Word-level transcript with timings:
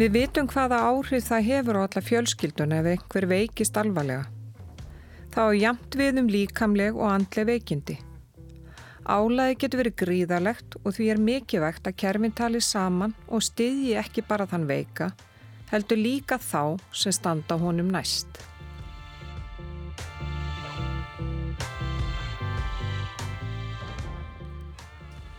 Við 0.00 0.14
vitum 0.14 0.46
hvaða 0.48 0.78
áhrif 0.88 1.26
það 1.26 1.42
hefur 1.44 1.76
á 1.76 1.80
alla 1.84 2.00
fjölskyldun 2.00 2.70
ef 2.72 2.86
einhver 2.88 3.24
veikist 3.28 3.74
alvarlega. 3.76 4.30
Það 5.34 5.48
á 5.52 5.52
jamt 5.60 5.96
við 6.00 6.20
um 6.22 6.30
líkamleg 6.32 6.94
og 6.96 7.10
andleg 7.10 7.48
veikindi. 7.50 7.96
Álæði 9.04 9.58
getur 9.60 9.82
verið 9.82 9.98
gríðalegt 10.00 10.78
og 10.80 10.94
því 10.96 11.08
er 11.12 11.20
mikið 11.20 11.64
vegt 11.66 11.90
að 11.90 11.98
kerfin 12.00 12.32
tali 12.32 12.62
saman 12.64 13.12
og 13.28 13.44
styðji 13.44 13.98
ekki 14.00 14.24
bara 14.24 14.46
þann 14.48 14.64
veika, 14.70 15.10
heldur 15.68 16.00
líka 16.00 16.40
þá 16.40 16.80
sem 16.96 17.12
standa 17.12 17.58
honum 17.60 17.92
næst. 17.92 18.40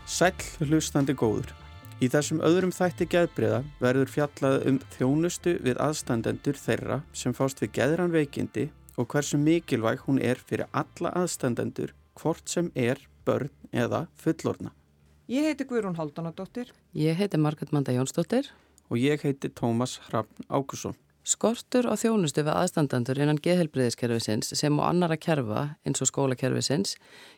Sæl 0.05 0.37
hlustandi 0.69 1.17
góður. 1.17 1.60
Í 2.01 2.07
þessum 2.09 2.39
öðrum 2.41 2.71
þætti 2.73 3.05
geðbriða 3.13 3.59
verður 3.77 4.09
fjallað 4.09 4.63
um 4.71 4.77
þjónustu 4.95 5.51
við 5.61 5.77
aðstandendur 5.85 6.57
þeirra 6.57 6.95
sem 7.13 7.35
fást 7.37 7.61
við 7.61 7.75
geðran 7.75 8.13
veikindi 8.15 8.63
og 8.97 9.05
hversu 9.13 9.37
mikilvæg 9.37 10.01
hún 10.07 10.17
er 10.17 10.41
fyrir 10.41 10.65
alla 10.73 11.11
aðstandendur 11.19 11.93
hvort 12.17 12.49
sem 12.49 12.71
er 12.73 12.97
börn 13.21 13.53
eða 13.69 14.07
fullorna. 14.17 14.73
Ég 15.29 15.45
heiti 15.51 15.69
Guðrún 15.69 15.99
Haldanadóttir. 15.99 16.73
Ég 16.97 17.21
heiti 17.21 17.37
Margret 17.37 17.69
Manda 17.69 17.93
Jónsdóttir. 17.93 18.49
Og 18.89 18.97
ég 18.97 19.21
heiti 19.21 19.53
Tómas 19.53 19.99
Hrafn 20.09 20.49
Ákusson. 20.49 20.97
Skortur 21.21 21.85
á 21.85 21.93
þjónustu 21.93 22.41
við 22.41 22.55
aðstandandur 22.55 23.19
innan 23.21 23.39
geðhelbriðiskerfisins 23.45 24.55
sem 24.57 24.79
og 24.79 24.87
annara 24.87 25.19
kerfa 25.21 25.67
eins 25.85 26.01
og 26.01 26.09
skólakerfisins 26.09 26.95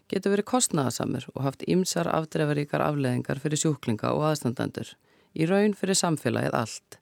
getur 0.07 0.31
verið 0.31 0.47
kostnaðasamur 0.53 1.27
og 1.33 1.41
haft 1.43 1.65
ymsar 1.67 2.07
afdrefaríkar 2.07 2.83
afleðingar 2.85 3.43
fyrir 3.43 3.59
sjúklinga 3.59 4.13
og 4.15 4.29
aðstandandur, 4.29 4.95
í 5.35 5.43
raun 5.51 5.75
fyrir 5.75 5.99
samfélagið 5.99 6.55
allt. 6.61 6.99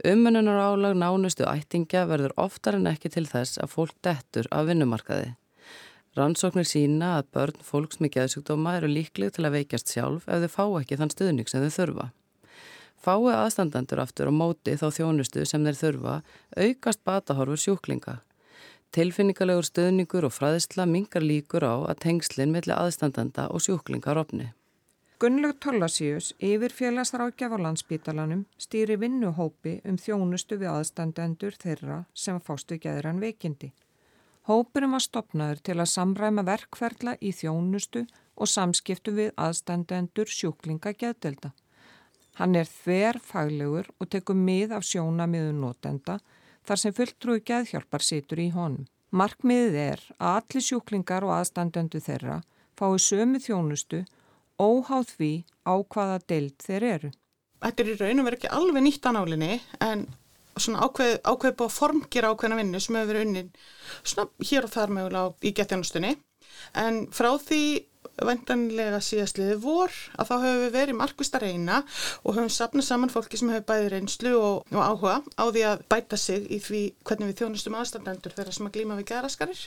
Umönnunar 0.00 0.64
álag 0.64 0.96
nánustu 0.96 1.44
ættingja 1.44 2.06
verður 2.08 2.32
oftar 2.40 2.80
en 2.80 2.88
ekki 2.88 3.12
til 3.12 3.28
þess 3.28 3.60
að 3.60 3.74
fólk 3.76 3.94
dettur 4.02 4.48
af 4.50 4.66
vinnumarkaði. 4.72 5.34
Rannsóknir 6.16 6.66
sína 6.66 7.18
að 7.18 7.30
börn 7.36 7.62
fólks 7.66 8.00
með 8.00 8.16
geðsjúkdóma 8.16 8.78
eru 8.78 8.88
líkleg 8.90 9.36
til 9.36 9.44
að 9.44 9.58
veikjast 9.60 9.92
sjálf 9.92 10.28
ef 10.30 10.44
þau 10.46 10.52
fá 10.56 10.64
ekki 10.80 10.98
þann 11.02 11.12
stuðning 11.12 11.50
sem 11.50 11.62
þau 11.62 11.74
þurfa. 11.76 12.12
Fái 13.04 13.34
aðstandandur 13.36 14.00
aftur 14.00 14.30
á 14.30 14.32
móti 14.32 14.78
þá 14.80 14.86
þjónustu 14.96 15.42
sem 15.44 15.64
þeir 15.66 15.76
þurfa 15.76 16.12
aukast 16.56 17.02
batahorfur 17.04 17.60
sjúklinga. 17.60 18.14
Tilfinningalegur 18.96 19.66
stöðningur 19.68 20.24
og 20.24 20.32
fræðisla 20.32 20.86
mingar 20.88 21.20
líkur 21.20 21.66
á 21.68 21.74
að 21.90 21.98
tengslinn 22.06 22.54
melli 22.54 22.72
aðstandanda 22.72 23.50
og 23.52 23.60
sjúklingar 23.60 24.16
opni. 24.16 24.46
Gunnlaug 25.20 25.58
Tollasíus, 25.60 26.30
yfir 26.40 26.72
félagsrákjaf 26.72 27.52
á 27.52 27.58
landsbítalanum, 27.66 28.46
stýri 28.56 28.96
vinnuhópi 28.96 29.74
um 29.84 29.98
þjónustu 30.00 30.56
við 30.62 30.72
aðstandendur 30.72 31.58
þeirra 31.60 31.98
sem 32.14 32.40
fástu 32.40 32.78
geðran 32.80 33.20
veikindi. 33.20 33.74
Hópurum 34.48 34.96
var 34.96 35.04
stopnaður 35.04 35.60
til 35.60 35.76
að 35.76 35.92
samræma 35.92 36.46
verkferðla 36.48 37.18
í 37.20 37.34
þjónustu 37.36 38.06
og 38.36 38.48
samskiptu 38.48 39.12
við 39.16 39.30
aðstandendur 39.36 40.32
sjúklinga 40.38 40.96
geðdelda. 40.96 41.52
Hann 42.38 42.56
er 42.58 42.66
þver 42.66 43.20
faglegur 43.22 43.90
og 44.00 44.10
tekur 44.10 44.38
mið 44.38 44.74
af 44.78 44.86
sjónamiðu 44.88 45.52
notenda 45.54 46.18
þar 46.66 46.80
sem 46.80 46.94
fulltrúi 46.96 47.42
geðhjálpar 47.46 48.02
situr 48.02 48.42
í 48.42 48.48
honum. 48.54 48.88
Markmiðið 49.14 49.76
er 49.78 50.00
að 50.18 50.40
allir 50.40 50.64
sjúklingar 50.66 51.26
og 51.26 51.36
aðstandöndu 51.36 52.00
þeirra 52.02 52.40
fái 52.74 52.98
sömu 52.98 53.38
þjónustu 53.38 54.02
óháð 54.58 55.12
því 55.14 55.32
á 55.62 55.74
hvaða 55.78 56.18
deild 56.26 56.56
þeir 56.62 56.86
eru. 56.90 57.10
Þetta 57.62 57.82
er 57.84 57.90
í 57.92 57.96
raun 58.00 58.20
og 58.20 58.26
verið 58.28 58.40
ekki 58.40 58.52
alveg 58.58 58.84
nýtt 58.84 59.08
análinni 59.08 59.52
en 59.86 60.04
svona 60.58 60.84
ákveð, 60.86 61.14
ákveð 61.22 61.56
búið 61.58 61.70
að 61.70 61.76
formgjera 61.78 62.30
ákveðna 62.34 62.58
vinnu 62.60 62.80
sem 62.82 62.98
hefur 62.98 63.10
verið 63.12 63.26
unnin 63.28 63.50
svona 64.02 64.48
hér 64.50 64.66
og 64.66 64.74
þar 64.74 64.94
mögulega 64.98 65.32
í 65.46 65.54
getjanustunni 65.60 66.12
en 66.82 67.00
frá 67.14 67.30
því 67.38 67.62
vendanlega 68.24 69.00
síðastliði 69.02 69.56
vor 69.62 69.92
að 70.18 70.30
þá 70.30 70.34
höfum 70.34 70.60
við 70.64 70.74
verið 70.74 70.98
markvist 70.98 71.38
að 71.38 71.46
reyna 71.46 71.80
og 72.22 72.36
höfum 72.36 72.52
sapnað 72.52 72.88
saman 72.88 73.12
fólki 73.12 73.40
sem 73.40 73.52
hefur 73.52 73.66
bæði 73.70 73.92
reynslu 73.94 74.34
og, 74.38 74.74
og 74.74 74.82
áhuga 74.82 75.16
á 75.40 75.44
því 75.48 75.64
að 75.70 75.84
bæta 75.92 76.20
sig 76.20 76.46
í 76.48 76.60
því 76.62 76.82
hvernig 77.04 77.32
við 77.32 77.40
þjónustum 77.42 77.78
aðstandendur 77.78 78.36
þeirra 78.36 78.56
sem 78.56 78.68
að 78.68 78.76
glíma 78.78 78.98
við 79.00 79.10
geraskarir 79.12 79.64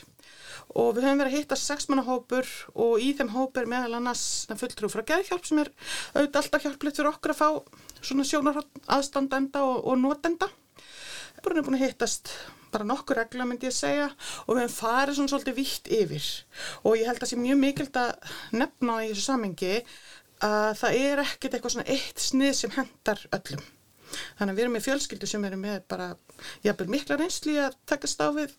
og 0.74 0.94
við 0.96 1.06
höfum 1.06 1.22
verið 1.22 1.32
að 1.32 1.38
hitta 1.38 1.58
sexmannahópur 1.60 2.52
og 2.74 3.02
í 3.02 3.12
þeim 3.16 3.32
hópur 3.34 3.68
meðal 3.70 3.98
annars 3.98 4.24
fulltrú 4.60 4.90
frá 4.92 5.04
geðhjálp 5.08 5.48
sem 5.48 5.62
er 5.62 5.72
auðvitað 6.14 6.40
alltaf 6.42 6.66
hjálplegt 6.66 7.00
fyrir 7.00 7.12
okkur 7.12 7.34
að 7.34 7.40
fá 7.40 7.48
svona 8.02 8.26
sjónar 8.28 8.60
aðstandenda 8.86 9.64
og, 9.64 9.80
og 9.88 9.98
notenda. 10.02 10.50
Við 11.38 11.52
erum 11.52 11.68
búin 11.68 11.78
að 11.78 11.86
hittast 11.86 12.32
bara 12.74 12.86
nokkur 12.88 13.20
regla 13.20 13.46
myndi 13.48 13.68
ég 13.68 13.76
segja 13.76 14.08
og 14.46 14.54
við 14.54 14.62
hefum 14.64 14.76
farið 14.76 15.18
svona 15.18 15.32
svolítið 15.32 15.58
vitt 15.58 15.90
yfir 15.98 16.28
og 16.82 16.98
ég 16.98 17.08
held 17.08 17.18
að 17.18 17.24
það 17.24 17.32
sé 17.32 17.40
mjög 17.42 17.60
mikild 17.64 17.98
að 18.02 18.36
nefna 18.62 19.00
í 19.04 19.10
þessu 19.10 19.26
samengi 19.26 19.74
að 20.44 20.70
það 20.82 21.00
er 21.02 21.24
ekkert 21.24 21.56
eitthvað 21.56 21.74
svona 21.74 21.90
eitt 21.96 22.22
snið 22.22 22.54
sem 22.54 22.74
hendar 22.76 23.24
öllum. 23.34 23.66
Þannig 24.38 24.52
að 24.52 24.56
við 24.56 24.64
erum 24.64 24.76
með 24.78 24.86
fjölskyldu 24.86 25.28
sem 25.28 25.44
erum 25.44 25.66
með 25.66 25.82
bara 25.90 26.08
jafnvel 26.64 26.88
mikla 26.94 27.18
reynsli 27.18 27.58
að 27.60 27.76
takast 27.90 28.22
á 28.24 28.28
við 28.36 28.54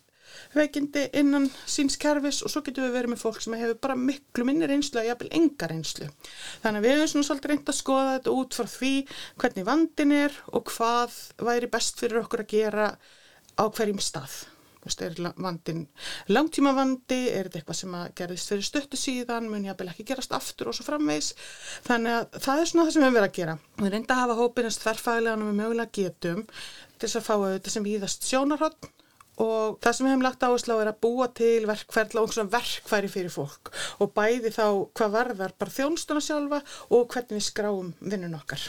veikindi 0.54 1.08
innan 1.18 1.48
síns 1.66 1.96
kerfis 2.00 2.40
og 2.44 2.52
svo 2.52 2.62
getum 2.66 2.86
við 2.86 2.96
verið 2.98 3.12
með 3.14 3.22
fólk 3.24 3.40
sem 3.42 3.56
hefur 3.58 3.78
bara 3.82 3.96
miklu 3.98 4.46
minni 4.46 4.68
reynslu 4.70 5.00
að 5.02 5.08
jafnvel 5.10 5.30
enga 5.40 5.70
reynslu. 5.70 6.10
Þannig 6.62 6.80
að 6.80 6.86
við 6.86 6.94
hefum 6.96 7.10
svona 7.12 7.28
svolítið 7.28 7.52
reynd 7.52 7.72
að 7.72 7.78
skoða 7.80 8.12
þetta 8.16 8.36
út 8.36 8.58
frá 8.58 8.68
því 8.74 8.92
hvernig 9.42 9.68
vandin 9.70 10.14
er 10.20 10.36
og 10.52 10.74
hvað 10.74 11.16
væri 11.50 11.72
best 11.72 12.02
fyrir 12.02 12.22
okkur 12.22 12.44
að 12.44 12.54
gera 12.54 12.90
á 13.60 13.64
hverjum 13.68 14.00
stað. 14.02 14.40
Er 14.80 15.18
vandin 15.36 15.82
langtíma 16.32 16.70
vandi, 16.72 17.18
er 17.28 17.50
þetta 17.50 17.58
eitthvað 17.60 17.78
sem 17.82 17.96
gerðist 18.16 18.48
fyrir 18.48 18.64
stöttu 18.64 18.96
síðan, 18.96 19.50
mun 19.52 19.66
ég 19.68 19.74
að 19.74 19.90
ekki 19.92 20.06
gerast 20.08 20.32
aftur 20.32 20.70
og 20.70 20.76
svo 20.76 20.86
framvegs. 20.86 21.34
Þannig 21.84 22.16
að 22.16 22.38
það 22.46 22.62
er 22.62 22.70
svona 22.70 22.86
það 22.86 22.94
sem 22.96 23.04
við 23.04 23.18
verið 23.18 23.28
að 23.28 23.36
gera. 23.36 23.58
Við 23.76 23.92
reynda 23.92 24.16
að 24.16 24.22
hafa 24.22 24.38
hópinast 24.40 24.86
þarfæðilega 24.86 25.50
við 25.50 25.60
mögulega 25.60 25.94
getum 26.00 26.42
til 26.48 27.04
þess 27.04 27.20
að 27.20 27.28
fá 27.28 27.34
auðvitað 27.36 27.76
sem 27.76 27.86
víðast 27.90 28.30
sjónarhótt 28.30 28.90
og 29.40 29.78
það 29.80 29.96
sem 29.96 30.06
við 30.06 30.12
hefum 30.14 30.26
lagt 30.26 30.44
áherslu 30.44 30.76
á 30.76 30.82
er 30.82 30.90
að 30.90 31.00
búa 31.04 31.30
til 31.36 31.68
verkferðla 31.68 32.24
og 32.24 32.52
verkfæri 32.52 33.12
fyrir 33.12 33.32
fólk 33.32 33.72
og 34.00 34.12
bæði 34.16 34.52
þá 34.56 34.64
hvað 34.96 35.16
varðar 35.16 35.56
bara 35.60 35.76
þjónstuna 35.76 36.24
sjálfa 36.24 36.60
og 36.88 37.08
hvernig 37.12 37.36
við 37.38 37.48
skráum 37.48 37.92
vinnun 38.00 38.36
okkar. 38.40 38.64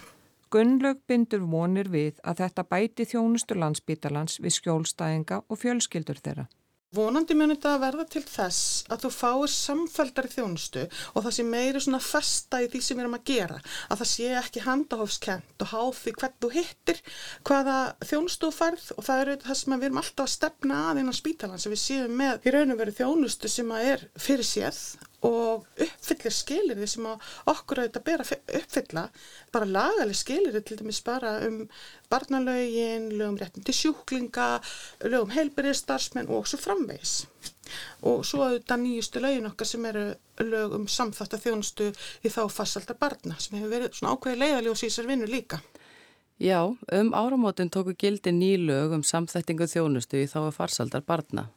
Gunnlaug 0.51 0.97
bindur 1.07 1.45
vonir 1.47 1.87
við 1.87 2.17
að 2.27 2.41
þetta 2.41 2.63
bæti 2.67 3.05
þjónustu 3.07 3.55
landsbítalans 3.55 4.41
við 4.43 4.57
skjólstæðinga 4.57 5.45
og 5.47 5.59
fjölskyldur 5.61 6.17
þeirra. 6.19 6.49
Vonandi 6.91 7.37
muni 7.39 7.55
þetta 7.55 7.69
að 7.71 7.83
verða 7.85 8.03
til 8.11 8.21
þess 8.27 8.63
að 8.91 9.05
þú 9.05 9.11
fáir 9.15 9.51
samfældar 9.53 10.25
í 10.27 10.31
þjónustu 10.33 10.81
og 10.89 11.23
það 11.23 11.35
sé 11.37 11.45
meiri 11.47 11.81
svona 11.85 12.01
festa 12.03 12.59
í 12.59 12.65
því 12.73 12.81
sem 12.83 12.99
við 12.99 13.03
erum 13.05 13.15
að 13.15 13.29
gera. 13.29 13.59
Að 13.87 14.01
það 14.01 14.09
sé 14.11 14.33
ekki 14.41 14.63
handahófskent 14.65 15.63
og 15.63 15.71
háð 15.71 16.01
því 16.01 16.13
hvern 16.17 16.35
þú 16.43 16.49
hittir, 16.57 16.99
hvaða 17.47 17.77
þjónustu 18.09 18.49
þú 18.49 18.57
færð 18.57 18.89
og 18.97 19.07
það 19.07 19.23
eru 19.23 19.37
það 19.45 19.59
sem 19.61 19.77
við 19.77 19.87
erum 19.87 20.01
alltaf 20.03 20.27
að 20.27 20.33
stefna 20.33 20.81
að 20.89 21.01
innan 21.05 21.19
spítalan 21.21 21.63
sem 21.63 21.77
við 21.77 21.83
séum 21.85 22.19
með 22.25 22.43
í 22.43 22.55
raun 22.57 22.75
og 22.75 22.83
veru 22.83 22.97
þjónustu 22.99 23.53
sem 23.55 23.71
að 23.71 23.87
er 23.93 24.05
fyrir 24.27 24.51
séð 24.51 24.83
og 25.27 25.67
uppfyllir 25.77 26.33
skilir 26.33 26.79
því 26.79 26.87
sem 26.89 27.07
okkur 27.51 27.83
auðvitað 27.83 28.05
ber 28.07 28.23
að 28.23 28.31
uppfylla 28.61 29.03
bara 29.53 29.69
lagaleg 29.69 30.17
skilir 30.17 30.57
til 30.65 30.79
dæmis 30.79 31.01
bara 31.05 31.35
um 31.45 31.59
barnalögin, 32.11 33.11
lögum 33.13 33.37
réttin 33.39 33.65
til 33.65 33.77
sjúklinga, 33.77 34.61
lögum 35.05 35.35
heilbyrðistarsmenn 35.35 36.31
og 36.33 36.49
svo 36.49 36.59
framvegs 36.61 37.21
og 38.01 38.25
svo 38.27 38.47
auðvitað 38.47 38.83
nýjustu 38.83 39.21
lögin 39.23 39.49
okkar 39.51 39.69
sem 39.69 39.85
eru 39.91 40.07
lög 40.41 40.75
um 40.79 40.87
samþátt 40.89 41.37
að 41.37 41.45
þjónustu 41.45 41.91
í 42.25 42.33
þá 42.33 42.41
farsaldar 42.49 42.97
barna 42.99 43.37
sem 43.39 43.59
hefur 43.59 43.75
verið 43.75 43.95
svona 43.99 44.15
ákveði 44.15 44.41
leiðaljós 44.41 44.83
í 44.83 44.89
þessar 44.89 45.09
vinnu 45.11 45.29
líka. 45.29 45.61
Já, 46.41 46.65
um 46.65 47.13
áramótin 47.13 47.69
tóku 47.69 47.93
gildi 47.93 48.33
ný 48.33 48.55
lög 48.57 48.95
um 48.97 49.03
samþættingu 49.05 49.67
þjónustu 49.69 50.23
í 50.23 50.29
þá 50.29 50.49
farsaldar 50.55 51.05
barna. 51.05 51.51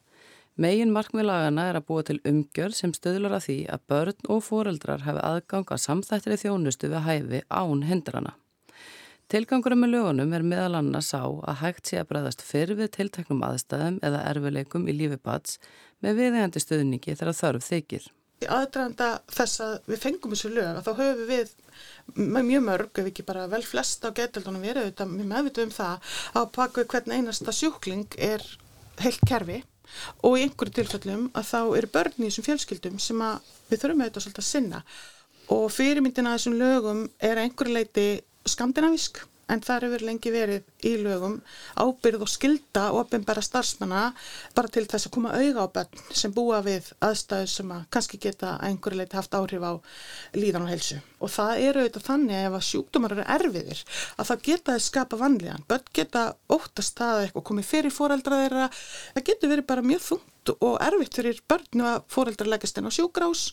Megin 0.55 0.93
markmiðlagana 0.95 1.65
er 1.67 1.75
að 1.75 1.83
búa 1.89 2.03
til 2.07 2.21
umgjörð 2.23 2.77
sem 2.77 2.91
stöðlar 2.95 3.33
að 3.35 3.41
því 3.49 3.55
að 3.75 3.81
börn 3.91 4.27
og 4.31 4.37
foreldrar 4.45 5.01
hafi 5.03 5.19
aðgang 5.27 5.65
að 5.67 5.81
samþættri 5.83 6.37
þjónustu 6.39 6.87
við 6.93 7.03
hæfi 7.03 7.41
án 7.51 7.81
hindrana. 7.83 8.31
Tilgangurum 9.27 9.83
með 9.83 9.91
lögunum 9.97 10.31
er 10.37 10.45
meðal 10.47 10.77
annars 10.79 11.11
á 11.11 11.27
að 11.27 11.59
hægt 11.59 11.91
sé 11.91 11.99
að 11.99 12.07
bregðast 12.13 12.45
fyrir 12.47 12.79
við 12.79 12.93
tilteknum 12.95 13.43
aðstæðum 13.43 13.99
eða 14.07 14.23
erfileikum 14.29 14.87
í 14.87 14.95
lífi 14.95 15.19
bats 15.27 15.59
með 15.99 16.21
viðegandi 16.21 16.63
stöðningi 16.63 17.17
þegar 17.19 17.39
þörf 17.41 17.67
þykir. 17.67 18.07
Í 18.45 18.47
aðdraðanda 18.47 19.11
þess 19.35 19.61
að 19.67 19.77
við 19.91 20.03
fengum 20.07 20.37
þessu 20.37 20.55
lög 20.55 20.71
að 20.71 20.83
þá 20.87 20.91
höfum 21.01 21.29
við 21.33 21.55
mjög 22.47 22.67
mörg, 22.71 22.95
ef 22.95 23.11
ekki 23.11 23.27
bara 23.27 23.47
vel 23.51 23.63
flesta 23.67 24.07
á 24.07 24.15
getildunum 24.15 24.63
verið, 24.63 24.91
við 25.03 25.29
meðvitum 25.35 25.67
um 25.67 25.77
það 25.83 26.17
að 26.31 26.51
baka 26.55 26.87
hvern 26.87 27.15
einasta 27.19 27.51
sjúkling 27.51 28.21
er 28.23 28.53
heilt 29.03 29.23
kerfi 29.27 29.63
og 30.21 30.37
í 30.37 30.45
einhverju 30.45 30.77
tilfellum 30.79 31.27
að 31.33 31.49
þá 31.51 31.59
eru 31.79 31.91
börn 31.97 32.17
í 32.19 32.27
þessum 32.27 32.47
fjölskyldum 32.49 32.97
sem 33.01 33.21
við 33.69 33.81
þurfum 33.83 34.03
auðvitað 34.05 34.25
svolítið 34.25 34.43
að 34.43 34.49
sinna. 34.49 34.81
Og 35.55 35.65
fyrirmyndina 35.73 36.33
að 36.33 36.39
þessum 36.39 36.59
lögum 36.61 37.05
er 37.29 37.41
einhverju 37.43 37.77
leiti 37.77 38.07
skandinavísk 38.49 39.21
en 39.51 39.61
það 39.61 39.85
hefur 39.85 40.05
lengi 40.07 40.31
verið 40.33 40.85
í 40.87 40.93
lögum 41.01 41.35
ábyrð 41.77 42.25
og 42.25 42.31
skilda 42.31 42.85
ofinbæra 42.97 43.43
starfsmanna 43.45 44.03
bara 44.57 44.71
til 44.73 44.85
þess 44.89 45.09
að 45.09 45.13
koma 45.15 45.33
auða 45.35 45.65
á 45.65 45.73
bönn 45.75 46.03
sem 46.21 46.33
búa 46.33 46.61
við 46.65 46.91
aðstæðu 47.05 47.49
sem 47.51 47.73
að 47.75 47.87
kannski 47.93 48.19
geta 48.21 48.55
einhverju 48.65 48.99
leiti 49.01 49.19
haft 49.19 49.37
áhrif 49.37 49.65
á 49.65 49.73
líðan 50.37 50.65
og 50.65 50.73
helsu. 50.73 50.99
Og 51.21 51.31
það 51.33 51.63
eru 51.69 51.83
auðvitað 51.83 52.07
þannig 52.09 52.41
ef 52.41 52.57
að 52.57 52.67
sjúkdómar 52.69 53.15
eru 53.15 53.27
erfiðir 53.37 53.83
að 54.15 54.29
það 54.31 54.45
geta 54.49 54.75
þess 54.75 54.91
skapa 54.91 55.21
vanlíðan. 55.21 55.65
Bönn 55.69 55.89
geta 55.93 56.25
óttast 56.49 57.01
að 57.05 57.25
eitthvað 57.25 57.47
komið 57.49 57.69
fyrir 57.71 57.95
fóreldra 57.95 58.41
þeirra. 58.43 58.69
Það 59.15 59.27
getur 59.31 59.53
verið 59.53 59.69
bara 59.71 59.85
mjög 59.85 60.05
þungt 60.09 60.55
og 60.55 60.77
erfitt 60.85 61.19
fyrir 61.19 61.41
börnu 61.49 61.89
að 61.89 62.05
fóreldra 62.13 62.49
leggast 62.49 62.79
inn 62.79 62.89
á 62.89 62.93
sjúkrás. 62.93 63.49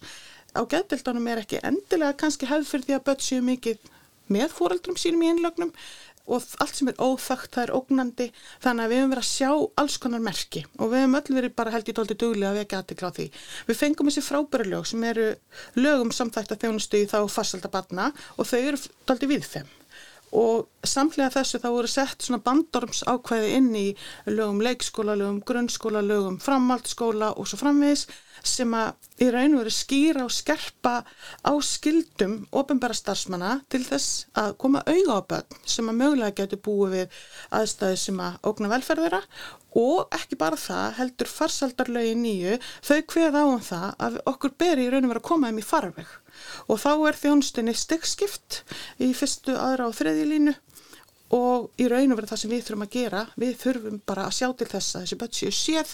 Á 0.52 0.60
geðdildunum 0.68 1.28
er 1.32 1.40
ekki 1.40 1.62
endilega 1.64 2.18
kannski 2.20 2.48
hefð 2.50 2.68
fyrir 2.68 2.88
því 2.88 2.96
að 2.98 3.04
börn 3.06 3.22
séu 3.24 3.44
mikið 3.44 3.92
með 4.32 4.54
fóreldrum 4.56 4.98
sínum 5.00 5.24
í 5.24 5.32
einlögnum 5.32 5.72
og 6.30 6.44
allt 6.62 6.76
sem 6.78 6.90
er 6.90 7.00
óþögt, 7.02 7.50
það 7.50 7.64
er 7.64 7.74
ógnandi 7.74 8.28
þannig 8.62 8.84
að 8.84 8.92
við 8.92 9.00
höfum 9.00 9.12
verið 9.14 9.24
að 9.24 9.30
sjá 9.32 9.50
alls 9.82 9.98
konar 10.02 10.22
merki 10.22 10.62
og 10.78 10.92
við 10.92 11.02
höfum 11.02 11.18
öll 11.18 11.36
verið 11.38 11.54
bara 11.58 11.74
held 11.74 11.90
í 11.90 11.96
tólti 11.98 12.18
duglega 12.18 12.52
að 12.52 12.60
vekja 12.60 12.82
aðtikla 12.82 13.10
á 13.10 13.16
því. 13.18 13.28
Við 13.66 13.80
fengum 13.82 14.10
þessi 14.10 14.26
frábæri 14.28 14.70
lög 14.70 14.88
sem 14.88 15.06
eru 15.10 15.28
lögum 15.82 16.14
samþægt 16.14 16.54
að 16.54 16.66
þjónustu 16.66 17.02
í 17.02 17.10
þá 17.10 17.18
farsalda 17.26 17.72
batna 17.72 18.10
og 18.36 18.46
þau 18.46 18.60
eru 18.60 18.82
tólti 19.08 19.30
við 19.34 19.48
þeim 19.50 19.78
og 20.32 20.68
samlega 20.88 21.30
þessu 21.34 21.60
þá 21.62 21.68
voru 21.68 21.90
sett 21.90 22.24
svona 22.24 22.42
bandorms 22.44 23.02
ákvæði 23.04 23.54
inn 23.58 23.70
í 23.76 23.86
lögum 24.30 24.62
leikskóla, 24.64 25.16
lögum 25.18 25.42
grunnskóla, 25.46 26.02
lögum 26.04 26.38
framhaldsskóla 26.42 27.34
og 27.36 27.48
svo 27.48 27.60
framvegis 27.60 28.06
sem 28.42 28.72
að 28.74 29.22
í 29.22 29.28
raun 29.30 29.54
veru 29.58 29.70
skýra 29.70 30.24
og 30.26 30.32
skerpa 30.34 30.94
á 31.46 31.52
skildum 31.62 32.40
ofinbæra 32.50 32.96
starfsmanna 32.96 33.52
til 33.70 33.84
þess 33.86 34.26
að 34.38 34.56
koma 34.64 34.82
auða 34.88 35.20
á 35.20 35.28
börn 35.30 35.60
sem 35.68 35.90
að 35.92 36.00
mögulega 36.00 36.38
getur 36.40 36.62
búið 36.64 36.96
við 36.96 37.20
aðstæði 37.60 38.00
sem 38.02 38.24
að 38.24 38.40
ógna 38.50 38.72
velferðira 38.72 39.22
og 39.78 40.16
ekki 40.16 40.40
bara 40.40 40.58
það 40.58 40.98
heldur 40.98 41.30
farsaldarlögi 41.30 42.16
nýju 42.18 42.58
þau 42.88 42.98
hveð 43.14 43.38
á 43.38 43.44
um 43.44 43.62
það 43.68 43.88
að 44.08 44.18
okkur 44.32 44.58
beri 44.64 44.88
í 44.88 44.92
raun 44.92 45.08
veru 45.12 45.22
að 45.22 45.28
koma 45.30 45.52
þeim 45.52 45.62
í 45.62 45.68
farveg 45.68 46.18
og 46.68 46.82
þá 46.82 46.92
er 47.08 47.18
þjónustinni 47.22 47.74
stegskipt 47.76 48.62
í 49.02 49.12
fyrstu, 49.16 49.56
aðra 49.56 49.88
og 49.90 49.96
þriði 49.98 50.28
línu 50.30 50.54
og 51.32 51.70
í 51.80 51.88
raun 51.88 52.12
og 52.12 52.18
verið 52.18 52.32
það 52.32 52.40
sem 52.42 52.52
við 52.52 52.64
þurfum 52.66 52.84
að 52.84 52.92
gera, 52.92 53.20
við 53.40 53.52
þurfum 53.62 54.00
bara 54.08 54.26
að 54.28 54.34
sjá 54.36 54.48
til 54.52 54.68
þess 54.68 54.96
að 54.96 55.04
þessi 55.04 55.18
börn 55.22 55.36
séu 55.38 55.52
séð 55.56 55.92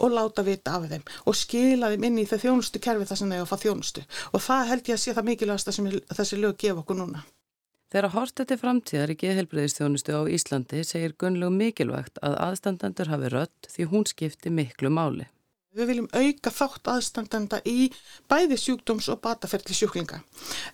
og 0.00 0.14
láta 0.16 0.44
vita 0.46 0.76
af 0.78 0.86
þeim 0.88 1.04
og 1.28 1.36
skila 1.36 1.90
þeim 1.92 2.06
inn 2.08 2.20
í 2.22 2.28
það 2.28 2.44
þjónustu 2.46 2.82
kerfi 2.84 3.08
þar 3.08 3.20
sem 3.20 3.34
þeir 3.34 3.44
að 3.44 3.50
fá 3.50 3.58
þjónustu 3.64 4.04
og 4.32 4.44
það 4.46 4.70
held 4.72 4.88
ég 4.88 4.96
að 4.96 5.02
sé 5.04 5.16
það 5.18 5.28
mikilvægast 5.28 5.72
sem 5.76 5.90
þessi 6.20 6.40
lög 6.40 6.56
gefa 6.64 6.84
okkur 6.84 7.00
núna. 7.02 7.24
Þegar 7.88 8.12
hortið 8.12 8.48
til 8.48 8.60
framtíðar 8.60 9.12
í 9.12 9.20
geðhelbreyðistjónustu 9.22 10.12
á 10.12 10.22
Íslandi 10.28 10.82
segir 10.84 11.14
Gunnlegu 11.20 11.54
mikilvægt 11.54 12.20
að 12.20 12.36
aðstandandur 12.44 13.08
hafi 13.08 13.30
rött 13.32 13.68
því 13.72 13.88
hún 13.92 14.04
skipti 14.08 14.52
miklu 14.52 14.92
máli. 14.92 15.28
Við 15.78 15.92
viljum 15.92 16.10
auka 16.10 16.50
þátt 16.50 16.90
aðstandanda 16.90 17.62
í 17.68 17.92
bæði 18.30 18.58
sjúkdóms 18.58 19.08
og 19.12 19.22
bataferðli 19.22 19.76
sjúklinga. 19.78 20.18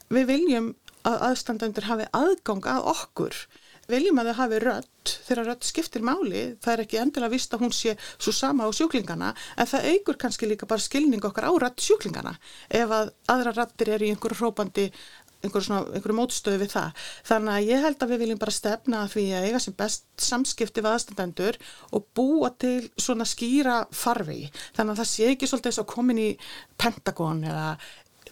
Við 0.08 0.30
viljum 0.32 0.72
að 1.04 1.26
aðstandandur 1.28 1.90
hafi 1.90 2.08
aðgang 2.16 2.66
að 2.70 2.88
okkur. 2.94 3.36
Við 3.84 3.98
viljum 3.98 4.20
að 4.22 4.30
þau 4.30 4.36
hafi 4.38 4.58
rött 4.62 5.10
þegar 5.26 5.48
rött 5.50 5.66
skiptir 5.68 6.04
máli. 6.08 6.44
Það 6.64 6.72
er 6.72 6.82
ekki 6.86 7.00
endilega 7.02 7.34
vist 7.34 7.52
að 7.52 7.64
hún 7.66 7.74
sé 7.76 7.92
svo 8.14 8.32
sama 8.32 8.64
á 8.64 8.72
sjúklingana 8.72 9.34
en 9.60 9.68
það 9.68 9.88
aukur 9.92 10.18
kannski 10.22 10.48
líka 10.48 10.68
bara 10.70 10.80
skilning 10.80 11.24
okkar 11.28 11.50
á 11.50 11.52
rött 11.52 11.84
sjúklingana. 11.84 12.32
Ef 12.72 12.94
að 12.96 13.12
aðra 13.34 13.52
rattir 13.58 13.92
er 13.92 14.06
í 14.06 14.08
einhverju 14.14 14.40
hrópandi 14.40 14.86
einhverju, 15.44 16.17
mótstöðu 16.19 16.62
við 16.62 16.73
það. 16.75 17.05
Þannig 17.29 17.55
að 17.55 17.69
ég 17.70 17.85
held 17.87 18.05
að 18.05 18.14
við 18.14 18.23
viljum 18.25 18.41
bara 18.43 18.56
stefna 18.56 19.02
að 19.05 19.14
því 19.14 19.26
að 19.35 19.49
eiga 19.49 19.62
sem 19.64 19.76
best 19.79 20.05
samskipti 20.31 20.85
við 20.85 20.91
aðstandendur 20.94 21.61
og 21.94 22.08
búa 22.17 22.50
til 22.58 22.76
svona 22.96 23.29
skýra 23.29 23.79
farfi. 23.94 24.50
Þannig 24.76 24.96
að 24.96 25.02
það 25.02 25.12
sé 25.12 25.31
ekki 25.31 25.50
svolítið 25.50 25.73
eins 25.73 25.82
og 25.85 25.91
komin 25.94 26.25
í 26.25 26.29
Pentagon 26.81 27.44
eða 27.46 27.70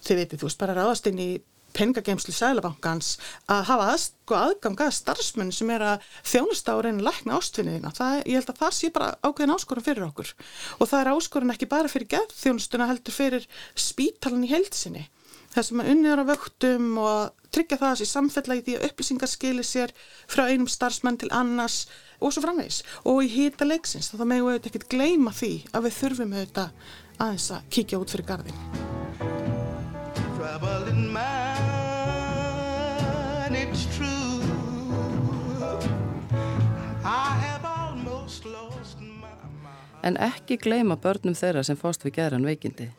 þið 0.03 0.21
veitir, 0.21 0.39
þú 0.41 0.49
veist, 0.49 0.61
bara 0.61 0.77
ráðast 0.77 1.09
inn 1.09 1.21
í 1.23 1.31
pengageimslu 1.73 2.33
sælabankans 2.35 3.15
að 3.49 3.63
hafa 3.69 3.87
að, 3.93 4.03
sko, 4.03 4.37
aðganga 4.37 4.89
starfsmenn 4.93 5.53
sem 5.55 5.71
er 5.73 5.85
að 5.93 6.07
þjónusta 6.21 6.75
á 6.77 6.83
reyna 6.85 7.07
lækna 7.07 7.39
ástfinniðina. 7.39 7.93
Ég 8.29 8.37
held 8.37 8.51
að 8.53 8.61
það 8.61 8.75
sé 8.77 8.91
bara 8.93 9.15
ákveðin 9.25 9.55
áskorun 9.55 9.87
fyrir 9.87 10.07
okkur 10.07 10.33
og 10.77 10.91
það 10.91 10.99
er 10.99 11.11
áskorun 11.15 11.55
ekki 11.55 11.71
bara 11.71 11.91
fyrir 11.91 12.11
geðþjónustuna 12.13 12.89
heldur 12.91 13.17
fyrir 13.17 13.49
spítalan 13.73 14.45
í 14.45 14.53
heilsinni 14.53 15.07
það 15.53 15.67
sem 15.67 15.81
að 15.83 15.89
unnið 15.93 16.13
er 16.13 16.21
á 16.21 16.25
vöktum 16.31 16.87
og 17.01 17.49
tryggja 17.53 17.77
það 17.77 17.89
að 17.89 17.99
þessi 17.99 18.09
samfellagi 18.09 18.65
því 18.65 18.75
að 18.77 18.85
upplýsingar 18.87 19.31
skilir 19.31 19.67
sér 19.67 19.93
frá 20.31 20.47
einum 20.49 20.69
starfsmann 20.71 21.19
til 21.21 21.29
annars 21.35 21.83
og 22.19 22.33
svo 22.33 22.43
framvegs 22.45 22.81
og 23.09 23.21
í 23.25 23.29
hýta 23.29 23.67
leiksins 23.67 24.09
þá 24.13 24.25
meðum 24.25 24.49
við 24.49 24.69
ekkert 24.71 24.89
gleyma 24.89 25.33
því 25.35 25.53
að 25.71 25.87
við 25.87 25.97
þurfum 25.99 26.35
auðvitað 26.37 26.69
aðeins 27.19 27.49
að 27.53 27.69
kíkja 27.77 28.01
út 28.01 28.13
fyrir 28.13 28.29
gardin 28.33 28.59
En 40.03 40.17
ekki 40.19 40.57
gleyma 40.59 40.97
börnum 40.99 41.35
þeirra 41.37 41.61
sem 41.63 41.77
fóst 41.79 42.03
við 42.03 42.17
geran 42.17 42.43
veikindi 42.43 42.89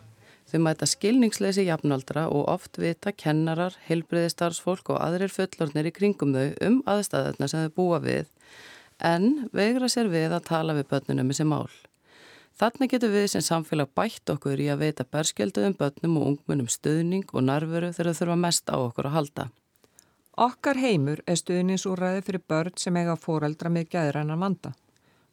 Þau 0.55 0.61
mæta 0.63 0.87
skilningsleysi 0.87 1.65
jafnaldra 1.67 2.29
og 2.31 2.45
oft 2.47 2.77
vita 2.79 3.11
kennarar, 3.11 3.75
heilbreyðistarfsfólk 3.89 4.93
og 4.95 5.01
aðrir 5.03 5.33
fullornir 5.35 5.89
í 5.91 5.93
kringum 5.97 6.31
þau 6.31 6.53
um 6.63 6.77
aðstæðarna 6.93 7.49
sem 7.51 7.65
þau 7.65 7.73
búa 7.81 7.99
við 8.05 8.29
en 9.03 9.49
veigra 9.51 9.89
sér 9.91 10.13
við 10.13 10.31
að 10.31 10.47
tala 10.47 10.77
við 10.79 10.87
börnunum 10.93 11.33
þessi 11.33 11.49
mál. 11.51 11.75
Þannig 12.55 12.93
getur 12.93 13.11
við 13.17 13.27
sem 13.33 13.43
samfélag 13.43 13.91
bætt 13.99 14.31
okkur 14.31 14.63
í 14.63 14.71
að 14.71 14.85
veita 14.85 15.09
berskjölduðum 15.17 15.75
börnum 15.81 16.21
og 16.21 16.31
ungmunum 16.31 16.71
stuðning 16.71 17.27
og 17.35 17.49
narfuru 17.51 17.91
þegar 17.91 18.13
þau 18.13 18.21
þurfa 18.21 18.39
mest 18.47 18.71
á 18.71 18.77
okkur 18.79 19.11
að 19.11 19.17
halda. 19.19 19.51
Okkar 20.39 20.79
heimur 20.79 21.27
er 21.27 21.43
stuðningsúræði 21.43 22.23
fyrir 22.31 22.47
börn 22.47 22.79
sem 22.79 22.95
eiga 23.03 23.19
fóreldra 23.19 23.75
með 23.75 23.91
gæðrænan 23.97 24.47
vanda. 24.47 24.77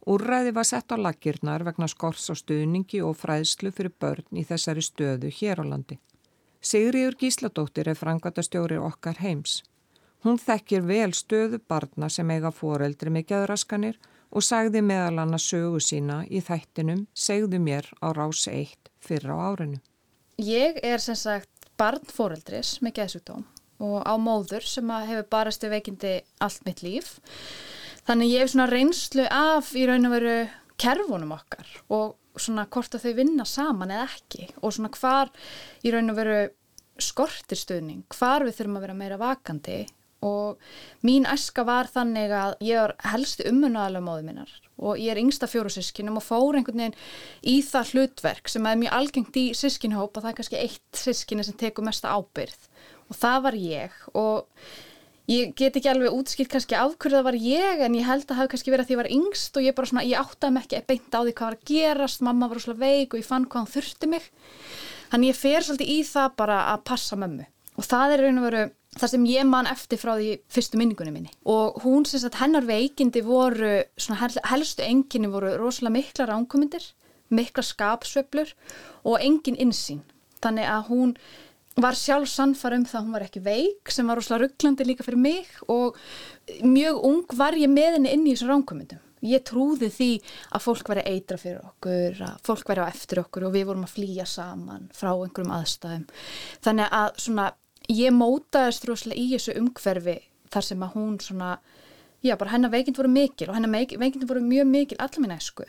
Úrræði 0.09 0.53
var 0.56 0.65
sett 0.65 0.89
á 0.89 0.98
lakirnar 0.98 1.61
vegna 1.64 1.87
skors 1.87 2.30
á 2.30 2.35
stuðningi 2.37 3.04
og 3.06 3.19
fræðslu 3.19 3.69
fyrir 3.75 3.94
börn 4.02 4.40
í 4.42 4.45
þessari 4.49 4.81
stöðu 4.81 5.30
hér 5.30 5.61
á 5.61 5.66
landi. 5.66 5.99
Sigriður 6.61 7.18
Gísladóttir 7.21 7.90
er 7.90 7.97
frangvatastjóri 7.97 8.80
okkar 8.81 9.21
heims. 9.21 9.61
Hún 10.25 10.37
þekkir 10.42 10.83
vel 10.85 11.14
stöðu 11.18 11.59
barna 11.68 12.09
sem 12.09 12.30
eiga 12.30 12.52
foreldri 12.54 13.14
með 13.14 13.30
gæðraskanir 13.31 13.97
og 14.31 14.45
sagði 14.45 14.81
meðal 14.85 15.23
annars 15.23 15.47
sögu 15.49 15.81
sína 15.81 16.21
í 16.30 16.42
þættinum 16.45 17.07
segðu 17.14 17.59
mér 17.61 17.90
á 18.02 18.14
rás 18.14 18.45
1 18.49 18.92
fyrra 19.02 19.37
á 19.37 19.54
árinu. 19.54 19.81
Ég 20.37 20.78
er 20.81 21.02
sem 21.02 21.18
sagt 21.18 21.69
barn 21.78 22.06
foreldris 22.06 22.80
með 22.81 23.02
gæðsugdóm 23.02 23.45
og 23.81 24.02
á 24.06 24.14
móður 24.21 24.66
sem 24.66 24.90
hefur 24.90 25.30
barastu 25.30 25.69
veikindi 25.69 26.19
allt 26.42 26.66
mitt 26.66 26.81
líf 26.85 27.16
Þannig 28.11 28.27
ég 28.33 28.41
hef 28.44 28.49
svona 28.51 28.68
reynslu 28.68 29.23
af 29.31 29.69
í 29.80 29.85
raun 29.87 30.09
og 30.09 30.11
veru 30.11 30.31
kerfunum 30.83 31.30
okkar 31.31 31.69
og 31.95 32.18
svona 32.35 32.65
hvort 32.68 32.97
að 32.97 33.06
þau 33.06 33.13
vinna 33.21 33.45
saman 33.47 33.94
eða 33.95 34.09
ekki 34.09 34.49
og 34.59 34.73
svona 34.75 34.91
hvar 34.97 35.31
í 35.87 35.94
raun 35.94 36.11
og 36.11 36.18
veru 36.18 36.41
skortir 36.99 37.61
stuðning, 37.61 38.03
hvar 38.11 38.44
við 38.44 38.57
þurfum 38.57 38.75
að 38.81 38.85
vera 38.85 38.97
meira 38.99 39.21
vakandi. 39.21 39.77
Og 40.27 40.59
mín 41.07 41.23
æska 41.23 41.63
var 41.65 41.87
þannig 41.89 42.35
að 42.35 42.57
ég 42.68 42.83
er 42.83 42.95
helsti 43.13 43.47
ummunaðalega 43.47 44.06
móðu 44.09 44.27
minnar 44.27 44.51
og 44.75 44.99
ég 44.99 45.15
er 45.15 45.23
yngsta 45.23 45.47
fjórusískinum 45.47 46.19
og 46.19 46.27
fór 46.27 46.59
einhvern 46.59 46.83
veginn 46.83 46.99
í 47.47 47.56
það 47.63 47.95
hlutverk 47.95 48.51
sem 48.51 48.68
er 48.68 48.83
mjög 48.83 48.99
algengt 48.99 49.39
í 49.39 49.47
sískinhóp 49.56 50.11
og 50.11 50.19
það 50.19 50.33
er 50.33 50.37
kannski 50.41 50.59
eitt 50.59 50.99
sískinni 50.99 51.47
sem 51.47 51.57
tekur 51.57 51.87
mesta 51.87 52.11
ábyrð 52.11 52.69
og 53.07 53.18
það 53.23 53.44
var 53.47 53.61
ég 53.63 53.99
og 54.11 54.65
Ég 55.30 55.54
get 55.56 55.78
ekki 55.78 55.92
alveg 55.92 56.16
útskilt 56.18 56.49
kannski 56.51 56.75
af 56.75 56.95
hverju 56.97 57.19
það 57.19 57.28
var 57.28 57.37
ég 57.37 57.83
en 57.85 57.95
ég 57.95 58.07
held 58.07 58.23
að 58.25 58.31
það 58.31 58.40
hafi 58.40 58.51
kannski 58.54 58.73
verið 58.73 58.83
að 58.83 58.87
því 58.87 58.94
að 58.94 58.97
ég 58.97 59.01
var 59.01 59.11
yngst 59.18 59.57
og 59.57 59.68
ég 59.68 59.75
bara 59.78 59.90
svona, 59.92 60.06
ég 60.07 60.21
áttaði 60.21 60.56
mig 60.56 60.66
ekki 60.66 60.81
beint 60.90 61.13
á 61.13 61.19
því 61.21 61.33
hvað 61.37 61.47
var 61.47 61.57
að 61.57 61.69
gerast, 61.71 62.23
mamma 62.25 62.49
var 62.51 62.63
svona 62.63 62.81
veik 62.81 63.13
og 63.13 63.21
ég 63.21 63.28
fann 63.30 63.45
hvað 63.45 63.61
hann 63.61 63.73
þurfti 63.75 64.09
mig. 64.11 64.30
Þannig 65.11 65.31
ég 65.31 65.40
fer 65.40 65.68
svolítið 65.68 65.92
í 65.94 65.97
það 66.09 66.37
bara 66.42 66.59
að 66.73 66.85
passa 66.90 67.19
mömmu 67.19 67.47
og 67.80 67.87
það 67.87 68.13
er 68.16 68.23
raun 68.25 68.40
og 68.42 68.47
veru 68.49 68.63
það 68.99 69.11
sem 69.13 69.28
ég 69.30 69.47
man 69.47 69.69
eftir 69.71 69.99
frá 70.01 70.11
því 70.18 70.31
fyrstu 70.51 70.80
minningunni 70.80 71.13
minni 71.16 71.31
og 71.47 71.78
hún 71.85 72.04
syns 72.07 72.25
að 72.28 72.42
hennar 72.42 72.68
veikindi 72.68 73.23
voru, 73.23 73.78
svona 73.95 74.31
helstu 74.51 74.83
enginni 74.83 75.31
voru 75.31 75.54
rosalega 75.59 75.95
mikla 75.95 76.28
ránkomindir, 76.28 76.83
mikla 77.31 77.63
skapsveplur 77.63 78.51
og 79.07 79.21
engin 79.23 79.59
insýn. 79.59 80.01
Þannig 80.42 80.68
að 80.68 80.90
hún 80.90 81.16
var 81.80 81.95
sjálf 81.95 82.30
sannfara 82.30 82.80
um 82.80 82.83
það 82.85 82.97
að 82.99 83.06
hún 83.06 83.16
var 83.16 83.25
ekki 83.25 83.44
veik 83.45 83.94
sem 83.94 84.09
var 84.09 84.19
rosalega 84.19 84.47
rugglandi 84.47 84.87
líka 84.87 85.06
fyrir 85.06 85.21
mig 85.21 85.47
og 85.71 85.97
mjög 86.66 86.99
ung 87.07 87.37
var 87.37 87.56
ég 87.59 87.71
með 87.71 87.97
henni 87.97 88.13
inn 88.16 88.28
í 88.28 88.33
þessu 88.35 88.49
ránkumundum. 88.49 88.99
Ég 89.21 89.44
trúði 89.45 89.92
því 89.94 90.09
að 90.49 90.63
fólk 90.66 90.87
væri 90.90 91.04
eitra 91.06 91.37
fyrir 91.37 91.61
okkur, 91.61 92.18
að 92.25 92.40
fólk 92.47 92.71
væri 92.71 92.83
á 92.83 92.90
eftir 92.90 93.21
okkur 93.21 93.45
og 93.47 93.54
við 93.54 93.68
vorum 93.69 93.85
að 93.85 93.94
flýja 93.94 94.25
saman 94.25 94.90
frá 94.97 95.11
einhverjum 95.13 95.54
aðstæðum. 95.59 96.07
Þannig 96.66 96.95
að 96.97 97.11
svona, 97.21 97.45
ég 97.94 98.16
mótaðist 98.18 98.87
rosalega 98.90 99.21
í 99.21 99.28
þessu 99.35 99.56
umhverfi 99.61 100.18
þar 100.51 100.68
sem 100.68 100.83
að 100.83 100.97
hún 100.97 101.19
svona 101.21 101.51
já, 102.21 102.35
bara 102.37 102.54
hennar 102.54 102.73
veikind 102.73 102.97
voru 102.97 103.11
mikil 103.11 103.49
og 103.49 103.57
hennar 103.57 103.71
veikind 104.01 104.25
voru 104.30 104.42
mjög 104.45 104.68
mikil 104.69 104.97
allar 104.99 105.23
mín 105.23 105.35
æsku 105.35 105.68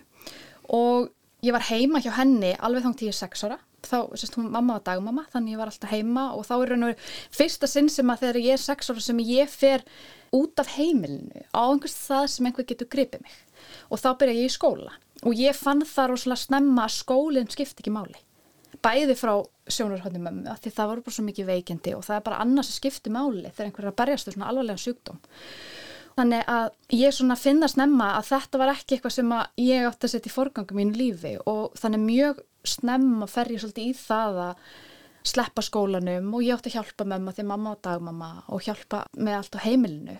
og 0.72 1.10
ég 1.44 1.54
var 1.54 1.68
heima 1.68 2.02
hjá 2.02 2.12
henni 2.18 2.52
alveg 2.58 2.86
þá 2.86 2.92
til 2.96 3.08
ég 3.08 3.14
er 3.14 3.20
sex 3.20 3.44
ára 3.46 3.58
þá, 3.86 3.98
sérst 4.16 4.38
hún 4.38 4.50
mamma 4.52 4.78
var 4.78 4.86
dagmamma 4.86 5.26
þannig 5.32 5.54
ég 5.54 5.62
var 5.62 5.70
alltaf 5.72 5.92
heima 5.92 6.26
og 6.36 6.46
þá 6.48 6.54
er 6.56 6.72
raun 6.72 6.86
og 6.86 6.90
verið 6.92 7.14
fyrsta 7.38 7.70
sinn 7.70 7.90
sem 7.92 8.12
að 8.12 8.24
þegar 8.24 8.40
ég 8.42 8.56
er 8.56 8.62
sex 8.62 8.90
ára 8.92 9.04
sem 9.04 9.22
ég 9.26 9.52
fer 9.52 9.86
út 10.32 10.60
af 10.62 10.74
heimilinu 10.78 11.44
á 11.52 11.62
einhvers 11.68 11.96
það 12.06 12.26
sem 12.32 12.48
einhver 12.48 12.68
getur 12.68 12.90
gripið 12.92 13.24
mig. 13.26 13.38
Og 13.92 14.00
þá 14.00 14.10
byrja 14.20 14.38
ég 14.40 14.50
í 14.50 14.52
skóla 14.52 14.94
og 15.22 15.38
ég 15.38 15.56
fann 15.56 15.84
það 15.86 16.12
rosalega 16.12 16.44
snemma 16.46 16.86
að 16.86 16.96
skólinn 16.96 17.50
skipti 17.52 17.84
ekki 17.84 17.94
máli. 17.94 18.18
Bæði 18.82 19.14
frá 19.14 19.34
sjónarhóndum 19.70 20.24
mömmu 20.26 20.50
að 20.50 20.64
því 20.64 20.72
það 20.74 20.90
voru 20.90 21.04
bara 21.06 21.16
svo 21.16 21.24
mikið 21.28 21.50
veikendi 21.52 21.94
og 21.94 22.04
það 22.06 22.16
er 22.16 22.24
bara 22.26 22.40
annars 22.42 22.72
að 22.72 22.78
skipti 22.80 23.12
máli 23.14 23.50
þegar 23.50 23.68
einhver 23.68 23.86
er 23.86 23.92
að 23.92 23.98
berjast 24.00 24.28
þau 24.28 24.34
svona 24.34 24.48
alvarlega 24.50 24.82
sjúkdóm. 24.82 25.20
Þannig 26.12 26.48
að 26.52 26.66
ég 26.92 27.14
svona 27.16 27.36
finnast 27.40 27.78
nefna 27.80 28.08
að 28.18 28.26
þetta 28.32 28.60
var 28.60 28.72
ekki 28.74 28.96
eitthvað 28.96 29.14
sem 29.14 29.34
ég 29.62 29.86
átti 29.88 30.08
að 30.08 30.14
setja 30.14 30.32
í 30.32 30.34
forgangum 30.34 30.80
mínu 30.80 30.98
lífi 30.98 31.36
og 31.48 31.78
þannig 31.80 32.02
mjög 32.08 32.42
snemma 32.64 33.28
fer 33.30 33.52
ég 33.52 33.62
svolítið 33.62 33.90
í 33.90 33.94
það 33.98 34.40
að 34.46 34.66
sleppa 35.22 35.62
skólanum 35.62 36.32
og 36.34 36.42
ég 36.42 36.56
átti 36.56 36.72
að 36.72 36.80
hjálpa 36.80 37.06
mamma 37.06 37.34
því 37.34 37.44
mamma 37.46 37.74
og 37.76 37.82
dagmamma 37.86 38.30
og 38.50 38.64
hjálpa 38.66 39.04
með 39.14 39.38
allt 39.38 39.58
á 39.58 39.64
heimilinu. 39.64 40.16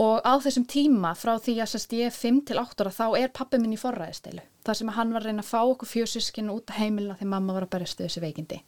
Og 0.00 0.22
á 0.22 0.32
þessum 0.40 0.66
tíma 0.70 1.12
frá 1.18 1.34
því 1.42 1.56
að 1.60 1.72
sérst, 1.72 1.96
ég 1.98 2.08
er 2.08 2.14
5 2.14 2.38
til 2.48 2.60
8 2.62 2.84
ára 2.84 2.94
þá 2.94 3.06
er 3.18 3.34
pappi 3.34 3.58
minn 3.58 3.74
í 3.74 3.80
forræðisteilu 3.80 4.44
þar 4.66 4.78
sem 4.78 4.92
hann 4.94 5.12
var 5.14 5.24
að 5.24 5.32
reyna 5.32 5.42
að 5.42 5.50
fá 5.50 5.60
okkur 5.64 5.90
fjósískinu 5.90 6.54
út 6.54 6.70
á 6.70 6.78
heimilinu 6.78 7.18
því 7.18 7.28
mamma 7.32 7.56
var 7.56 7.66
að 7.66 7.74
berjastu 7.74 8.06
þessi 8.06 8.22
veikindi. 8.22 8.60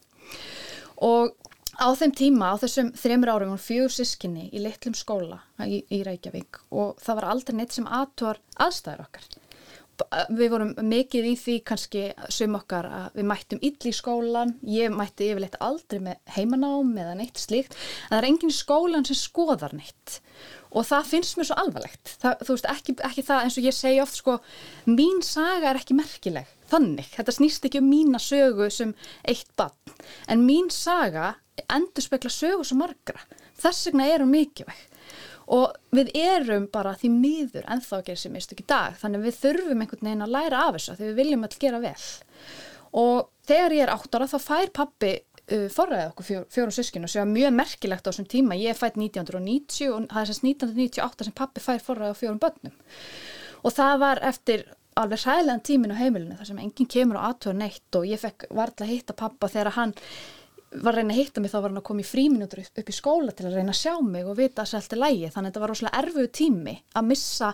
Og 1.02 1.32
á 1.78 1.88
þeim 1.96 2.14
tíma, 2.16 2.52
á 2.52 2.56
þessum 2.60 2.92
þreymur 2.98 3.32
árum 3.32 3.54
var 3.54 3.62
fjósískinni 3.62 4.48
í 4.50 4.62
litlum 4.64 4.96
skóla 4.98 5.40
í, 5.62 5.82
í 5.88 6.02
Reykjavík 6.06 6.62
og 6.74 6.98
það 7.02 7.20
var 7.20 7.28
aldrei 7.32 7.56
neitt 7.58 7.76
sem 7.76 7.88
aðtúar 7.88 8.42
aðstæður 8.60 9.06
okkar 9.06 9.30
við 10.32 10.52
vorum 10.52 10.72
mikið 10.88 11.28
í 11.30 11.34
því 11.40 11.56
kannski 11.68 12.04
sum 12.32 12.56
okkar 12.58 12.88
að 12.88 13.18
við 13.20 13.28
mættum 13.30 13.62
ill 13.62 13.90
í 13.90 13.94
skólan, 13.96 14.56
ég 14.68 14.94
mætti 14.94 15.30
yfirleitt 15.30 15.58
aldrei 15.62 16.00
með 16.04 16.34
heimanám 16.36 16.94
eða 17.04 17.18
neitt 17.18 17.40
slíkt. 17.40 17.76
En 18.08 18.16
það 18.16 18.18
er 18.20 18.28
enginn 18.30 18.54
í 18.54 18.56
skólan 18.56 19.06
sem 19.08 19.18
skoðar 19.18 19.76
neitt. 19.76 20.18
Og 20.72 20.86
það 20.88 21.10
finnst 21.10 21.36
mér 21.36 21.50
svo 21.50 21.58
alvarlegt. 21.60 22.14
Það, 22.22 22.46
þú 22.46 22.56
veist 22.56 22.70
ekki, 22.72 22.96
ekki 23.10 23.26
það 23.28 23.46
eins 23.46 23.58
og 23.60 23.68
ég 23.68 23.76
segi 23.76 24.02
oft 24.02 24.18
sko, 24.18 24.38
mín 24.88 25.20
saga 25.26 25.72
er 25.72 25.82
ekki 25.82 25.96
merkileg. 25.98 26.48
Þannig, 26.72 27.10
þetta 27.12 27.36
snýst 27.36 27.66
ekki 27.68 27.82
um 27.82 27.90
mína 27.92 28.20
sögu 28.22 28.70
sem 28.72 28.94
eitt 29.28 29.50
bann 29.60 29.76
en 30.32 30.44
mín 30.46 30.70
saga 30.72 31.34
endur 31.68 32.04
spekla 32.04 32.32
sögu 32.32 32.64
sem 32.64 32.80
margra, 32.80 33.20
þess 33.60 33.90
vegna 33.90 34.08
er 34.08 34.24
hún 34.24 34.32
mikilvæg 34.32 34.88
og 35.46 35.72
við 35.94 36.12
erum 36.18 36.68
bara 36.72 36.94
því 36.98 37.10
miður 37.14 37.66
ennþá 37.70 37.98
að 37.98 38.06
gera 38.10 38.22
sem 38.22 38.34
mist 38.36 38.54
ekki 38.54 38.66
dag. 38.68 38.96
Þannig 39.00 39.26
við 39.26 39.38
þurfum 39.40 39.84
einhvern 39.84 40.08
veginn 40.08 40.26
að 40.26 40.34
læra 40.36 40.62
af 40.66 40.76
þessu 40.76 40.96
því 40.98 41.08
við 41.08 41.20
viljum 41.20 41.46
alltaf 41.46 41.62
gera 41.62 41.82
vel. 41.82 41.94
Og 43.02 43.28
þegar 43.48 43.76
ég 43.76 43.86
er 43.86 43.94
átt 43.94 44.18
ára 44.18 44.28
þá 44.30 44.38
fær 44.42 44.74
pappi 44.76 45.12
uh, 45.16 45.68
forræðið 45.72 46.10
okkur 46.10 46.28
fjó, 46.28 46.42
fjórum 46.52 46.76
sískinu 46.76 47.10
sem 47.10 47.24
var 47.24 47.32
mjög 47.32 47.56
merkilegt 47.58 48.06
á 48.06 48.10
þessum 48.10 48.28
tíma. 48.30 48.58
Ég 48.60 48.74
er 48.74 48.78
fætt 48.78 49.00
1990 49.00 49.90
og 49.94 50.06
það 50.12 50.20
er 50.22 50.30
sérst 50.30 50.46
1998 50.46 51.28
sem 51.28 51.38
pappi 51.42 51.64
fær 51.64 51.82
forræðið 51.86 52.14
á 52.14 52.20
fjórum 52.20 52.42
börnum. 52.42 52.76
Og 53.62 53.74
það 53.74 53.98
var 54.02 54.22
eftir 54.26 54.66
alveg 54.98 55.22
hræðilegan 55.24 55.64
tímin 55.64 55.94
á 55.94 56.00
heimilinu 56.00 56.36
þar 56.36 56.50
sem 56.50 56.60
enginn 56.60 56.90
kemur 56.94 57.16
á 57.16 57.30
aðtöður 57.30 57.58
neitt 57.62 57.96
og 57.96 58.06
ég 58.08 58.20
fekk 58.20 58.48
varðla 58.52 58.86
að 58.86 58.92
hitta 58.92 59.16
pappa 59.16 59.48
þegar 59.48 59.76
hann 59.78 59.94
var 60.72 60.94
að 60.94 61.00
reyna 61.00 61.14
að 61.14 61.20
hitta 61.20 61.42
mig 61.42 61.52
þá 61.52 61.58
var 61.58 61.68
hann 61.70 61.80
að 61.82 61.88
koma 61.88 62.04
í 62.04 62.08
fríminútur 62.08 62.62
upp 62.64 62.92
í 62.92 62.96
skóla 62.96 63.34
til 63.36 63.48
að 63.48 63.58
reyna 63.58 63.74
að 63.74 63.80
sjá 63.82 63.94
mig 64.04 64.28
og 64.28 64.38
vita 64.38 64.62
að 64.62 64.70
það 64.70 64.78
er 64.78 64.82
alltaf 64.82 65.02
lægi 65.02 65.32
þannig 65.34 65.42
að 65.42 65.50
þetta 65.50 65.64
var 65.64 65.72
rosalega 65.72 66.00
erfuð 66.02 66.30
tími 66.38 66.74
að 66.94 67.08
missa 67.10 67.52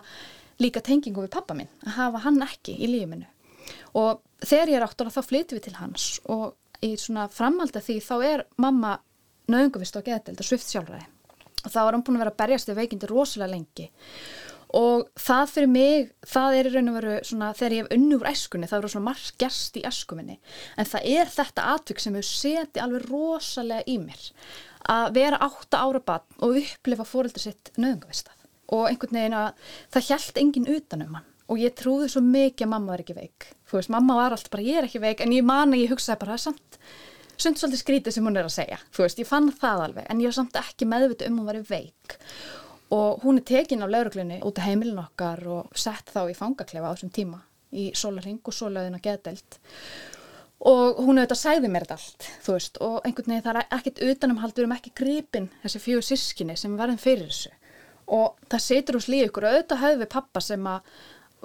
líka 0.59 0.83
tengingu 0.85 1.25
við 1.25 1.33
pappa 1.35 1.57
minn 1.57 1.71
að 1.85 1.97
hafa 1.97 2.23
hann 2.25 2.41
ekki 2.45 2.77
í 2.79 2.89
lífinu 2.91 3.27
og 3.99 4.23
þegar 4.43 4.71
ég 4.71 4.79
er 4.79 4.87
áttur 4.87 5.11
þá 5.11 5.21
flyttum 5.25 5.59
við 5.59 5.67
til 5.67 5.77
hans 5.79 6.07
og 6.31 6.55
í 6.85 6.95
svona 6.99 7.27
framhaldi 7.31 7.81
því 7.83 7.97
þá 8.05 8.15
er 8.23 8.45
mamma 8.61 8.97
nöðunguvist 9.49 9.97
á 9.99 10.01
geðdelt 10.05 10.39
og 10.39 10.47
svift 10.47 10.69
sjálfræði. 10.69 11.07
Og 11.65 11.73
þá 11.73 11.79
var 11.81 11.95
hann 11.95 12.03
búin 12.07 12.19
að 12.19 12.23
vera 12.23 12.33
að 12.35 12.39
berjast 12.39 12.71
í 12.71 12.77
veikindi 12.77 13.09
rosalega 13.09 13.51
lengi 13.51 13.89
og 14.77 15.07
það 15.17 15.51
fyrir 15.53 15.69
mig, 15.71 16.09
það 16.29 16.55
er 16.55 16.67
í 16.69 16.71
raun 16.75 16.91
og 16.91 16.97
veru 16.99 17.13
svona 17.25 17.53
þegar 17.57 17.75
ég 17.75 17.85
hef 17.85 17.95
unni 17.95 18.17
úr 18.19 18.27
eskunni 18.29 18.69
það 18.69 18.79
eru 18.79 18.91
svona 18.93 19.07
margt 19.07 19.37
gerst 19.41 19.79
í 19.79 19.85
eskuminni 19.89 20.35
en 20.77 20.89
það 20.89 21.07
er 21.09 21.31
þetta 21.33 21.69
atvik 21.73 22.03
sem 22.03 22.17
hefur 22.17 22.29
setið 22.29 22.83
alveg 22.83 23.07
rosalega 23.09 23.89
í 23.89 23.97
mér. 24.03 24.27
Að 24.89 25.09
vera 25.17 25.41
átta 25.45 25.81
ára 25.81 26.03
bann 26.05 26.37
og 26.45 26.61
upplifa 26.61 27.07
fóröldur 27.07 27.43
sitt 27.43 27.73
nöðungavistað 27.77 28.37
og 28.75 28.85
einhvern 28.91 29.17
veginn 29.17 29.37
að 29.39 29.75
það 29.95 30.07
hjælt 30.11 30.39
enginn 30.43 30.71
utanum 30.75 31.17
hann. 31.17 31.27
Og 31.49 31.57
ég 31.57 31.73
trúði 31.73 32.11
svo 32.13 32.21
mikið 32.21 32.67
að 32.67 32.73
mamma 32.75 32.93
var 32.93 33.01
ekki 33.01 33.15
veik. 33.17 33.47
Þú 33.65 33.79
veist, 33.79 33.89
mamma 33.89 34.17
var 34.19 34.35
alltaf 34.35 34.51
bara 34.53 34.65
ég 34.67 34.77
er 34.77 34.85
ekki 34.85 35.01
veik. 35.01 35.23
En 35.25 35.33
ég 35.33 35.45
man 35.45 35.73
að 35.73 35.81
ég 35.81 35.93
hugsaði 35.95 36.21
bara 36.21 36.35
það 36.35 36.37
er 36.37 36.43
samt 36.43 36.79
sund 37.39 37.57
svolítið 37.57 37.81
skrítið 37.81 38.13
sem 38.15 38.27
hún 38.29 38.37
er 38.37 38.45
að 38.45 38.53
segja. 38.53 38.77
Þú 38.93 39.05
veist, 39.07 39.21
ég 39.23 39.29
fann 39.29 39.49
það 39.49 39.85
alveg. 39.87 40.05
En 40.13 40.21
ég 40.21 40.29
var 40.29 40.37
samt 40.37 40.59
ekki 40.61 40.85
meðvitu 40.91 41.25
um 41.25 41.39
hún 41.41 41.49
var 41.49 41.57
veik 41.65 42.19
og 42.95 43.23
hún 43.23 43.39
er 43.39 43.45
tekin 43.45 43.83
af 43.85 43.91
lauruglunni 43.93 44.41
út 44.45 44.59
af 44.59 44.69
heimilin 44.69 45.01
okkar 45.01 45.43
og 45.47 45.77
sett 45.77 46.09
þá 46.13 46.23
í 46.29 46.37
fangaklefa 46.37 46.89
á 46.89 46.93
þessum 46.95 47.13
tíma 47.13 47.43
í 47.69 47.91
solaring 47.93 48.39
og 48.43 48.55
solaðin 48.55 48.97
að 48.97 49.05
geðdelt 49.05 49.59
og 50.59 50.97
hún 51.05 51.21
auðvitað 51.21 51.39
sæði 51.39 51.69
mér 51.71 51.85
þetta 51.85 51.97
allt 51.99 52.25
þú 52.43 52.55
veist 52.55 52.79
og 52.83 52.97
einhvern 53.07 53.31
veginn 53.31 53.45
það 53.45 53.59
er 53.61 53.77
ekkert 53.77 54.01
utanumhald 54.09 54.55
við 54.55 54.63
erum 54.63 54.75
ekki 54.75 54.91
gripin 54.97 55.47
þessi 55.63 55.81
fjögur 55.83 56.07
sískinni 56.07 56.57
sem 56.59 56.75
verðum 56.79 56.99
fyrir 56.99 57.29
þessu. 57.29 57.53
Og 58.09 58.35
það 58.49 58.65
setur 58.65 58.97
úr 58.97 59.05
slíð 59.05 59.27
ykkur. 59.27 59.45
Auðvitað 59.45 59.81
höfðu 59.83 60.01
við 60.01 60.11
pappa 60.15 60.41
sem 60.41 60.67
að 60.67 60.93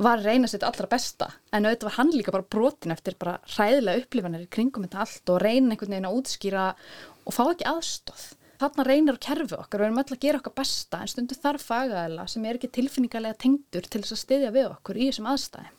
var 0.05 0.23
reyna 0.25 0.49
sér 0.51 0.65
allra 0.67 0.89
besta 0.91 1.29
en 1.55 1.69
auðvitað 1.69 1.87
var 1.87 1.97
hann 2.01 2.15
líka 2.15 2.35
bara 2.35 2.49
brotin 2.51 2.95
eftir 2.95 3.15
bara 3.21 3.37
ræðilega 3.55 4.03
upplifanir 4.03 4.47
í 4.47 4.51
kringum 4.51 4.87
þetta 4.89 5.05
allt 5.05 5.31
og 5.31 5.43
reyna 5.45 5.71
einhvern 5.71 5.95
veginn 5.95 6.09
að 6.09 6.17
útskýra 6.19 6.65
og 7.23 7.37
fá 7.37 7.45
ekki 7.45 7.69
aðstóð 7.71 8.25
þarna 8.61 8.87
reynir 8.87 9.17
að 9.17 9.25
kerfi 9.27 9.57
okkar 9.59 9.81
og 9.81 9.85
við 9.85 9.89
erum 9.89 10.03
öll 10.03 10.17
að 10.17 10.25
gera 10.25 10.41
okkar 10.41 10.57
besta 10.61 11.01
en 11.01 11.11
stundu 11.11 11.39
þarf 11.39 11.65
fagaðila 11.71 12.27
sem 12.31 12.45
er 12.45 12.59
ekki 12.59 12.71
tilfinningarlega 12.79 13.41
tengdur 13.45 13.89
til 13.89 14.03
þess 14.03 14.17
að 14.17 14.23
styðja 14.25 14.53
við 14.55 14.69
okkur 14.71 15.01
í 15.01 15.09
þessum 15.11 15.31
aðstæði 15.33 15.73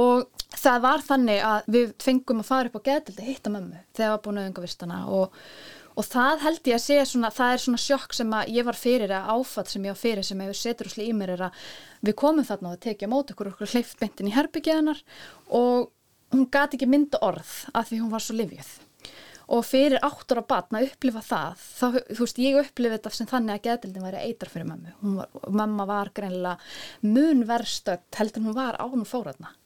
og 0.00 0.46
það 0.54 0.80
var 0.84 1.04
þannig 1.06 1.44
að 1.46 1.68
við 1.74 1.92
fengum 2.02 2.42
að 2.42 2.48
fara 2.50 2.70
upp 2.70 2.80
á 2.80 2.86
geðdildi 2.88 3.26
hitta 3.26 3.52
mömmu 3.52 3.84
þegar 3.96 4.12
var 4.14 4.24
búin 4.24 4.40
auðvitað 4.40 5.14
og, 5.18 5.38
og 5.98 6.06
það 6.06 6.44
held 6.44 6.70
ég 6.70 6.76
að 6.76 6.84
segja 6.84 7.06
svona, 7.10 7.30
það 7.34 7.54
er 7.54 7.64
svona 7.64 7.82
sjokk 7.84 8.16
sem 8.16 8.36
að 8.38 8.52
ég 8.56 8.68
var 8.68 8.78
fyrir 8.78 9.14
að 9.16 9.32
áfatt 9.34 9.72
sem 9.72 9.86
ég 9.88 9.96
var 9.96 10.02
fyrir 10.02 10.26
sem 10.26 10.44
hefur 10.44 10.60
setur 10.60 10.90
úr 10.90 10.94
slí 10.94 11.08
í 11.10 11.16
mér 11.16 11.34
er 11.36 11.46
að 11.48 11.64
við 12.06 12.18
komum 12.22 12.46
þarna 12.46 12.70
og 12.70 12.76
það 12.76 12.84
tekja 12.86 13.10
mót 13.10 13.32
okkur 13.34 13.50
okkur 13.52 13.74
hleyft 13.74 13.98
beintin 14.02 14.30
í 14.30 14.36
herbyggjaðanar 14.36 15.02
og 15.48 15.90
hún 16.34 16.46
gati 16.54 16.78
ekki 16.78 16.90
mynda 16.90 17.22
orð 17.26 17.56
af 17.74 17.90
því 17.90 18.04
hún 18.04 18.14
var 18.14 18.24
svo 18.24 18.38
livjöð 18.38 18.70
og 19.50 19.64
fyrir 19.66 19.98
áttur 20.06 20.42
á 20.42 20.44
batna 20.46 20.80
að 20.80 20.92
upplifa 20.92 21.22
það 21.26 21.62
þá, 21.62 21.86
þú 22.14 22.20
veist, 22.24 22.42
ég 22.42 22.58
upplifi 22.60 22.96
þetta 22.96 23.14
sem 23.16 23.30
þannig 23.30 23.56
að 23.56 23.64
geðdildin 23.66 24.06
væri 24.06 24.26
eitar 24.28 24.52
fyrir 24.52 24.68
mammu 24.68 25.16
var, 25.18 25.32
mamma 25.62 25.86
var 25.90 26.12
greinlega 26.14 26.58
munverstött 27.02 28.20
heldur 28.20 28.46
hún 28.46 28.58
var 28.58 28.78
ánum 28.78 29.08
fóraðna 29.08 29.56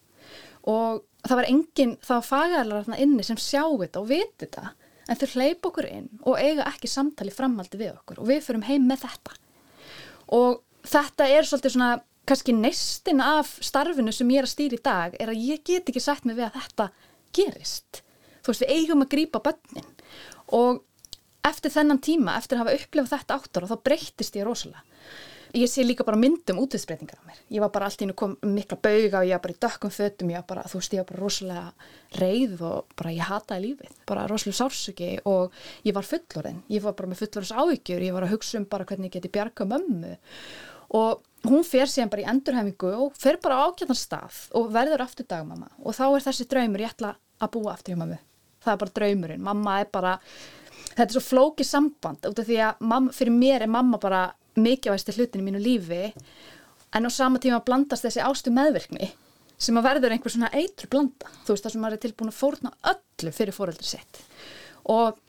og 0.70 1.04
það 1.24 1.40
var 1.40 1.50
enginn, 1.50 1.94
var 2.08 2.24
fagælar 2.24 2.88
inni 3.00 3.26
sem 3.26 3.40
sjá 3.40 3.62
þetta 3.64 4.00
og 4.00 4.08
viti 4.10 4.46
þetta. 4.46 4.72
En 5.04 5.18
þau 5.20 5.26
hleyp 5.34 5.66
okkur 5.68 5.88
inn 5.88 6.08
og 6.24 6.38
eiga 6.40 6.66
ekki 6.70 6.88
samtali 6.88 7.32
framaldi 7.34 7.80
við 7.80 7.92
okkur 7.92 8.22
og 8.22 8.30
við 8.30 8.40
fyrum 8.46 8.64
heim 8.68 8.86
með 8.88 9.04
þetta. 9.04 9.34
Og 10.32 10.62
þetta 10.88 11.28
er 11.28 11.48
svolítið 11.48 11.76
svona 11.76 11.90
kannski 12.24 12.54
neistin 12.56 13.20
af 13.20 13.58
starfinu 13.64 14.12
sem 14.16 14.30
ég 14.32 14.40
er 14.40 14.48
að 14.48 14.54
stýra 14.54 14.78
í 14.78 14.84
dag 14.84 15.18
er 15.20 15.32
að 15.32 15.44
ég 15.44 15.64
get 15.64 15.92
ekki 15.92 16.00
sagt 16.00 16.24
mig 16.24 16.38
við 16.38 16.48
að 16.48 16.56
þetta 16.62 16.88
gerist 17.36 18.00
þú 18.44 18.52
veist 18.52 18.64
við 18.64 18.74
eigum 18.76 19.04
að 19.04 19.12
grýpa 19.16 19.42
bönnin 19.44 19.92
og 20.54 20.82
eftir 21.44 21.72
þennan 21.74 22.00
tíma, 22.02 22.38
eftir 22.38 22.58
að 22.58 22.64
hafa 22.64 22.80
upplefað 22.80 23.14
þetta 23.18 23.38
áttur 23.38 23.64
og 23.66 23.72
þá 23.72 23.86
breyttist 23.88 24.36
ég 24.38 24.46
rosalega. 24.48 24.84
Ég 25.54 25.70
sé 25.70 25.84
líka 25.84 26.02
bara 26.02 26.18
myndum 26.18 26.58
útviðsbreytingar 26.64 27.20
á 27.22 27.26
mér. 27.28 27.36
Ég 27.54 27.62
var 27.62 27.70
bara 27.70 27.86
alltaf 27.86 28.02
inn 28.02 28.10
og 28.10 28.16
kom 28.18 28.32
mikla 28.42 28.74
bauga 28.82 29.20
og 29.20 29.28
ég 29.28 29.36
var 29.36 29.42
bara 29.44 29.54
í 29.54 29.60
dökkum 29.62 29.92
fötum, 29.94 30.32
ég 30.32 30.40
var 30.40 30.48
bara, 30.48 30.64
þú 30.66 30.80
veist, 30.80 30.96
ég 30.96 31.04
var 31.04 31.06
bara 31.12 31.20
rosalega 31.22 31.68
reyð 32.18 32.64
og 32.66 32.96
bara 32.98 33.12
ég 33.14 33.28
hataði 33.28 33.68
lífið. 33.68 33.92
Bara 34.10 34.24
rosalega 34.32 34.58
sársöki 34.58 35.12
og 35.30 35.54
ég 35.86 35.94
var 35.94 36.08
fullorinn, 36.08 36.58
ég 36.74 36.82
var 36.82 36.98
bara 36.98 37.12
með 37.12 37.22
fullorins 37.22 37.54
áhyggjur. 37.54 38.02
Ég 38.02 38.18
var 38.18 38.26
að 38.26 38.34
hugsa 38.34 38.58
um 38.58 38.66
bara 38.74 38.88
hvernig 38.90 39.12
ég 39.12 39.20
geti 39.20 39.30
bjarga 39.38 39.70
mömmu. 39.76 40.18
Og 40.98 41.22
hún 41.46 41.62
fer 41.70 41.86
síðan 41.86 42.10
bara 42.10 42.26
í 42.26 42.30
endurhefingu 42.34 42.94
og 43.06 43.14
fer 43.14 43.38
bara 43.38 43.62
ákjöndan 43.68 44.02
stað 44.02 44.48
og 44.58 44.74
verður 44.74 45.06
aftur 45.06 45.30
dagmamma. 45.30 45.70
Og 45.86 45.94
þá 45.94 46.08
er 46.08 46.30
þessi 46.32 46.50
draumur 46.50 46.82
ég 46.82 46.96
ætla 46.96 47.14
að 47.38 47.54
búa 47.54 47.76
aftur 47.78 47.94
hjá 47.94 48.02
mömmu 48.02 48.18
það 48.64 48.74
er 48.74 48.82
bara 48.82 48.96
draumurinn, 48.98 49.44
mamma 49.44 49.80
er 49.82 49.90
bara 49.92 50.14
þetta 50.94 51.08
er 51.08 51.16
svo 51.16 51.24
flókið 51.24 51.68
samband 51.68 52.30
út 52.30 52.40
af 52.40 52.48
því 52.48 52.60
að 52.68 52.86
mamma, 52.86 53.14
fyrir 53.14 53.36
mér 53.36 53.66
er 53.66 53.72
mamma 53.72 54.00
bara 54.02 54.24
mikilvægstu 54.54 55.16
hlutin 55.16 55.42
í 55.42 55.48
mínu 55.48 55.62
lífi 55.62 56.06
en 56.94 57.06
á 57.06 57.10
sama 57.10 57.40
tíma 57.42 57.62
blandast 57.66 58.06
þessi 58.06 58.22
ástu 58.22 58.52
meðvirkni 58.54 59.10
sem 59.58 59.78
að 59.78 59.86
verður 59.88 60.14
einhver 60.14 60.34
svona 60.34 60.50
eitru 60.54 60.88
blanda, 60.90 61.30
þú 61.44 61.54
veist 61.54 61.66
það 61.66 61.74
sem 61.74 61.84
maður 61.84 61.96
er 61.96 62.02
tilbúin 62.04 62.32
að 62.32 62.40
fórna 62.40 62.72
öllu 62.90 63.32
fyrir 63.34 63.54
fóreldri 63.54 63.86
sitt. 63.86 64.20
Og 64.90 65.20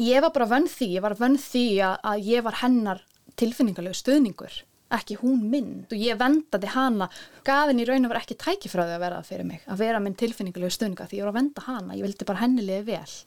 ég 0.00 0.24
var 0.24 0.32
bara 0.34 0.48
vönn 0.50 0.68
því, 0.70 0.88
ég 0.96 1.04
var 1.04 1.16
vönn 1.18 1.36
því 1.40 1.64
að, 1.86 1.96
að 2.12 2.26
ég 2.30 2.46
var 2.46 2.58
hennar 2.62 3.02
tilfinningarlegu 3.40 3.98
stuðningur 4.00 4.62
ekki 4.94 5.18
hún 5.22 5.42
minn. 5.52 5.74
Og 5.90 5.96
ég 5.98 6.18
vendaði 6.20 6.72
hana. 6.74 7.10
Gafin 7.46 7.82
í 7.82 7.88
raun 7.88 8.06
og 8.08 8.14
var 8.14 8.22
ekki 8.22 8.38
tækifræði 8.40 8.96
að 8.96 9.04
vera 9.04 9.20
það 9.20 9.32
fyrir 9.32 9.50
mig 9.50 9.66
að 9.70 9.82
vera 9.84 10.00
minn 10.02 10.16
tilfinningulegu 10.18 10.74
stunga 10.74 11.08
því 11.08 11.20
ég 11.20 11.26
var 11.26 11.34
að 11.34 11.40
venda 11.40 11.66
hana, 11.66 11.98
ég 11.98 12.06
vildi 12.06 12.28
bara 12.28 12.42
hennilega 12.44 12.86
vel. 12.88 13.20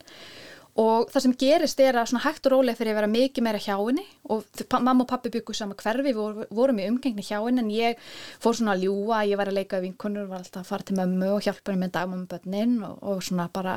Og 0.81 1.11
það 1.13 1.21
sem 1.21 1.33
gerist 1.37 1.81
er 1.85 1.99
að 2.01 2.15
hægt 2.23 2.47
og 2.49 2.55
rólega 2.55 2.79
fyrir 2.79 2.95
að 2.95 2.97
vera 2.97 3.09
mikið 3.11 3.45
meira 3.45 3.59
hjá 3.61 3.75
henni 3.77 4.05
og 4.33 4.63
mamma 4.73 5.03
og 5.03 5.09
pappi 5.11 5.29
byggur 5.29 5.53
sama 5.53 5.75
hverfi 5.77 6.07
við 6.07 6.17
vorum, 6.49 6.79
í 6.81 6.87
umgengni 6.89 7.21
hjá 7.21 7.37
henni 7.43 7.61
en 7.61 7.69
ég 7.69 8.01
fór 8.41 8.57
svona 8.57 8.73
að 8.73 8.87
ljúa, 8.87 9.21
ég 9.29 9.37
var 9.37 9.51
að 9.51 9.59
leika 9.59 9.83
vinkunur 9.83 10.25
var 10.31 10.41
alltaf 10.41 10.63
að 10.63 10.71
fara 10.71 10.87
til 10.87 10.97
mömmu 10.97 11.29
og 11.35 11.45
hjálpa 11.45 11.69
henni 11.69 11.85
með 11.85 11.93
dagmömmubötnin 11.99 12.73
og, 12.87 12.97
og 13.05 13.21
svona 13.21 13.45
bara 13.53 13.75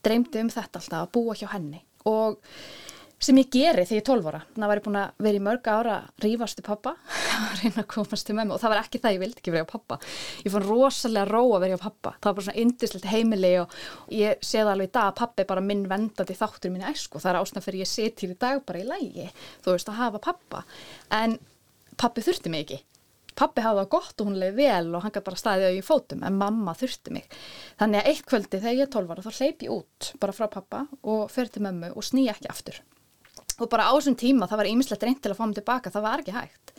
dreymdi 0.00 0.40
um 0.40 0.52
þetta 0.54 0.80
alltaf 0.80 1.02
að 1.02 1.12
búa 1.18 1.36
hjá 1.36 1.50
henni. 1.52 1.84
Og 2.08 2.40
sem 3.20 3.36
ég 3.36 3.50
geri 3.52 3.84
þegar 3.84 3.98
ég 3.98 4.00
er 4.00 4.06
12 4.08 4.28
ára. 4.30 4.40
Þannig 4.54 4.64
að 4.64 4.70
var 4.70 4.78
ég 4.78 4.84
búin 4.86 4.98
að 5.00 5.24
vera 5.26 5.38
í 5.38 5.42
mörg 5.44 5.68
ára 5.68 5.96
rífast 6.24 6.56
til 6.56 6.64
pappa 6.64 6.94
að 7.36 7.60
reyna 7.60 7.82
að 7.82 7.88
komast 7.92 8.26
til 8.26 8.36
mömmu. 8.38 8.56
Og 8.56 8.62
það 8.62 8.72
var 8.72 8.80
ekki 8.80 9.00
það 9.02 9.16
ég 9.16 9.22
vildi 9.24 9.42
ekki 9.42 9.54
vera 9.54 9.68
á 9.68 9.72
pappa 9.74 9.98
ég 10.40 10.54
fann 10.54 10.64
rosalega 10.66 11.26
ró 11.28 11.42
að 11.44 11.64
vera 11.66 11.76
á 11.76 11.84
pappa 11.84 12.14
það 12.16 12.28
var 12.30 12.36
bara 12.38 12.46
svona 12.48 12.62
indislegt 12.64 13.08
heimili 13.12 13.52
og 13.60 13.74
ég 14.16 14.40
sé 14.40 14.62
það 14.62 14.72
alveg 14.74 14.88
í 14.88 14.94
dag 14.96 15.10
að 15.10 15.18
pappi 15.20 15.44
er 15.44 15.50
bara 15.52 15.64
minn 15.64 15.86
vendandi 15.90 16.36
þáttur 16.40 16.72
mín 16.72 16.86
æsku. 16.88 17.18
Og 17.18 17.24
það 17.24 17.32
er 17.34 17.40
ásnað 17.42 17.66
fyrir 17.68 17.84
ég 17.84 17.90
set 17.92 18.24
hér 18.24 18.32
í 18.32 18.38
dag 18.40 18.62
bara 18.64 18.80
í 18.80 18.86
lægi 18.88 19.26
þú 19.66 19.74
veist 19.74 19.92
að 19.92 20.00
hafa 20.00 20.22
pappa 20.30 20.64
en 21.20 21.36
pappi 22.00 22.24
þurfti 22.24 22.52
mig 22.52 22.64
ekki. 22.64 22.84
Pappi 23.36 23.62
hafa 23.64 23.84
það 23.84 23.90
gott 23.92 24.20
og 24.20 24.28
hún 24.30 24.40
leiði 24.40 24.56
vel 24.64 24.94
og 24.96 25.04
hann 25.04 25.12
gæti 25.12 25.28
bara 25.28 25.38
staðið 25.38 25.68
á 25.68 25.72
í 25.76 25.84
fótum 25.84 26.24
en 26.26 26.40
mamma 26.40 26.72
þurfti 26.76 27.12
mig. 27.14 27.28
Þannig 27.80 28.00
að 28.00 28.10
eitt 28.10 28.24
kvöldi 28.28 28.58
þegar 28.58 28.78
ég 28.78 28.88
er 28.88 28.92
12 28.96 29.12
ára 29.14 29.24
þá 29.24 29.38
hleyp 29.38 29.64
ég 29.64 29.74
út 29.76 30.10
bara 30.20 30.36
frá 30.36 30.48
pappa 30.52 30.86
og 31.00 31.28
fer 31.32 31.52
til 31.52 31.62
mömmu 31.64 31.92
og 31.94 32.04
sný 32.04 32.26
ekki 32.32 32.50
aftur 32.50 32.80
og 33.60 33.70
bara 33.72 33.88
á 33.88 33.92
þessum 33.96 34.18
tíma 34.18 34.48
það 34.50 34.62
var 34.62 34.70
ýmislegt 34.70 35.06
reynd 35.06 35.22
til 35.22 35.32
að 35.32 35.38
fá 35.38 35.44
mig 35.46 35.58
tilbaka, 35.60 35.92
það 35.92 36.06
var 36.06 36.24
ekki 36.24 36.36
hægt 36.36 36.74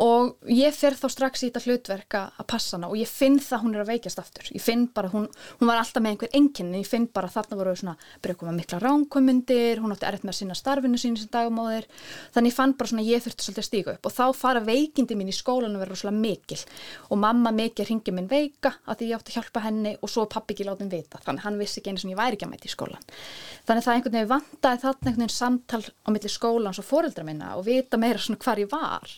og 0.00 0.48
ég 0.48 0.74
fer 0.76 0.96
þá 0.96 1.06
strax 1.12 1.42
í 1.42 1.50
þetta 1.50 1.62
hlutverka 1.66 2.22
að 2.40 2.48
passa 2.52 2.76
hana 2.76 2.90
og 2.92 2.96
ég 3.00 3.10
finn 3.10 3.38
það 3.42 3.64
hún 3.64 3.76
er 3.76 3.82
að 3.84 3.90
veikjast 3.92 4.22
aftur. 4.22 4.48
Ég 4.54 4.62
finn 4.64 4.86
bara, 4.94 5.10
hún, 5.12 5.28
hún 5.60 5.70
var 5.70 5.80
alltaf 5.82 6.02
með 6.02 6.14
einhver 6.14 6.36
enginni, 6.38 6.82
ég 6.82 6.88
finn 6.88 7.08
bara 7.12 7.30
þarna 7.32 7.58
voru 7.60 7.74
svona 7.76 7.96
byrjuð 8.24 8.48
með 8.48 8.58
mikla 8.60 8.80
ránkomundir, 8.82 9.82
hún 9.82 9.94
átti 9.94 10.08
erfitt 10.08 10.26
með 10.26 10.34
að 10.34 10.38
sinna 10.40 10.58
starfinu 10.58 11.00
sín 11.00 11.18
sem 11.20 11.30
dagumóðir 11.32 11.88
þannig 12.34 12.52
ég 12.52 12.58
fann 12.58 12.76
bara 12.78 12.92
svona 12.92 13.06
ég 13.06 13.24
þurfti 13.24 13.46
svolítið 13.46 13.64
að 13.64 13.68
stíka 13.68 13.96
upp. 13.96 14.08
Og 14.08 14.16
þá 14.16 14.24
fara 14.38 14.64
veikindi 14.64 15.18
mín 15.18 15.32
í 15.32 15.36
skólanum 15.36 15.82
verður 15.82 16.02
svona 16.04 16.16
mikil. 16.18 16.60
Og 17.10 17.20
mamma 17.20 17.52
mikið 17.54 17.90
ringi 17.92 18.16
minn 18.16 18.30
veika 18.30 18.76
að 18.86 19.06
ég 19.08 19.18
átti 19.18 19.34
að 19.34 19.40
hjálpa 19.40 19.64
henni 19.66 19.96
og 20.00 20.10
svo 20.10 20.26
pappi 20.30 20.56
ekki 20.56 20.68
láti 20.68 20.86
henni 20.86 21.02
vita. 21.02 21.20
Þannig 21.22 21.46
hann 21.46 21.60
vissi 21.60 21.80
ekki 21.80 21.92
einu 21.92 22.02
sem 22.02 22.12
ég 22.12 22.20
væri 22.20 22.38
ekki 22.38 22.48
að 22.48 22.54
mæta 22.54 22.68
í 22.68 22.72
skólan 22.72 23.12
þannig 23.66 23.86
það 23.86 23.96
einhvern 23.96 24.16
veginn 24.16 24.30
vandaði 24.30 24.82
þarna 24.82 25.10
einhvern 25.10 25.22
veginn 25.22 25.34
samtal 25.36 25.82
á 25.82 26.08
milli 26.14 26.30
skólans 26.32 26.80
og 26.82 26.86
foreldra 26.86 27.26
minna 27.26 27.52
og 27.58 27.66
vita 27.66 28.00
meira 28.00 28.22
svona 28.22 28.42
hvar 28.42 28.62
ég 28.62 28.70
var 28.72 29.14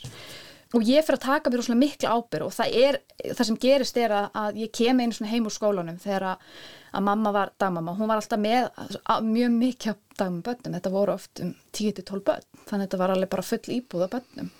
og 0.75 0.83
ég 0.89 1.05
fyrir 1.07 1.21
að 1.21 1.27
taka 1.27 1.53
mér 1.53 1.63
svona 1.65 1.81
miklu 1.81 2.11
ábyrg 2.11 2.49
og 2.49 2.55
það 2.55 2.79
er, 2.81 2.99
það 3.29 3.49
sem 3.49 3.61
gerist 3.63 4.01
er 4.01 4.15
að, 4.15 4.27
að 4.41 4.59
ég 4.65 4.73
kem 4.75 5.01
einu 5.01 5.15
svona 5.15 5.31
heim 5.31 5.47
úr 5.47 5.55
skólanum 5.55 6.01
þegar 6.03 6.27
að, 6.33 6.49
að 6.91 7.07
mamma 7.09 7.33
var 7.37 7.55
dagmamma, 7.63 7.95
hún 7.99 8.11
var 8.11 8.23
alltaf 8.23 8.43
með 8.43 8.67
að, 8.81 9.29
mjög 9.29 9.55
mikið 9.61 10.03
dagmabönnum, 10.19 10.77
þetta 10.79 10.95
voru 10.95 11.15
oft 11.15 11.45
um 11.45 11.55
10-12 11.77 12.27
bönn, 12.27 12.51
þannig 12.65 12.75
að 12.75 12.85
þetta 12.89 13.03
var 13.05 13.15
alveg 13.15 13.33
bara 13.37 13.47
full 13.53 13.79
íbúða 13.79 14.11
bönnum 14.17 14.53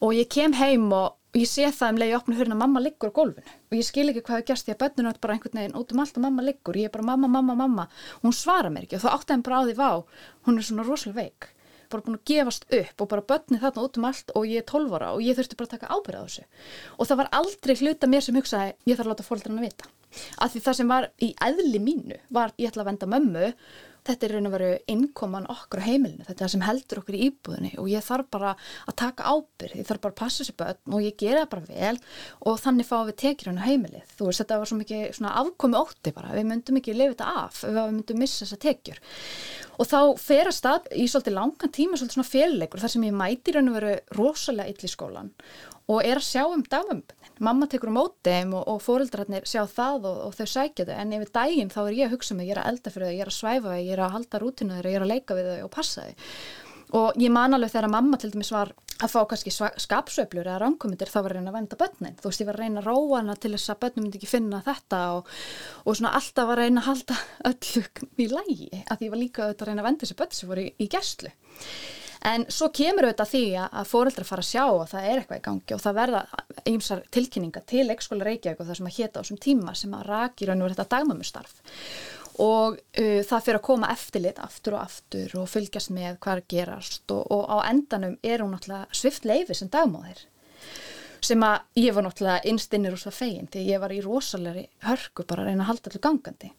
og 0.00 0.16
ég 0.16 0.30
kem 0.32 0.56
heim 0.56 0.88
og 0.96 1.16
ég 1.36 1.46
sé 1.46 1.68
það 1.70 1.92
um 1.92 2.00
leiði 2.00 2.16
opna 2.16 2.36
hurna 2.38 2.56
að 2.56 2.62
mamma 2.64 2.80
liggur 2.82 3.12
á 3.12 3.18
gólfinu. 3.18 3.52
Og 3.70 3.76
ég 3.76 3.86
skil 3.86 4.08
ekki 4.10 4.22
hvað 4.26 4.40
er 4.40 4.46
gerst 4.48 4.66
því 4.66 4.72
að 4.74 4.80
bönnuna 4.80 5.12
er 5.12 5.20
bara 5.22 5.36
einhvern 5.36 5.60
veginn 5.60 5.76
út 5.78 5.92
um 5.94 6.00
allt 6.02 6.16
og 6.18 6.24
mamma 6.24 6.44
liggur, 6.46 6.78
ég 6.80 6.88
er 6.88 6.94
bara 6.94 7.06
mamma, 7.06 7.28
mamma, 7.30 7.54
mamma. 7.60 7.84
Hún 8.24 8.34
svara 8.34 8.72
mér 8.72 8.88
ekki 8.88 8.98
og 8.98 9.04
þá 9.04 9.10
átti 9.12 9.36
henn 9.36 9.44
bara 9.46 9.60
á 9.60 9.66
því 9.68 9.76
vá, 9.78 9.90
hún 10.48 10.58
er 10.58 10.66
svona 10.66 10.86
rosalega 10.88 11.20
veik 11.20 11.50
bara 11.92 12.06
búin 12.06 12.18
að 12.18 12.26
gefast 12.30 12.66
upp 12.80 13.04
og 13.04 13.10
bara 13.12 13.26
börni 13.32 13.60
þarna 13.62 13.86
út 13.86 14.00
um 14.00 14.08
allt 14.10 14.34
og 14.34 14.46
ég 14.48 14.62
er 14.62 14.68
12 14.70 14.96
ára 14.98 15.12
og 15.14 15.24
ég 15.24 15.38
þurfti 15.38 15.58
bara 15.58 15.70
að 15.70 15.74
taka 15.76 15.92
ábyrða 15.94 16.22
á 16.22 16.26
þessu. 16.26 16.44
Og 16.96 17.10
það 17.10 17.20
var 17.22 17.32
aldrei 17.40 17.74
hluta 17.80 18.10
mér 18.10 18.26
sem 18.26 18.38
hugsaði 18.38 18.74
ég 18.90 18.96
þarf 18.98 19.06
að 19.06 19.12
láta 19.12 19.26
fólkdrarna 19.26 19.66
vita. 19.66 19.90
Af 20.42 20.54
því 20.54 20.64
það 20.64 20.78
sem 20.80 20.90
var 20.90 21.08
í 21.22 21.30
eðli 21.46 21.80
mínu 21.82 22.18
var 22.34 22.54
ég 22.58 22.70
ætla 22.70 22.84
að 22.84 22.90
venda 22.90 23.10
mömmu 23.10 23.52
þetta 24.06 24.26
er 24.26 24.34
raun 24.36 24.48
og 24.48 24.54
veru 24.54 24.70
innkoman 24.90 25.48
okkur 25.52 25.82
á 25.82 25.88
heimilinu, 25.88 26.24
þetta 26.26 26.36
er 26.36 26.44
það 26.44 26.52
sem 26.54 26.64
heldur 26.66 27.00
okkur 27.02 27.16
í 27.18 27.22
íbúðinni 27.28 27.72
og 27.80 27.90
ég 27.92 28.04
þarf 28.06 28.30
bara 28.32 28.52
að 28.86 28.96
taka 29.02 29.32
ábyrð, 29.34 29.76
ég 29.80 29.88
þarf 29.88 30.04
bara 30.04 30.14
að 30.14 30.20
passa 30.20 30.46
sér 30.46 30.58
börn 30.60 30.96
og 30.96 31.04
ég 31.04 31.16
gera 31.20 31.44
það 31.44 31.50
bara 31.54 31.66
vel 31.68 32.00
og 32.50 32.60
þannig 32.64 32.88
fáum 32.88 33.08
við 33.10 33.18
tekið 33.24 33.50
hann 33.50 33.60
á 33.60 33.68
heimilið. 33.68 34.14
Þú 34.16 34.28
veist, 34.28 34.42
þetta 34.42 34.60
var 34.60 34.70
svo 34.70 34.78
mikið 34.80 35.04
svona 35.18 35.34
afkomi 35.40 35.80
ótti 35.80 36.14
bara, 36.16 36.34
við 36.36 36.48
myndum 36.50 36.80
ekki 36.80 36.96
lifa 36.96 37.16
þetta 37.16 37.32
af. 37.44 37.62
Við 37.66 37.80
myndum 37.96 38.22
missa 38.22 38.44
þessa 38.44 38.60
tekjur. 38.66 39.02
Og 39.80 39.88
þá 39.88 40.00
fer 40.20 40.50
að 40.50 40.56
stað 40.58 40.88
í 40.92 41.06
svolítið 41.08 41.36
langan 41.36 41.74
tíma 41.74 41.96
svolítið 41.98 42.18
svona 42.18 42.30
féluleikur 42.30 42.82
þar 42.82 42.94
sem 42.94 43.06
ég 43.08 43.16
mæti 43.16 43.54
raun 43.56 43.70
og 43.70 43.78
veru 43.78 43.94
rosalega 44.18 44.72
ill 44.74 44.88
í 44.88 44.92
skólan 44.92 45.30
og 45.90 46.06
er 46.06 46.20
að 46.20 46.26
sjá 46.28 46.44
um 46.46 46.62
dagvömbin. 46.62 47.16
Mamma 47.40 47.66
tekur 47.70 47.90
um 47.90 48.00
óteim 48.02 48.54
og, 48.54 48.66
og 48.68 48.82
fóreldrarnir 48.84 49.46
sjá 49.48 49.64
það 49.66 50.10
og, 50.10 50.18
og 50.28 50.34
þau 50.36 50.48
sækja 50.54 50.86
þau 50.88 50.96
en 50.96 51.14
yfir 51.16 51.32
daginn 51.34 51.72
þá 51.72 51.80
er 51.86 51.94
ég 51.96 52.10
að 52.10 52.16
hugsa 52.16 52.36
mig, 52.36 52.50
ég 52.50 52.56
er 52.56 52.62
að 52.62 52.72
elda 52.74 52.92
fyrir 52.94 53.08
þau, 53.08 53.16
ég 53.16 53.24
er 53.24 53.32
að 53.32 53.38
svæfa 53.38 53.72
þau, 53.72 53.80
ég 53.80 53.94
er 53.94 54.04
að 54.04 54.14
halda 54.16 54.42
rútinu 54.42 54.76
þau, 54.76 54.90
ég 54.90 54.98
er 54.98 55.06
að 55.06 55.12
leika 55.14 55.38
við 55.38 55.48
þau 55.50 55.64
og 55.64 55.72
passa 55.74 56.04
þau. 56.06 56.28
Og 57.00 57.20
ég 57.22 57.30
man 57.30 57.54
alveg 57.54 57.70
þegar 57.70 57.92
mamma 57.92 58.18
til 58.18 58.32
dæmis 58.34 58.50
var 58.50 58.72
að 59.00 59.12
fá 59.12 59.20
kannski 59.30 59.52
skapsöflur 59.54 60.44
eða 60.44 60.58
ránkomindir 60.60 61.10
þá 61.10 61.20
var 61.24 61.34
reyna 61.36 61.52
að 61.52 61.56
venda 61.60 61.78
börnin. 61.80 62.16
Þú 62.20 62.30
veist 62.30 62.42
ég 62.42 62.48
var 62.50 62.58
að 62.58 62.64
reyna 62.64 62.82
að 62.82 62.88
róa 62.90 63.20
hana 63.20 63.36
til 63.40 63.52
þess 63.54 63.72
að 63.72 63.80
börnum 63.84 64.06
myndi 64.06 64.20
ekki 64.20 64.30
finna 64.30 64.60
þetta 64.66 65.00
og, 65.16 65.30
og 65.84 65.96
svona 65.96 66.12
alltaf 66.18 66.50
var 66.50 66.60
að 66.60 66.68
reyna 66.68 66.82
að 66.82 66.88
halda 66.90 67.20
öllu 67.52 67.84
í 68.20 68.28
lægi 68.34 68.82
að 68.82 69.06
ég 69.06 69.14
var 69.14 69.22
líka 69.22 69.46
að 69.46 69.64
reyna 69.68 69.84
að 69.84 69.88
venda 69.88 70.04
þessi 70.04 70.18
börn 70.20 70.36
sem 70.36 70.52
voru 70.52 70.66
í, 70.66 70.74
í 70.76 70.90
gæslu. 70.90 71.32
En 72.28 72.44
svo 72.52 72.68
kemur 72.76 73.06
auðvitað 73.06 73.30
því 73.30 73.44
að 73.64 73.86
fóreldrar 73.88 74.26
fara 74.28 74.42
að 74.44 74.48
sjá 74.50 74.64
að 74.68 74.90
það 74.90 75.06
er 75.08 75.20
eitthvað 75.20 75.38
í 75.38 75.44
gangi 75.46 75.76
og 75.76 75.80
það 75.80 75.98
verða 76.00 76.20
ýmsar 76.68 77.02
tilkynninga 77.16 77.62
til 77.70 77.84
leikskóla 77.88 78.26
Reykjavík 78.28 78.60
og 78.60 78.68
það 78.68 78.78
sem 78.80 78.90
að 78.90 78.96
hétta 78.98 79.20
á 79.20 79.22
þessum 79.22 79.40
tíma 79.40 79.74
sem 79.78 79.94
að 79.96 80.08
raki 80.10 80.48
raun 80.48 80.60
og 80.60 80.68
verið 80.68 80.82
þetta 80.82 80.98
dagmamustarf 80.98 81.62
og 82.40 82.76
uh, 82.76 83.22
það 83.24 83.46
fyrir 83.46 83.60
að 83.60 83.66
koma 83.70 83.92
eftirlit 83.94 84.42
aftur 84.44 84.76
og 84.76 84.84
aftur 84.84 85.34
og 85.40 85.48
fylgjast 85.48 85.94
með 85.96 86.20
hvað 86.24 86.44
gerast 86.52 87.16
og, 87.16 87.24
og 87.32 87.48
á 87.48 87.56
endanum 87.72 88.18
er 88.20 88.44
hún 88.44 88.52
náttúrulega 88.52 89.00
svift 89.00 89.24
leifi 89.28 89.56
sem 89.56 89.72
dagmáðir 89.72 90.26
sem 91.24 91.42
að 91.44 91.80
ég 91.80 91.96
var 91.96 92.04
náttúrulega 92.04 92.52
innstinnir 92.52 92.96
og 92.96 93.00
svo 93.00 93.12
fegin 93.16 93.48
því 93.48 93.66
ég 93.72 93.80
var 93.80 93.96
í 93.96 94.04
rosalegri 94.04 94.68
hörku 94.84 95.24
bara 95.24 95.44
að 95.44 95.50
reyna 95.50 95.64
að 95.64 95.72
halda 95.72 95.90
allir 95.90 96.04
gangandi 96.04 96.52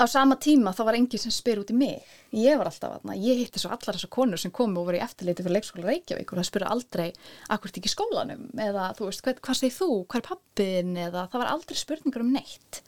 á 0.00 0.06
sama 0.08 0.36
tíma 0.40 0.72
þá 0.76 0.82
var 0.88 0.96
enginn 0.98 1.22
sem 1.22 1.34
spyr 1.34 1.60
út 1.62 1.72
í 1.72 1.76
mig. 1.76 2.04
Ég 2.36 2.58
var 2.60 2.70
alltaf 2.70 2.96
aðna, 2.96 3.16
ég 3.18 3.40
hitti 3.40 3.60
svo 3.60 3.72
allar 3.74 3.96
þessar 3.96 4.12
konur 4.12 4.40
sem 4.40 4.52
komu 4.54 4.80
og 4.80 4.90
voru 4.90 5.00
í 5.00 5.04
eftirleiti 5.04 5.44
fyrir 5.44 5.58
leikskóla 5.58 5.88
Reykjavík 5.90 6.32
og 6.32 6.40
það 6.40 6.48
spyrja 6.48 6.74
aldrei 6.74 7.08
akkurat 7.50 7.80
ekki 7.80 7.92
skólanum? 7.92 8.46
Eða 8.68 8.90
þú 8.98 9.08
veist, 9.08 9.24
hvað, 9.26 9.42
hvað 9.46 9.60
segir 9.60 9.76
þú, 9.76 9.90
hvað 10.06 10.22
er 10.22 10.28
pappin 10.28 10.94
eða 11.08 11.26
það 11.32 11.42
var 11.42 11.52
aldrei 11.54 11.80
spurningar 11.80 12.24
um 12.24 12.32
neitt 12.36 12.82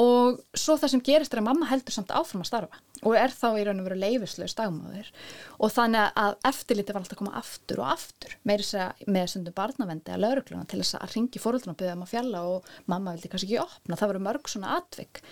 og 0.00 0.40
svo 0.58 0.76
það 0.80 0.92
sem 0.94 1.02
gerist 1.06 1.34
er 1.34 1.40
að 1.42 1.48
mamma 1.48 1.68
heldur 1.70 1.94
samt 1.94 2.14
áfram 2.14 2.42
að 2.42 2.50
starfa 2.50 2.80
og 3.04 3.18
er 3.18 3.34
þá 3.34 3.46
í 3.58 3.64
raun 3.66 3.82
og 3.82 3.88
veru 3.88 3.98
leifisleus 4.00 4.56
dagmáður 4.58 5.10
og 5.58 5.74
þannig 5.74 6.18
að 6.24 6.38
eftirliti 6.50 6.94
var 6.94 7.02
alltaf 7.02 7.18
að 7.18 7.20
koma 7.20 7.36
aftur 7.42 7.82
og 7.82 7.92
aftur 7.92 8.34
með 8.48 9.26
sundum 9.30 9.56
barnavendi 9.56 10.14
að 10.14 10.24
laurugluna 10.24 10.66
til 10.70 10.80
þess 10.82 10.98
að 10.98 11.14
ringi 11.14 11.42
fóröldunum 11.42 11.76
og 11.76 11.82
byggja 11.82 11.98
um 11.98 12.06
að 12.06 12.14
fjalla 12.14 12.42
og 12.48 12.72
mamma 12.90 13.14
vildi 13.14 13.30
kannski 13.30 13.52
ekki 13.52 13.62
opna, 13.62 14.00
það 14.00 14.12
voru 14.12 14.24
mörg 14.24 14.50
svona 14.50 14.74
atvik. 14.80 15.22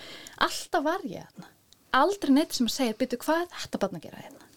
Alltaf 0.47 0.87
var 0.87 1.05
ég 1.09 1.27
aðna 1.27 1.51
aldrei 1.93 2.33
neitt 2.33 2.57
sem 2.57 2.69
að 2.69 2.77
segja, 2.77 2.97
byrju 2.99 3.21
hvað 3.23 3.47
þetta 3.53 3.81
barna 3.83 4.01
gera 4.03 4.23
hérna? 4.23 4.49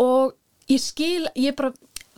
Og 0.00 0.34
ég 0.72 0.80
skil, 0.80 1.26
ég 1.36 1.56
bara 1.58 1.72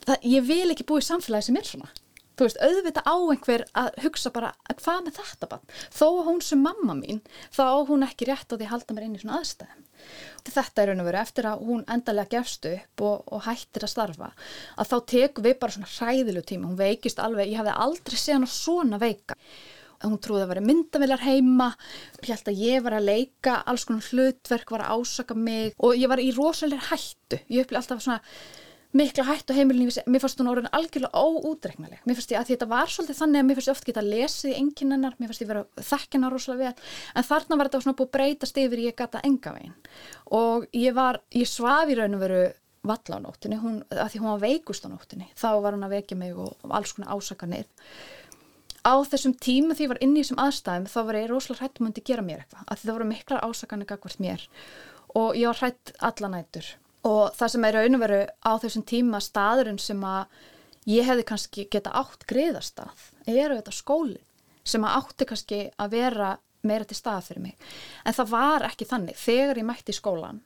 það, 0.07 0.27
ég 0.31 0.47
vil 0.47 0.67
ekki 0.71 0.87
búa 0.89 1.03
í 1.03 1.07
samfélagi 1.07 1.49
sem 1.49 1.59
er 1.59 1.69
svona 1.69 1.93
þú 2.35 2.49
veist, 2.49 2.61
auðvitað 2.61 3.09
á 3.09 3.17
einhver 3.17 3.65
að 3.81 3.99
hugsa 4.05 4.33
bara, 4.35 4.53
hvað 4.71 5.01
með 5.07 5.19
þetta 5.21 5.51
bann 5.51 5.75
þó 5.95 6.07
hún 6.27 6.41
sem 6.45 6.63
mamma 6.63 6.97
mín, 6.99 7.21
þá 7.55 7.65
á 7.71 7.79
hún 7.89 8.07
ekki 8.07 8.29
rétt 8.31 8.51
á 8.51 8.57
því 8.57 8.67
að 8.67 8.73
halda 8.75 8.97
mér 8.97 9.07
inn 9.09 9.19
í 9.19 9.23
svona 9.23 9.41
aðstæðum. 9.41 9.85
Þetta 10.45 10.83
er 10.83 10.91
raun 10.91 11.01
og 11.01 11.07
veru 11.09 11.21
eftir 11.21 11.47
að 11.49 11.63
hún 11.69 11.85
endarlega 11.91 12.33
gefst 12.35 12.67
upp 12.69 13.05
og, 13.07 13.23
og 13.33 13.47
hættir 13.47 13.87
að 13.87 13.95
starfa 13.95 14.33
að 14.77 14.91
þá 14.91 14.97
tekum 15.15 15.47
við 15.47 15.57
bara 15.63 15.77
svona 15.77 15.93
hræðilu 15.95 16.43
tíma, 16.45 16.69
hún 16.69 16.81
veikist 16.81 17.23
alveg, 17.23 17.55
ég 17.55 17.63
hafði 17.63 17.79
aldrei 17.87 18.19
séð 18.21 18.39
hann 18.39 18.51
svona 18.51 19.01
veika. 19.01 19.39
Hún 20.05 20.19
trúði 20.21 20.43
að 20.45 20.51
vera 20.51 20.65
myndavillar 20.67 21.23
heima 21.25 21.71
ég 22.19 22.35
held 22.35 22.51
að 22.51 22.61
ég 22.61 22.83
var 22.85 22.99
að 22.99 23.07
leika 23.09 23.55
alls 23.71 23.87
konar 23.89 24.11
hlutverk, 24.11 24.75
var 24.75 24.85
að 24.85 25.01
ásaka 25.01 25.37
mig 25.39 25.73
og 25.79 25.97
ég 25.97 26.11
var 26.13 26.21
í 26.21 26.29
rosalega 26.37 26.91
hættu. 26.91 27.41
Ég 27.49 27.65
upplega 27.65 27.81
alltaf 27.81 28.05
svona 28.05 28.21
mikla 28.95 29.25
hætt 29.27 29.51
á 29.51 29.57
heimilinu, 29.57 29.91
mér 30.07 30.23
fannst 30.23 30.39
hún 30.39 30.51
orðin 30.53 30.71
algjörlega 30.75 31.19
óútreiknaleg, 31.19 32.03
mér 32.07 32.17
fannst 32.19 32.33
ég 32.33 32.39
að 32.39 32.51
þetta 32.53 32.69
var 32.71 32.91
svolítið 32.93 33.19
þannig 33.21 33.41
að 33.41 33.47
mér 33.49 33.59
fannst 33.59 33.71
ég 33.71 33.75
oft 33.75 33.89
geta 33.89 34.05
lesa 34.07 34.51
í 34.51 34.57
enginennar, 34.59 35.17
mér 35.19 35.31
fannst 35.31 35.43
ég 35.43 35.51
vera 35.51 35.65
þekkina 35.91 36.31
rosalega 36.31 36.69
vel, 36.71 36.91
en 37.15 37.27
þarna 37.27 37.59
var 37.59 37.71
þetta 37.71 37.81
svona 37.85 37.99
búið 37.99 38.13
breytast 38.15 38.61
yfir 38.63 38.85
ég 38.85 38.99
gata 38.99 39.23
enga 39.27 39.55
veginn. 39.57 39.75
Og 40.39 40.69
ég 40.79 40.95
var, 40.95 41.19
ég 41.35 41.51
svaf 41.51 41.91
í 41.91 41.97
raun 41.99 42.15
og 42.15 42.23
veru 42.23 42.45
valla 42.85 43.19
á 43.19 43.25
nóttinni, 43.25 43.59
hún, 43.59 43.81
að 43.91 44.13
því 44.13 44.23
hún 44.23 44.31
var 44.31 44.45
veikust 44.45 44.87
á 44.87 44.89
nóttinni, 44.93 45.27
þá 45.35 45.49
var 45.65 45.75
hún 45.75 45.89
að 45.89 45.97
vekja 45.97 46.21
mig 46.21 46.39
og, 46.39 46.55
og 46.63 46.77
alls 46.79 46.95
konar 46.95 47.17
ásakanir. 47.17 47.67
Á 48.85 48.95
þessum 49.09 49.35
tíma 49.41 49.75
því 49.75 49.87
ég 49.87 49.93
var 49.95 50.03
inn 50.05 50.15
í 50.15 50.23
þessum 50.23 50.43
aðstæðum 50.45 50.89
þá 50.93 50.99
var 51.09 51.19
ég 51.19 51.31
rosalega 51.33 51.65
hrætt 51.65 51.81
um 51.81 51.89
að 51.89 52.01
gera 52.05 52.23
mér 52.23 52.45
eitthvað, 52.45 52.67
að 52.69 52.83
það 52.85 52.95
voru 52.99 53.11
miklar 53.11 53.47
ásakanir 53.49 54.49
og 55.15 55.37
ég 55.39 55.47
var 55.47 55.61
hrætt 55.63 55.95
allanætur 56.03 56.69
og 57.05 57.35
það 57.37 57.53
sem 57.53 57.67
er 57.69 57.77
raun 57.79 57.99
og 57.99 58.03
veru 58.05 58.21
á 58.25 58.53
þessum 58.63 58.85
tíma 58.89 59.21
staðurinn 59.23 59.81
sem 59.83 60.01
að 60.09 60.39
ég 60.89 61.07
hefði 61.09 61.27
kannski 61.29 61.67
geta 61.73 61.93
átt 61.97 62.25
greiðastað 62.29 63.11
eru 63.29 63.59
þetta 63.59 63.75
skóli 63.75 64.21
sem 64.65 64.85
að 64.85 64.97
átti 65.01 65.29
kannski 65.29 65.61
að 65.77 65.97
vera 65.99 66.31
meira 66.65 66.89
til 66.89 66.97
staða 66.97 67.21
fyrir 67.27 67.45
mig. 67.45 67.57
En 68.09 68.17
það 68.17 68.31
var 68.33 68.65
ekki 68.71 68.87
þannig. 68.89 69.19
Þegar 69.21 69.61
ég 69.61 69.67
mætti 69.69 69.93
í 69.93 69.99
skólan 69.99 70.41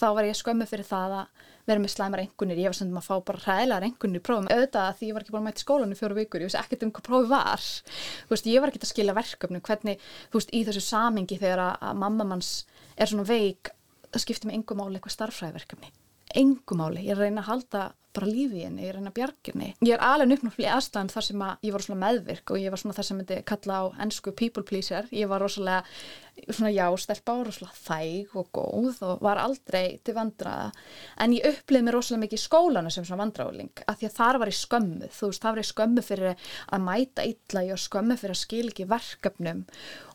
þá 0.00 0.06
var 0.16 0.26
ég 0.26 0.38
skömmu 0.38 0.66
fyrir 0.66 0.86
það 0.88 1.14
að 1.20 1.46
vera 1.68 1.82
með 1.82 1.92
slæmar 1.92 2.22
engunir, 2.24 2.58
ég 2.58 2.72
var 2.72 2.76
sem 2.78 2.96
að 2.96 3.06
fá 3.06 3.14
bara 3.26 3.42
ræðilegar 3.44 3.86
engunir 3.86 4.18
í 4.18 4.24
prófum, 4.24 4.48
auðvitað 4.50 4.94
því 4.98 5.10
ég 5.10 5.14
var 5.14 5.24
ekki 5.24 5.34
bara 5.34 5.44
mætti 5.44 5.60
í 5.60 5.66
skólan 5.66 5.92
í 5.92 5.98
fjóru 5.98 6.16
vikur, 6.16 6.42
ég 6.42 6.50
vissi 6.50 6.58
ekkert 6.58 6.86
um 6.86 6.92
hvað 6.96 7.06
prófi 7.06 7.30
var. 7.30 7.66
Þú 8.24 8.34
veist, 8.34 8.48
ég 8.50 8.64
var 8.64 8.72
ekki 8.72 8.80
að 8.80 8.90
skilja 8.90 9.16
verkefni 9.18 9.60
hvernig, 9.68 10.06
þú 10.32 10.40
veist, 10.40 10.54
í 10.56 10.62
þessu 10.66 10.82
samingi 10.86 11.38
þegar 11.42 11.62
að, 11.66 11.76
að 11.90 12.00
mamma 12.00 12.26
manns 12.32 12.52
er 12.96 13.12
svona 13.12 13.28
veik 13.28 13.70
það 14.10 14.24
skiptir 14.24 14.50
mig 14.50 14.58
engum 14.58 14.80
máli 14.80 14.98
eitthvað 14.98 15.16
starfræðverkefni 15.16 15.92
engum 16.34 16.80
máli, 16.82 17.04
ég 17.08 17.18
reyna 17.18 17.42
að 17.44 17.50
halda 17.50 17.84
bara 18.16 18.30
lífi 18.30 18.64
henni, 18.64 18.86
ég 18.86 18.96
reyna 18.96 19.12
bjarginni. 19.14 19.74
Ég 19.86 19.94
er 19.96 20.04
alveg 20.04 20.42
í 20.60 20.66
aðstæðan 20.68 21.12
þar 21.12 21.26
sem 21.26 21.44
að 21.46 21.68
ég 21.68 21.76
var 21.76 21.84
svona 21.86 22.02
meðvirk 22.06 22.54
og 22.54 22.60
ég 22.60 22.74
var 22.74 22.82
svona 22.82 22.96
það 22.96 23.08
sem 23.08 23.20
myndi 23.20 23.38
kalla 23.50 23.78
á 23.80 23.84
ennsku 24.06 24.34
people 24.36 24.66
pleaser. 24.66 25.08
Ég 25.14 25.30
var 25.30 25.42
rosalega 25.42 25.84
svona 26.48 26.72
já, 26.72 26.86
stelpa 27.00 27.36
og 27.36 27.46
rosalega 27.48 27.78
þæg 27.84 28.36
og 28.40 28.50
góð 28.56 29.00
og 29.06 29.24
var 29.24 29.40
aldrei 29.42 30.00
til 30.04 30.16
vandraða. 30.16 30.70
En 31.20 31.34
ég 31.36 31.46
upplifði 31.50 31.86
mér 31.86 31.98
rosalega 31.98 32.24
mikið 32.24 32.40
í 32.40 32.44
skólanu 32.44 32.92
sem 32.94 33.06
svona 33.06 33.24
vandráling 33.24 33.84
að 33.86 34.00
því 34.00 34.10
að 34.10 34.18
þar 34.18 34.40
var 34.42 34.52
ég 34.52 34.60
skömmu, 34.60 35.10
þú 35.16 35.30
veist, 35.30 35.42
þar 35.42 35.56
var 35.56 35.62
ég 35.62 35.70
skömmu 35.70 36.06
fyrir 36.06 36.46
að 36.70 36.86
mæta 36.86 37.26
illa, 37.26 37.66
ég 37.66 37.76
var 37.76 37.84
skömmu 37.86 38.20
fyrir 38.20 38.36
að 38.36 38.44
skil 38.44 38.68
ekki 38.70 38.88
verkefnum 38.90 39.66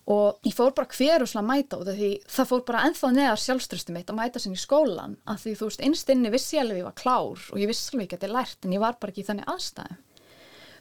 og 0.06 0.46
ég 0.46 0.54
fór 0.54 0.74
bara 0.78 0.90
hver 0.94 1.24
og 1.26 1.30
svona 1.30 1.42
að 1.42 1.50
mæta 1.50 1.78
út 1.82 1.90
af 1.90 1.96
því 1.98 2.10
það 2.30 2.50
fór 2.52 2.64
bara 2.68 2.82
ennþá 2.86 3.10
neðar 3.16 3.42
sjálfströstu 3.42 3.96
mitt 3.96 4.12
að 4.12 4.20
mæta 4.20 4.42
sinni 4.42 4.60
í 4.60 4.62
skólan 4.62 5.16
að 5.26 5.40
því 5.42 5.54
þú 5.58 5.70
veist, 5.70 5.86
einstinni 5.88 6.32
vissi 6.34 6.58
ég 6.58 6.66
alveg 6.66 6.82
ég 6.82 6.86
var 6.86 6.98
klár 7.00 7.46
og 7.50 7.58
ég 7.62 7.72
vissi 7.72 7.85
alveg 7.94 8.08
ekki 8.08 8.20
að 8.20 8.28
ég 8.28 8.36
lært 8.36 8.66
en 8.66 8.76
ég 8.76 8.84
var 8.84 9.00
bara 9.00 9.14
ekki 9.14 9.24
í 9.24 9.30
þannig 9.30 9.50
aðstæðum. 9.54 10.02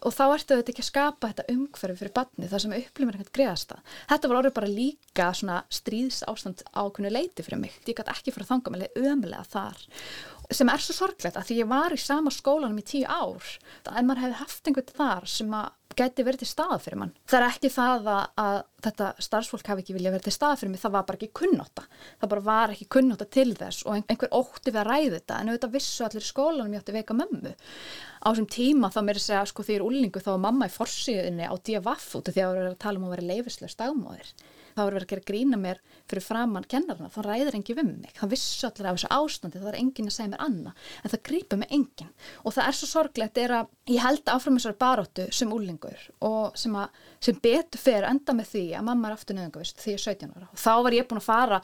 Og 0.04 0.12
þá 0.12 0.24
ertu 0.26 0.56
þetta 0.58 0.72
ekki 0.74 0.82
að 0.82 0.88
skapa 0.90 1.28
þetta 1.30 1.44
umhverfi 1.54 1.96
fyrir 1.96 2.12
barni 2.12 2.48
það 2.50 2.62
sem 2.64 2.74
upplýmur 2.76 3.16
ekkert 3.16 3.36
greiðast 3.38 3.70
það 3.70 3.94
þetta 4.10 4.28
var 4.28 4.38
orðið 4.40 4.56
bara 4.58 4.72
líka 4.74 5.28
svona 5.38 5.60
stríðs 5.72 6.18
ástand 6.28 6.64
ákunni 6.76 7.12
leiti 7.14 7.46
fyrir 7.46 7.62
mig. 7.62 7.78
Ég 7.88 7.96
gæti 7.96 8.12
ekki 8.12 8.34
fyrir 8.34 8.44
að 8.44 8.50
þanga 8.52 8.74
með 8.74 8.98
ömulega 9.00 9.46
þar. 9.54 9.86
Sem 10.52 10.68
er 10.68 10.84
svo 10.84 10.98
sorglegt 10.98 11.38
að 11.40 11.48
því 11.48 11.56
ég 11.62 11.70
var 11.70 11.96
í 11.96 12.00
sama 12.04 12.32
skólanum 12.34 12.82
í 12.82 12.84
tíu 12.84 13.08
ár 13.08 13.48
að 13.88 14.04
maður 14.04 14.26
hefði 14.26 14.40
haft 14.42 14.68
einhvern 14.68 14.94
þar 15.00 15.30
sem 15.38 15.56
að 15.56 15.72
geti 15.98 16.24
verið 16.26 16.42
til 16.42 16.48
stað 16.50 16.74
fyrir 16.84 17.00
mann. 17.00 17.12
Það 17.30 17.38
er 17.38 17.46
ekki 17.48 17.70
það 17.74 18.08
að, 18.12 18.24
að 18.44 18.58
þetta 18.86 19.10
starfsfólk 19.26 19.70
hafi 19.70 19.84
ekki 19.84 19.96
vilja 19.96 20.12
verið 20.14 20.26
til 20.28 20.34
stað 20.36 20.56
fyrir 20.60 20.72
mig, 20.72 20.82
það 20.82 20.94
var 20.96 21.06
bara 21.08 21.20
ekki 21.20 21.30
kunnóta. 21.40 21.86
Það 22.22 22.32
bara 22.34 22.44
var 22.48 22.74
ekki 22.74 22.88
kunnóta 22.96 23.28
til 23.36 23.46
þess 23.58 23.86
og 23.86 24.00
einhver 24.00 24.34
ótti 24.40 24.74
við 24.74 24.80
að 24.82 24.90
ræði 24.90 25.12
þetta 25.14 25.38
en 25.40 25.52
auðvitað 25.52 25.76
vissu 25.78 26.06
allir 26.06 26.26
í 26.26 26.30
skólanum 26.30 26.74
ég 26.74 26.84
átti 26.84 26.96
veika 26.96 27.18
mömmu. 27.18 27.54
Á 27.54 28.26
þessum 28.28 28.50
tíma 28.54 28.92
þá 28.94 29.00
mér 29.08 29.22
segja 29.22 29.46
sko 29.50 29.64
því 29.64 29.76
ég 29.76 29.80
er 29.80 29.88
úlningu 29.88 30.24
þá 30.24 30.30
var 30.34 30.44
mamma 30.48 30.68
í 30.68 30.74
forsiðinni 30.74 31.48
á 31.48 31.54
DFF 31.56 32.20
út 32.20 32.28
af 32.30 32.36
því 32.36 32.44
að 32.44 32.50
það 32.50 32.60
var 32.60 32.70
að 32.72 32.82
tala 32.84 33.00
um 33.00 33.08
að 33.08 33.16
vera 33.16 33.30
leifislega 33.32 33.74
stagmóðir 33.74 34.34
þá 34.74 34.80
er 34.84 34.96
verið 34.96 35.06
að 35.06 35.12
gera 35.12 35.26
grína 35.30 35.60
mér 35.60 35.80
fyrir 36.10 36.24
framann 36.24 36.68
kennarna, 36.70 37.10
þá 37.12 37.20
ræðir 37.26 37.58
engin 37.58 37.78
við 37.78 37.90
mig. 37.90 38.14
Það 38.18 38.32
vissu 38.34 38.68
allir 38.68 38.90
af 38.90 38.98
þessu 38.98 39.10
ástandi, 39.18 39.62
þá 39.62 39.68
er 39.72 39.80
engin 39.80 40.10
að 40.10 40.16
segja 40.16 40.32
mér 40.34 40.44
anna, 40.46 40.74
en 41.02 41.14
það 41.14 41.24
grýpa 41.30 41.60
mig 41.60 41.74
engin 41.78 42.14
og 42.42 42.56
það 42.56 42.70
er 42.70 42.78
svo 42.78 42.90
sorglegt, 42.90 43.42
er 43.44 43.56
að 43.60 43.92
ég 43.94 44.04
held 44.04 44.32
áfram 44.34 44.58
þessari 44.58 44.80
baróttu 44.84 45.28
sem 45.34 45.52
úlingur 45.54 46.08
og 46.24 46.56
sem, 46.58 46.74
að, 46.78 47.04
sem 47.24 47.38
betur 47.44 47.82
fyrir 47.82 48.08
enda 48.10 48.36
með 48.36 48.50
því 48.54 48.64
að 48.78 48.88
mamma 48.90 49.10
er 49.10 49.18
aftur 49.18 49.38
nöðungavist 49.38 49.84
því 49.84 49.94
ég 49.94 50.00
er 50.00 50.08
17 50.08 50.34
ára. 50.34 50.50
Og 50.50 50.64
þá 50.64 50.72
var 50.86 50.98
ég 50.98 51.08
búin 51.10 51.22
að 51.22 51.30
fara 51.30 51.62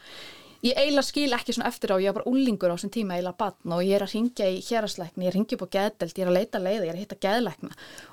Ég 0.61 0.77
eiginlega 0.77 1.09
skil 1.09 1.33
ekki 1.33 1.55
svona 1.57 1.71
eftir 1.71 1.95
á, 1.97 1.97
ég 1.97 2.13
var 2.13 2.21
bara 2.21 2.29
úlingur 2.29 2.69
á 2.69 2.77
þessum 2.77 2.91
tíma 2.93 3.15
eiginlega 3.17 3.41
batn 3.41 3.73
og 3.73 3.81
ég 3.81 3.97
er 3.97 4.03
að 4.05 4.13
ringja 4.13 4.49
í 4.53 4.59
hérasleikni, 4.67 5.25
ég 5.25 5.33
ringi 5.33 5.57
upp 5.57 5.65
á 5.65 5.73
geðdelt, 5.77 6.19
ég 6.21 6.27
er 6.27 6.29
að 6.29 6.37
leita 6.37 6.61
leiða, 6.61 6.83
ég 6.85 6.91
er 6.91 6.99
að 6.99 7.05
hitta 7.07 7.17
geðleikna 7.25 7.71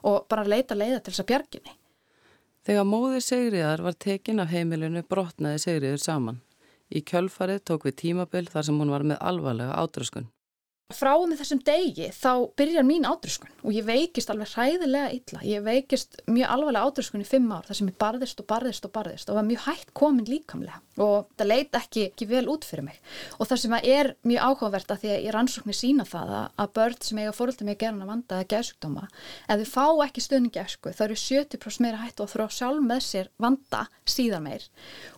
og 0.07 0.29
bara 0.31 0.45
að 0.45 0.53
leita 0.53 0.77
leiða 0.79 1.01
til 1.01 1.11
þess 1.11 1.23
að 1.25 1.29
bjarginni. 1.33 1.75
Þegar 2.67 2.83
móðir 2.83 3.21
Sigriðar 3.23 3.79
var 3.79 3.95
tekin 3.95 4.41
af 4.43 4.49
heimilinu 4.51 4.99
brotnaði 5.07 5.61
Sigriður 5.63 6.01
saman. 6.03 6.41
Í 6.91 6.99
kjölfarið 6.99 7.61
tók 7.69 7.85
við 7.87 7.93
tímabill 8.01 8.49
þar 8.51 8.65
sem 8.67 8.81
hún 8.81 8.91
var 8.91 9.05
með 9.07 9.21
alvarlega 9.29 9.77
átröskun. 9.79 10.25
Frá 10.87 11.17
þessum 11.19 11.59
degi 11.67 12.05
þá 12.15 12.47
byrjar 12.55 12.85
mín 12.87 13.03
átröskun 13.03 13.49
og 13.67 13.73
ég 13.75 13.83
veikist 13.83 14.29
alveg 14.31 14.53
hræðilega 14.53 15.09
illa. 15.17 15.41
Ég 15.43 15.65
veikist 15.65 16.15
mjög 16.31 16.53
alvarlega 16.53 16.87
átröskun 16.87 17.25
í 17.25 17.27
fimm 17.27 17.49
ár 17.51 17.65
þar 17.67 17.77
sem 17.81 17.89
ég 17.91 17.97
barðist 17.99 18.39
og 18.39 18.47
barðist 18.47 18.87
og 18.87 18.93
barðist 18.95 19.27
og 19.27 19.35
var 19.35 19.43
mjög 19.49 19.65
hægt 19.65 19.91
komin 19.91 20.29
líkamlega 20.29 20.79
og 21.03 21.27
það 21.35 21.51
leita 21.51 21.81
ekki, 21.81 22.05
ekki 22.13 22.29
vel 22.29 22.45
út 22.53 22.63
fyrir 22.63 22.87
mig. 22.87 23.01
Og 23.35 23.51
það 23.51 23.61
sem 23.65 23.75
er 23.81 24.11
mjög 24.31 24.47
áhugavert 24.47 24.95
að 24.95 25.03
því 25.03 25.11
að 25.11 25.27
ég 25.27 25.35
rannsóknir 25.35 25.79
sína 25.81 26.07
það 26.07 26.33
að 26.47 26.73
börn 26.79 26.97
sem 27.09 27.19
eiga 27.19 27.35
fóröldum 27.35 27.73
ég 27.73 27.81
gerðan 27.83 28.07
að 28.07 28.13
vanda 28.13 28.39
að 28.39 28.47
geðsugdóma, 28.55 29.05
ef 29.43 29.67
þau 29.67 29.73
fá 29.75 30.07
ekki 30.07 30.23
stöðningi 30.23 30.63
esku 30.63 30.95
þá 30.95 31.03
eru 31.09 31.19
70% 31.19 31.83
meira 31.83 31.99
hægt 32.05 32.23
og 32.23 32.31
þurfa 32.31 32.61
sjálf 32.61 32.87
með 32.87 33.05
sér 33.11 33.31
vanda 33.43 33.83
síðan 34.07 34.47
meir 34.47 34.71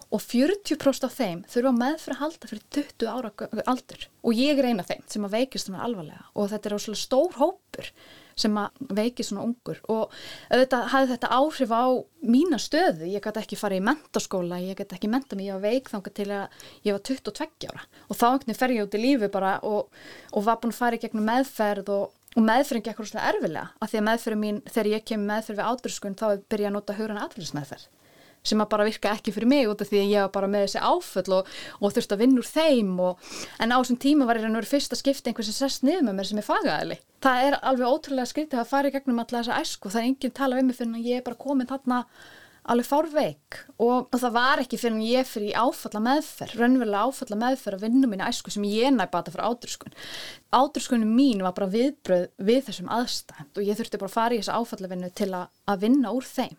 og 0.10 0.22
40% 0.24 1.06
af 1.06 1.14
þeim 1.14 1.44
þurfa 1.50 1.74
meðfra 1.76 2.16
að 2.16 2.22
halda 2.24 2.50
fyrir 2.50 2.64
20 2.74 3.10
ára 3.12 3.30
aldur. 3.70 4.08
Og 4.26 4.34
ég 4.38 4.58
er 4.58 4.70
eina 4.72 4.82
af 4.82 4.90
þeim 4.90 5.04
sem 5.12 5.28
að 5.28 5.36
veikist 5.38 5.70
svona 5.70 5.84
alvarlega. 5.86 6.26
Og 6.34 6.50
þetta 6.50 6.70
er 6.70 6.76
óslulega 6.80 7.04
stór 7.04 7.38
hópur 7.38 7.92
sem 8.40 8.58
að 8.58 8.82
veikist 8.98 9.30
svona 9.30 9.46
ungur. 9.46 9.82
Og 9.92 10.16
auðvitað 10.50 10.90
hafði 10.94 11.12
þetta 11.14 11.32
áhrif 11.38 11.74
á 11.76 11.86
mína 12.26 12.60
stöðu, 12.62 13.10
ég 13.12 13.26
gæti 13.26 13.44
ekki 13.44 13.60
farið 13.60 13.82
í 13.82 13.88
mentaskóla, 13.90 14.62
ég 14.64 14.80
gæti 14.80 14.98
ekki 14.98 15.12
menta 15.12 15.38
mig, 15.38 15.52
ég 15.52 15.60
var 15.60 15.66
veik 15.68 15.92
þángar 15.92 16.16
til 16.18 16.30
að 16.34 16.64
ég 16.88 16.96
var 16.96 17.04
22 17.12 17.70
ára. 17.70 17.86
Og 18.08 18.18
þá 18.18 18.28
ekkert 18.32 18.62
fer 18.64 18.76
ég 18.78 18.88
út 18.88 18.98
í 18.98 19.04
lífi 19.04 19.30
bara 19.34 19.58
og, 19.68 19.92
og 20.34 20.48
var 20.48 20.62
búin 20.64 20.74
að 20.74 20.82
fara 20.82 20.98
í 20.98 21.04
gegnum 21.04 21.30
meðferð 21.30 21.94
og 21.98 22.16
og 22.38 22.46
meðferðin 22.46 22.84
gekk 22.86 23.00
rosalega 23.02 23.32
erfilega 23.34 23.62
af 23.82 23.90
því 23.90 23.98
að 24.00 24.04
meðferðin 24.06 24.42
mín, 24.44 24.58
þegar 24.70 24.90
ég 24.92 25.06
kem 25.10 25.24
meðferð 25.26 25.60
við 25.60 25.70
ádurskunn 25.72 26.18
þá 26.20 26.26
byrja 26.52 26.70
að 26.70 26.76
nota 26.76 26.96
hugran 27.00 27.22
aðfélagsmeðferð 27.24 27.88
sem 28.44 28.62
að 28.64 28.72
bara 28.72 28.88
virka 28.88 29.14
ekki 29.14 29.34
fyrir 29.36 29.52
mig 29.52 29.70
út 29.70 29.84
af 29.84 29.92
því 29.92 30.02
að 30.02 30.12
ég 30.14 30.26
var 30.26 30.34
bara 30.36 30.50
með 30.52 30.66
þessi 30.66 30.84
áföll 30.84 31.38
og, 31.40 31.54
og 31.80 31.96
þurfti 31.96 32.16
að 32.16 32.24
vinna 32.24 32.42
úr 32.42 32.50
þeim 32.50 32.92
og, 33.04 33.30
en 33.60 33.76
á 33.76 33.78
þessum 33.78 34.02
tíma 34.02 34.28
var 34.30 34.40
ég 34.40 34.50
að 34.50 34.60
vera 34.60 34.74
fyrst 34.74 34.96
að 34.96 35.02
skipta 35.04 35.32
einhvers 35.32 35.52
sem 35.52 35.60
sest 35.60 35.88
niður 35.88 36.06
með 36.08 36.20
mér 36.20 36.30
sem 36.32 36.42
er 36.42 36.48
fagaðili. 36.48 37.00
Það 37.24 37.48
er 37.48 37.58
alveg 37.72 37.96
ótrúlega 37.96 38.32
skrítið 38.32 38.62
að 38.62 38.70
fara 38.74 38.92
í 38.92 38.96
gegnum 38.96 39.24
alla 39.24 39.42
þessa 39.42 39.60
æsku, 39.60 39.92
það 39.92 40.02
er 40.02 40.12
enginn 40.12 40.38
tala 40.40 40.60
um 40.62 40.70
mig 40.70 40.80
fyrir 40.80 40.96
að 40.96 41.10
ég 41.10 41.20
er 41.20 41.26
bara 41.26 41.44
komin 41.44 41.70
þarna 41.70 42.04
alveg 42.70 42.86
fárveik 42.86 43.58
og, 43.82 44.10
og 44.12 44.18
það 44.20 44.34
var 44.36 44.62
ekki 44.62 44.78
fyrir 44.80 44.98
að 44.98 45.08
ég 45.10 45.30
fyrir 45.30 45.50
í 45.50 45.56
áfalla 45.58 46.02
meðferð, 46.06 46.58
raunverulega 46.60 47.06
áfalla 47.08 47.38
meðferð 47.40 47.80
að 47.80 47.86
vinna 47.88 48.10
mín 48.12 48.26
æsku 48.26 48.54
sem 48.54 48.68
ég 48.70 48.94
næ 48.94 49.06
bata 49.12 49.34
fyrir 49.34 49.48
átrúskun. 49.48 49.96
Átrúskunum 50.54 51.16
mín 51.16 51.42
var 51.46 51.56
bara 51.58 51.72
viðbröð 51.74 52.28
við 52.50 52.62
þessum 52.68 52.92
aðstænd 52.94 53.58
og 53.58 53.66
ég 53.66 53.80
þurfti 53.80 54.02
bara 54.02 54.12
að 54.12 54.18
fara 54.18 54.38
í 54.38 54.42
þessu 54.44 54.60
áfallavinnu 54.60 55.10
til 55.18 55.32
að, 55.32 55.50
að 55.72 55.88
vinna 55.88 56.14
úr 56.14 56.30
þeim 56.30 56.58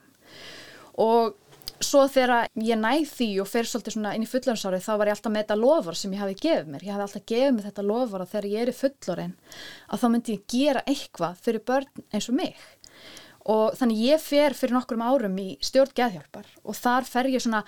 og 1.01 1.37
svo 1.81 2.03
þegar 2.13 2.51
ég 2.61 2.79
næð 2.81 3.07
því 3.15 3.29
og 3.43 3.49
fer 3.49 3.69
svolítið 3.69 3.95
svona 3.97 4.13
inn 4.17 4.25
í 4.25 4.29
fullorðsárið 4.29 4.85
þá 4.85 4.91
var 5.01 5.11
ég 5.11 5.17
alltaf 5.17 5.33
með 5.33 5.45
þetta 5.45 5.57
lofar 5.61 5.99
sem 5.99 6.13
ég 6.15 6.23
hafi 6.23 6.37
gefið 6.41 6.69
mér. 6.73 6.85
Ég 6.85 6.95
hafi 6.95 7.07
alltaf 7.07 7.27
gefið 7.31 7.55
mér 7.57 7.69
þetta 7.71 7.87
lofar 7.89 8.25
að 8.25 8.35
þegar 8.35 8.49
ég 8.51 8.65
er 8.65 8.73
í 8.73 8.77
fullorðin 8.81 9.33
að 9.89 10.03
þá 10.03 10.07
myndi 10.13 10.37
ég 10.37 10.45
gera 10.55 10.85
eitthvað 10.91 11.41
fyrir 11.47 11.65
börn 11.71 12.05
eins 12.13 12.29
og 12.29 12.39
mig. 12.41 12.69
Og 13.51 13.79
þannig 13.81 14.05
ég 14.05 14.23
fer 14.23 14.57
fyrir 14.57 14.77
nokkrum 14.77 15.05
árum 15.07 15.41
í 15.41 15.49
stjórn 15.65 15.97
geðhjálpar 15.97 16.51
og 16.61 16.77
þar 16.77 17.09
fer 17.09 17.31
ég 17.33 17.45
svona, 17.45 17.63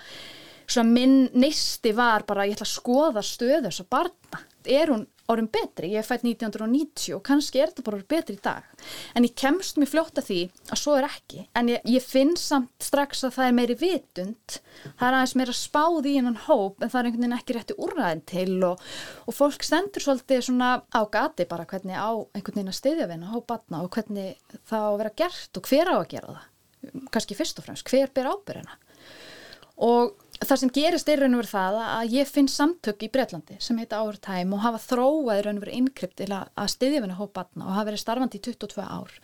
svona 0.67 0.93
minn 0.93 1.17
nisti 1.33 1.95
var 1.97 2.27
bara 2.29 2.45
ég 2.45 2.57
ætla 2.57 2.69
að 2.69 2.75
skoða 2.75 3.25
stöðu 3.25 3.63
þess 3.65 3.83
að 3.83 3.91
barna. 3.97 4.43
Er 4.63 4.93
hún 4.93 5.07
árum 5.31 5.47
betri, 5.47 5.93
ég 5.93 6.01
er 6.01 6.07
fætt 6.07 6.25
1990 6.27 7.15
og 7.15 7.21
kannski 7.23 7.61
er 7.63 7.71
þetta 7.71 7.85
bara 7.85 8.01
betri 8.11 8.35
í 8.35 8.41
dag. 8.43 8.65
En 9.15 9.23
ég 9.23 9.35
kemst 9.39 9.79
mér 9.79 9.89
fljótt 9.91 10.19
að 10.19 10.27
því 10.27 10.39
að 10.67 10.81
svo 10.81 10.95
er 10.97 11.07
ekki, 11.07 11.45
en 11.55 11.71
ég, 11.71 11.85
ég 11.87 12.03
finn 12.03 12.33
samt 12.39 12.71
strax 12.83 13.23
að 13.23 13.37
það 13.37 13.47
er 13.47 13.57
meiri 13.59 13.77
vitund. 13.79 14.57
Það 14.99 15.05
er 15.07 15.17
aðeins 15.19 15.35
meira 15.39 15.55
spáð 15.57 16.09
í 16.11 16.15
einan 16.19 16.39
hóp 16.47 16.83
en 16.83 16.91
það 16.91 16.99
er 16.99 17.09
einhvern 17.09 17.25
veginn 17.25 17.37
ekki 17.37 17.57
rétti 17.57 17.77
úrræðin 17.79 18.25
til 18.33 18.57
og, 18.67 18.87
og 19.23 19.37
fólk 19.37 19.63
stendur 19.63 20.03
svolítið 20.03 20.43
svona 20.49 20.73
á 20.91 21.01
gati 21.13 21.47
bara 21.49 21.67
hvernig 21.69 21.95
á 21.95 22.11
einhvern 22.35 22.59
veginn 22.59 22.73
að 22.73 22.79
stiðja 22.81 23.07
við 23.07 23.15
henn 23.15 23.37
og 23.39 23.47
batna 23.47 23.83
og 23.85 23.93
hvernig 23.95 24.59
það 24.67 24.83
á 24.83 24.89
að 24.91 24.99
vera 25.03 25.15
gert 25.23 25.61
og 25.61 25.71
hver 25.71 25.93
á 25.93 25.95
að 25.95 26.09
gera 26.15 26.35
það. 26.35 26.49
Kannski 27.15 27.39
fyrst 27.39 27.61
og 27.61 27.69
fremst, 27.69 27.87
hver 27.87 28.11
ber 28.11 28.27
ábyrjana 28.33 28.75
og 29.83 30.11
það 30.49 30.59
sem 30.61 30.71
gerist 30.73 31.09
er 31.11 31.21
raun 31.21 31.35
og 31.35 31.41
verið 31.43 31.51
það 31.53 31.77
að 31.83 32.13
ég 32.15 32.29
finn 32.29 32.49
samtök 32.51 33.05
í 33.05 33.09
Breitlandi 33.13 33.57
sem 33.63 33.77
heita 33.81 34.01
Overtime 34.03 34.55
og 34.55 34.63
hafa 34.63 34.81
þróað 34.83 35.41
raun 35.45 35.59
og 35.59 35.65
verið 35.65 35.79
innkrypt 35.79 36.17
til 36.21 36.29
að, 36.33 36.51
vinna 36.81 37.17
hópaðna 37.19 37.67
og 37.67 37.75
hafa 37.77 37.87
verið 37.91 38.03
starfandi 38.03 38.39
í 38.39 38.43
22 38.49 38.83
ár. 38.83 39.15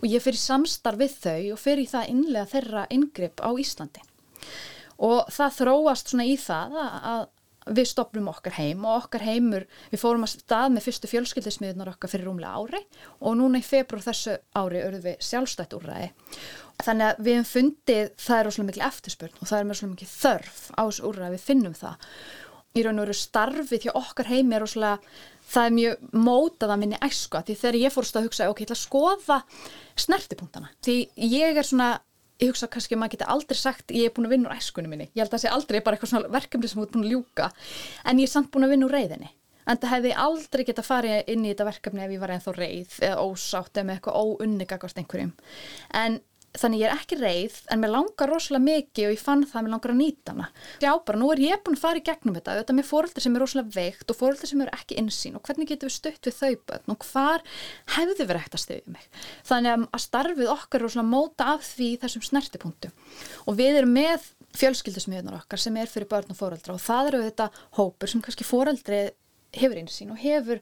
Og 0.00 0.06
ég 0.10 0.24
fyrir 0.24 0.42
samstarf 0.42 1.00
við 1.00 1.16
þau 1.24 1.42
og 1.54 1.62
fyrir 1.62 1.90
það 1.90 2.12
innlega 2.14 2.52
þeirra 2.54 2.86
innkrypt 2.96 3.40
á 3.40 3.50
Íslandi. 3.64 4.04
Og 5.00 5.30
það 5.32 5.56
þróast 5.60 6.12
svona 6.12 6.28
í 6.28 6.36
það 6.40 6.80
að 6.84 7.28
við 7.66 7.90
stopnum 7.90 8.30
okkar 8.32 8.56
heim 8.56 8.86
og 8.88 9.04
okkar 9.04 9.26
heimur, 9.26 9.66
við 9.92 10.00
fórum 10.00 10.24
að 10.24 10.34
stað 10.38 10.72
með 10.74 10.86
fyrstu 10.88 11.10
fjölskyldismiðunar 11.10 11.92
okkar 11.92 12.12
fyrir 12.14 12.30
rúmlega 12.30 12.56
ári 12.56 12.80
og 13.20 13.36
núna 13.36 13.60
í 13.60 13.66
februar 13.66 14.06
þessu 14.06 14.38
ári 14.56 14.80
örðum 14.86 15.04
við 15.04 15.24
sjálfstætt 15.28 15.76
úrræði 15.76 16.10
Þannig 16.84 17.06
að 17.06 17.24
við 17.24 17.36
hefum 17.36 17.48
fundið, 17.50 18.12
það 18.20 18.38
er 18.38 18.48
óslulega 18.50 18.70
mikil 18.70 18.86
eftirspurn 18.86 19.40
og 19.40 19.50
það 19.50 19.58
er 19.58 19.66
mjög 19.68 19.90
mikil 19.90 20.08
þörf 20.10 20.60
á 20.72 20.82
þessu 20.82 21.04
úrræði, 21.10 21.34
við 21.34 21.44
finnum 21.48 21.76
það. 21.76 22.06
Í 22.70 22.84
raun 22.86 23.00
og 23.00 23.04
veru 23.04 23.16
starfið 23.18 23.86
hjá 23.86 23.92
okkar 23.98 24.30
heimi 24.30 24.56
er 24.56 24.64
óslulega, 24.64 25.14
það 25.50 25.68
er 25.68 25.76
mjög 25.76 26.04
mótað 26.28 26.74
að 26.74 26.82
minni 26.84 27.00
æsku 27.04 27.42
því 27.46 27.56
þegar 27.62 27.80
ég 27.80 27.94
fórst 27.94 28.16
að 28.16 28.28
hugsa, 28.28 28.48
ok, 28.52 28.62
ég 28.62 28.70
ætla 28.70 28.78
að 28.78 28.84
skoða 28.84 29.40
snertipunktana, 30.04 30.70
því 30.86 30.96
ég 31.34 31.60
er 31.60 31.66
svona 31.66 31.90
ég 32.40 32.50
hugsa 32.50 32.70
kannski 32.72 32.96
að 32.96 33.02
maður 33.02 33.16
geti 33.16 33.28
aldrei 33.34 33.58
sagt 33.60 33.92
ég 33.94 34.08
er 34.08 34.14
búin 34.16 34.28
að 34.28 34.36
vinna 34.36 34.50
úr 34.50 34.56
æskunni 34.56 34.90
minni, 34.90 35.10
ég 35.12 35.22
held 35.22 35.28
að 35.30 35.36
það 35.36 35.44
sé 35.44 35.52
aldrei 35.56 35.80
bara 35.84 35.98
eitthvað 35.98 36.12
svona 36.14 36.32
verkefni 36.32 36.70
sem 36.70 36.80
þú 36.80 36.86
ert 36.86 36.94
búin 36.96 37.06
að 37.06 37.12
ljúka. 37.14 37.50
En 38.04 38.22
ég 38.22 38.28
er 38.28 38.32
samt 38.32 38.50
búin 38.54 38.66
að 38.66 38.74
vinna 38.74 38.88
úr 38.88 38.96
reyðinni 38.96 39.30
en 39.70 39.78
það 39.78 39.92
hefði 39.94 40.14
aldrei 40.24 40.64
geta 40.66 40.84
farið 40.84 41.30
inn 41.30 41.44
í 41.44 41.52
þetta 41.52 41.68
verkefni 41.68 42.02
ef 42.04 42.14
ég 42.14 42.22
var 42.22 42.32
ennþá 42.34 42.54
reyð 42.56 42.96
eða 43.06 43.26
ósátt 43.26 43.76
eða 43.76 43.86
með 43.86 43.98
eitthvað 43.98 44.20
óunnigagast 44.24 45.00
einhverjum. 45.00 45.32
En 46.00 46.18
þannig 46.58 46.80
ég 46.82 46.90
er 46.90 46.96
ekki 46.98 47.18
reið 47.20 47.58
en 47.70 47.80
mér 47.82 47.92
langar 47.94 48.30
rosalega 48.30 48.64
mikið 48.64 49.06
og 49.06 49.14
ég 49.14 49.22
fann 49.22 49.44
það 49.46 49.58
að 49.60 49.66
mér 49.66 49.74
langar 49.74 49.92
að 49.92 50.00
nýta 50.00 50.34
hana. 50.34 50.48
Já 50.82 50.90
bara 51.06 51.20
nú 51.20 51.30
er 51.30 51.42
ég 51.44 51.62
búin 51.62 51.78
að 51.78 51.84
fara 51.84 52.00
í 52.00 52.04
gegnum 52.08 52.36
þetta 52.36 52.56
auðvitað 52.56 52.78
með 52.78 52.88
fóröldir 52.90 53.24
sem 53.24 53.36
er 53.36 53.44
rosalega 53.44 53.74
veikt 53.76 54.10
og 54.10 54.18
fóröldir 54.18 54.50
sem 54.50 54.64
eru 54.64 54.74
ekki 54.74 54.98
insýn 54.98 55.38
og 55.38 55.44
hvernig 55.46 55.70
getur 55.70 55.90
við 55.90 55.96
stutt 55.96 56.26
við 56.26 56.36
þau 56.40 56.52
börn 56.72 56.94
og 56.96 57.06
hvar 57.12 57.46
hefði 57.94 58.26
verið 58.26 58.40
ekkert 58.42 58.58
að 58.58 58.64
stöðja 58.64 58.94
mig? 58.96 59.06
Þannig 59.46 59.86
að 59.86 60.04
starfið 60.06 60.52
okkar 60.56 60.80
er 60.80 60.86
rosalega 60.88 61.12
móta 61.14 61.48
af 61.54 61.62
því 61.70 61.90
þessum 62.02 62.26
snertipunktu 62.26 62.92
og 63.46 63.58
við 63.60 63.80
erum 63.80 63.94
með 63.94 64.28
fjölskyldusmiðunar 64.58 65.38
okkar 65.44 65.62
sem 65.62 65.76
er 65.78 65.90
fyrir 65.90 66.10
börn 66.10 66.34
og 66.34 66.38
fóröldra 66.38 66.74
og 66.74 66.82
það 66.82 67.12
eru 67.12 67.24
þetta 67.28 67.50
hópur 67.78 68.10
sem 68.10 68.22
kannski 68.24 68.46
fóröldri 68.48 69.04
hefur 69.54 69.78
einsýn 69.78 70.10
og 70.14 70.18
hefur 70.22 70.58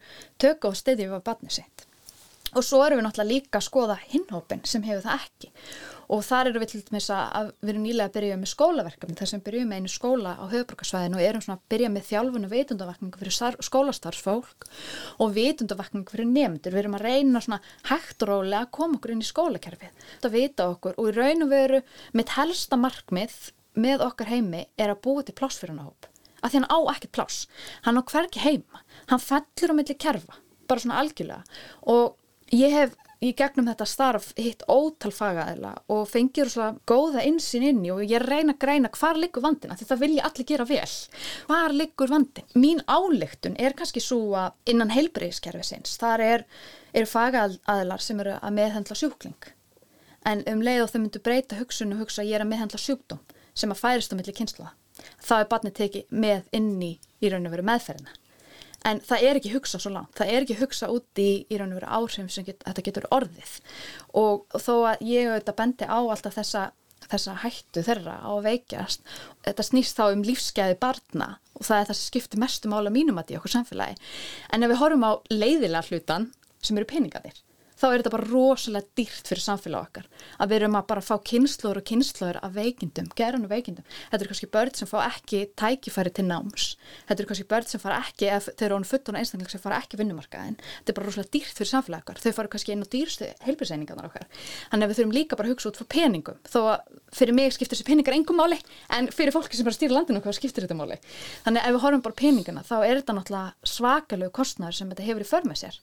og 2.57 2.65
svo 2.65 2.81
erum 2.85 3.01
við 3.01 3.07
náttúrulega 3.07 3.33
líka 3.33 3.61
að 3.61 3.67
skoða 3.67 3.97
hinhópin 4.09 4.65
sem 4.67 4.85
hefur 4.87 5.05
það 5.05 5.25
ekki. 5.25 5.51
Og 6.09 6.23
þar 6.25 6.49
eru 6.49 6.61
við 6.63 6.71
til 6.73 6.81
dæmis 6.87 7.09
að 7.13 7.51
við 7.61 7.71
erum 7.75 7.83
nýlega 7.85 8.09
að 8.09 8.15
byrja 8.15 8.37
með 8.41 8.51
skólaverkefni 8.55 9.17
þar 9.19 9.31
sem 9.33 9.43
byrjum 9.45 9.69
með 9.69 9.83
einu 9.83 9.93
skóla 9.93 10.33
á 10.41 10.45
höfbrukarsvæðinu 10.55 11.19
og 11.19 11.25
erum 11.27 11.45
svona 11.45 11.59
að 11.59 11.67
byrja 11.75 11.91
með 11.93 12.07
þjálfun 12.09 12.49
og 12.49 12.55
vitundavakningu 12.55 13.21
fyrir 13.21 13.59
skólastarfsfólk 13.69 14.69
og 15.21 15.35
vitundavakningu 15.37 16.15
fyrir 16.15 16.31
nefndur 16.33 16.73
við 16.73 16.83
erum 16.85 16.97
að 16.97 17.07
reyna 17.11 17.45
svona 17.45 17.61
hægt 17.91 18.25
og 18.25 18.33
rólega 18.33 18.65
að 18.65 18.73
koma 18.79 18.97
okkur 18.97 19.15
inn 19.15 19.23
í 19.27 19.29
skólakerfið. 19.29 20.03
Þetta 20.15 20.33
vita 20.39 20.71
okkur 20.73 20.97
og 20.97 21.13
í 21.13 21.17
raun 21.19 21.45
og 21.45 21.53
veru 21.53 21.85
mitt 22.17 22.35
helsta 22.39 22.81
markmið 22.81 23.39
með 23.77 24.09
okkar 24.09 24.33
heimi 24.33 24.65
er 24.81 24.95
að 24.95 25.03
búa 25.05 25.27
til 25.27 25.37
pláss 25.37 25.61
fyrir 25.61 25.77
hann 25.77 25.93
að 26.39 26.53
því 26.53 26.61
hann 26.61 26.71
á 26.71 26.79
ekkert 26.95 27.15
pláss. 27.17 27.47
Hann 27.85 27.99
á 27.99 28.03
hverki 28.07 28.43
heima, 28.43 28.85
hann 29.11 29.23
fellur 29.23 29.75
á 29.75 29.79
milli 29.79 29.97
kerfa 29.99 30.39
bara 30.69 30.83
svona 30.83 31.01
algjörlega. 31.01 31.43
Og 31.89 32.18
Ég 32.55 32.73
hef 32.73 32.95
í 33.21 33.33
gegnum 33.37 33.67
þetta 33.67 33.87
starf 33.89 34.29
hitt 34.39 34.63
ótal 34.71 35.11
fagaðila 35.13 35.73
og 35.93 36.05
fengir 36.09 36.49
svona 36.49 36.79
góða 36.89 37.25
insinn 37.27 37.67
inni 37.67 37.91
og 37.93 38.05
ég 38.07 38.23
reyna 38.23 38.55
að 38.55 38.61
greina 38.63 38.91
hvar 38.95 39.19
liggur 39.19 39.43
vandina 39.45 39.77
því 39.77 39.89
það 39.89 40.03
vil 40.05 40.11
ég 40.15 40.29
allir 40.29 40.49
gera 40.49 40.67
vel. 40.69 40.93
Hvar 41.51 41.75
liggur 41.75 42.13
vandin? 42.13 42.47
Mín 42.55 42.81
álegtun 42.87 43.59
er 43.59 43.75
kannski 43.77 44.01
svo 44.01 44.21
að 44.39 44.73
innan 44.73 44.95
heilbreyðiskerfi 44.95 45.67
sinns, 45.67 45.99
þar 46.01 46.25
er, 46.25 46.45
er 46.95 47.11
fagaðilar 47.11 48.05
sem 48.05 48.23
eru 48.23 48.39
að 48.39 48.57
meðhendla 48.61 48.97
sjúkling 48.97 49.51
en 50.29 50.43
um 50.51 50.63
leið 50.65 50.85
og 50.85 50.93
þau 50.93 51.01
myndu 51.01 51.21
breyta 51.25 51.59
hugsun 51.59 51.95
og 51.95 52.03
hugsa 52.05 52.23
að 52.23 52.31
ég 52.31 52.39
er 52.39 52.45
að 52.45 52.51
meðhendla 52.53 52.81
sjúkdóm 52.83 53.21
sem 53.59 53.73
að 53.73 53.81
færist 53.81 54.13
á 54.13 54.19
milli 54.19 54.35
kynsluða. 54.35 54.73
Það 55.25 55.43
er 55.43 55.53
barnið 55.53 55.77
tekið 55.79 56.17
með 56.25 56.49
inni 56.59 56.91
í 57.23 57.31
raun 57.31 57.47
og 57.49 57.55
veru 57.55 57.67
meðferðina 57.67 58.17
en 58.87 59.01
það 59.05 59.25
er 59.29 59.39
ekki 59.41 59.53
hugsa 59.55 59.81
svo 59.83 59.93
langt, 59.95 60.15
það 60.19 60.33
er 60.33 60.45
ekki 60.45 60.59
hugsa 60.61 60.91
úti 60.93 61.25
í, 61.25 61.39
í 61.51 61.59
raun 61.59 61.73
og 61.75 61.81
veru 61.81 61.91
áhrifum 61.99 62.29
sem 62.33 62.47
get, 62.47 62.63
þetta 62.67 62.85
getur 62.87 63.09
orðið. 63.15 63.55
Og 64.21 64.47
þó 64.55 64.75
að 64.93 65.07
ég 65.09 65.31
auðvitað 65.33 65.59
bendi 65.59 65.89
á 65.91 65.99
alltaf 65.99 66.39
þessa, 66.39 66.65
þessa 67.09 67.37
hættu 67.43 67.85
þeirra 67.87 68.19
á 68.23 68.31
að 68.31 68.47
veikjast 68.47 69.13
þetta 69.47 69.67
snýst 69.67 69.99
þá 69.99 70.05
um 70.13 70.25
lífskeiði 70.27 70.79
barna 70.83 71.29
og 71.59 71.67
það 71.67 71.81
er 71.81 71.91
það 71.91 71.99
sem 71.99 72.11
skiptir 72.13 72.43
mestu 72.43 72.71
mála 72.71 72.93
mínum 72.95 73.19
að 73.19 73.35
í 73.35 73.41
okkur 73.41 73.57
samfélagi. 73.57 73.99
En 74.53 74.63
ef 74.63 74.73
við 74.73 74.83
horfum 74.83 75.07
á 75.09 75.13
leiðilega 75.33 75.87
hlutan 75.89 76.31
sem 76.63 76.79
eru 76.79 76.91
peningaðir 76.91 77.43
þá 77.79 77.87
er 77.89 78.03
þetta 78.03 78.13
bara 78.15 78.29
rosalega 78.29 78.99
dýrt 78.99 79.31
fyrir 79.31 79.45
samfélag 79.45 79.89
okkar. 79.89 80.09
Að 80.39 80.51
við 80.53 80.61
erum 80.61 80.79
að 80.79 80.87
bara 80.91 81.05
fá 81.05 81.15
kynnslóður 81.31 81.81
og 81.81 81.87
kynnslóður 81.89 82.41
af 82.43 82.55
veikindum, 82.57 83.11
gerðan 83.19 83.47
og 83.47 83.53
veikindum. 83.53 83.87
Þetta 84.11 84.25
eru 84.25 84.33
kannski 84.33 84.51
börn 84.57 84.75
sem 84.79 84.91
fá 84.91 84.99
ekki 85.07 85.43
tækifæri 85.59 86.13
til 86.17 86.27
náms, 86.29 86.69
þetta 87.09 87.23
eru 87.23 87.31
kannski 87.31 87.49
börn 87.53 87.69
sem 87.71 87.83
fara 87.83 88.01
ekki 88.03 88.31
ef 88.35 88.49
þau 88.51 88.67
eru 88.69 88.79
án 88.79 88.89
fulluna 88.89 89.23
einstaklega 89.23 89.55
sem 89.55 89.63
fara 89.63 89.81
ekki 89.83 90.01
vinnumarkaðin, 90.01 90.59
þetta 90.59 90.93
er 90.93 90.99
bara 90.99 91.09
rosalega 91.09 91.33
dýrt 91.37 91.59
fyrir 91.59 91.71
samfélag 91.73 92.05
okkar, 92.05 92.23
þau 92.23 92.35
fara 92.39 92.53
kannski 92.53 92.75
inn 92.75 92.85
á 92.85 92.89
dýrstu 92.93 93.31
heilbjörnseiningarnar 93.47 94.09
okkar, 94.09 94.27
þannig 94.73 94.87
að 94.87 94.93
við 94.93 95.01
þurfum 95.01 95.17
líka 95.17 95.39
bara 95.39 95.51
að 95.51 95.55
hugsa 95.55 95.71
út 95.73 95.81
frá 95.81 95.89
peningum, 95.95 96.41
þó 96.49 96.61
að 96.75 96.99
fyrir 97.19 97.37
mig 97.39 97.55
skiptir 97.57 97.79
þessi 97.79 97.89
peningar 97.89 98.17
engum 98.17 98.41
máli, 98.41 98.59
en 98.95 99.11
fyrir 99.15 99.35
fólki 99.35 99.59
sem 99.59 99.69
bara 99.69 99.77
stýr 99.77 99.95
landinu 99.95 100.23
okkar 100.23 100.37
skiptir 100.37 100.67
þetta 100.67 100.79
máli. 100.79 100.99
Þannig 101.47 101.63
að 101.63 101.69
ef 101.71 101.77
við 101.77 101.85
horfum 101.87 102.05
bara 102.05 102.19
peningana 102.19 102.65
þá 102.67 102.77
er 102.83 103.01
þetta 103.01 103.17
náttúrulega 103.17 103.73
svakalegu 103.73 104.35
kostnæður 104.39 104.79
sem 104.79 104.93
þetta 104.93 105.09
hefur 105.09 105.25
í 105.25 105.29
för 105.29 105.49
með 105.49 105.63
sér 105.63 105.81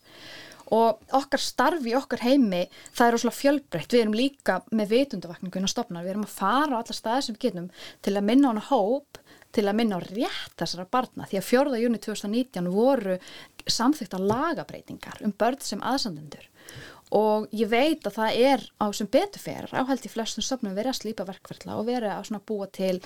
og 0.73 1.04
okkar 1.13 1.41
starfi, 1.41 1.93
okkar 1.97 2.23
heimi 2.25 2.63
það 2.95 3.08
er 3.08 3.17
ósláð 3.19 3.38
fjölbreytt, 3.39 3.93
við 3.93 4.01
erum 4.01 4.17
líka 4.17 4.60
með 4.71 4.93
vitundavakningun 4.95 5.67
og 5.67 5.71
stopnar, 5.71 6.06
við 6.06 6.15
erum 6.15 6.25
að 6.25 6.38
fara 6.39 6.80
á 6.80 6.80
alla 6.82 6.97
staði 6.97 7.28
sem 7.28 7.38
við 7.38 7.45
getum 7.47 7.69
til 8.06 8.15
að 8.15 8.28
minna 8.30 8.49
á 8.49 8.51
hana 8.54 8.65
hóp 8.69 9.21
til 9.56 9.67
að 9.69 9.78
minna 9.80 9.99
á 9.99 10.01
rétt 10.04 10.58
þessara 10.60 10.88
barna. 10.91 11.28
Því 11.30 11.39
að 11.39 11.47
4. 11.47 11.78
júni 11.80 12.01
2019 12.04 12.71
voru 12.73 13.17
samþykta 13.65 14.19
lagabreitingar 14.19 15.21
um 15.25 15.34
börn 15.38 15.62
sem 15.63 15.84
aðsandendur 15.86 16.49
og 17.15 17.47
ég 17.54 17.69
veit 17.69 18.06
að 18.08 18.17
það 18.17 18.38
er 18.49 18.63
á 18.82 18.86
sem 18.97 19.10
beturfer 19.12 19.69
áhælt 19.71 20.08
í 20.08 20.12
flestum 20.12 20.43
stopnum 20.45 20.75
verið 20.75 20.91
að 20.91 20.99
slípa 20.99 21.28
verkverðla 21.28 21.78
og 21.78 21.88
verið 21.88 22.15
að 22.17 22.39
búa 22.49 22.67
til 22.73 22.97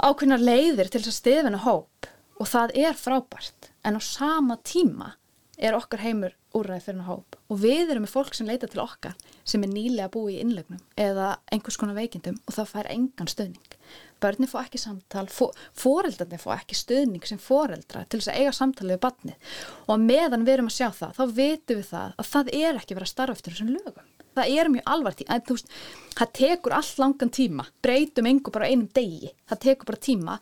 ákveðna 0.00 0.38
leiðir 0.40 0.90
til 0.90 1.00
þess 1.00 1.12
að 1.12 1.18
stefina 1.18 1.62
hóp. 1.64 2.10
Og 2.40 2.48
það 2.48 2.76
er 2.86 2.96
frábært. 2.96 3.70
En 3.84 3.96
á 3.96 4.00
sama 4.00 4.56
tíma 4.64 5.14
er 5.60 5.76
okkar 5.76 6.00
heimur 6.02 6.34
úrræði 6.56 6.84
fyrir 6.84 7.00
hann 7.00 7.08
hóp. 7.10 7.36
Og 7.52 7.60
við 7.62 7.92
erum 7.92 8.06
með 8.06 8.14
fólk 8.14 8.36
sem 8.36 8.48
leita 8.48 8.68
til 8.70 8.82
okkar 8.82 9.16
sem 9.44 9.62
er 9.64 9.72
nýlega 9.72 10.10
búið 10.12 10.38
í 10.38 10.40
innlegnum 10.44 10.80
eða 10.98 11.34
einhvers 11.52 11.78
konar 11.80 11.98
veikindum 11.98 12.38
og 12.46 12.56
það 12.56 12.72
fær 12.72 12.90
engan 12.94 13.30
stöðning. 13.30 13.76
Börni 14.20 14.48
fá 14.50 14.58
ekki 14.60 14.80
samtal, 14.80 15.26
foreldrarni 15.32 16.38
fá 16.40 16.50
ekki 16.58 16.76
stöðning 16.76 17.24
sem 17.28 17.40
foreldra 17.40 18.04
til 18.04 18.20
þess 18.20 18.32
að 18.32 18.40
eiga 18.40 18.54
samtalið 18.56 18.96
við 18.96 19.02
barnið. 19.06 19.52
Og 19.88 20.02
meðan 20.02 20.46
við 20.46 20.56
erum 20.56 20.70
að 20.70 20.76
sjá 20.76 20.88
það 20.98 21.14
þá 21.18 21.36
veitum 21.40 21.80
við 21.80 21.86
það 21.90 22.16
að 22.16 22.32
það 22.34 22.52
er 22.60 22.80
ekki 22.80 22.98
verið 22.98 23.08
að 23.08 23.14
starfa 23.14 23.38
eftir 23.38 23.56
þessum 23.56 23.72
lögum. 23.76 24.10
Það 24.30 24.52
er 24.60 24.68
mjög 24.70 25.08
veist, 25.50 25.72
það 26.14 26.30
tekur 26.38 26.74
all 26.76 26.90
langan 27.02 27.32
tíma, 27.34 27.64
breytum 27.82 28.28
engu 28.30 28.52
bara 28.54 28.68
einum 28.70 28.86
degi, 28.94 29.32
það 29.50 29.62
tekur 29.64 29.90
bara 29.90 30.04
tíma. 30.06 30.36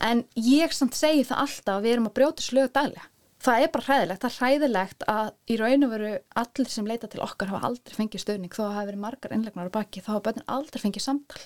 En 0.00 0.22
ég 0.40 0.72
samt 0.72 0.96
segi 0.96 1.26
það 1.28 1.42
alltaf 1.44 1.74
að 1.74 1.84
við 1.84 1.96
erum 1.96 2.08
að 2.08 2.16
brjóta 2.16 2.46
slögu 2.46 2.72
daglega 2.72 3.10
það 3.42 3.62
er 3.62 3.70
bara 3.74 3.86
hræðilegt, 3.86 4.22
það 4.22 4.30
er 4.30 4.38
hræðilegt 4.40 5.06
að 5.12 5.28
í 5.52 5.58
raun 5.60 5.86
og 5.86 5.92
veru 5.92 6.14
allir 6.42 6.72
sem 6.72 6.88
leita 6.88 7.10
til 7.12 7.22
okkar 7.24 7.52
hafa 7.52 7.68
aldrei 7.68 7.94
fengið 7.96 8.24
stöðning 8.24 8.54
þó 8.54 8.62
að 8.62 8.66
það 8.66 8.78
hafa 8.78 8.88
verið 8.90 9.04
margar 9.04 9.36
innlegnar 9.36 9.70
á 9.70 9.76
baki, 9.76 10.02
þá 10.02 10.10
hafa 10.14 10.24
börnir 10.28 10.48
aldrei 10.56 10.82
fengið 10.82 11.04
samtal. 11.04 11.42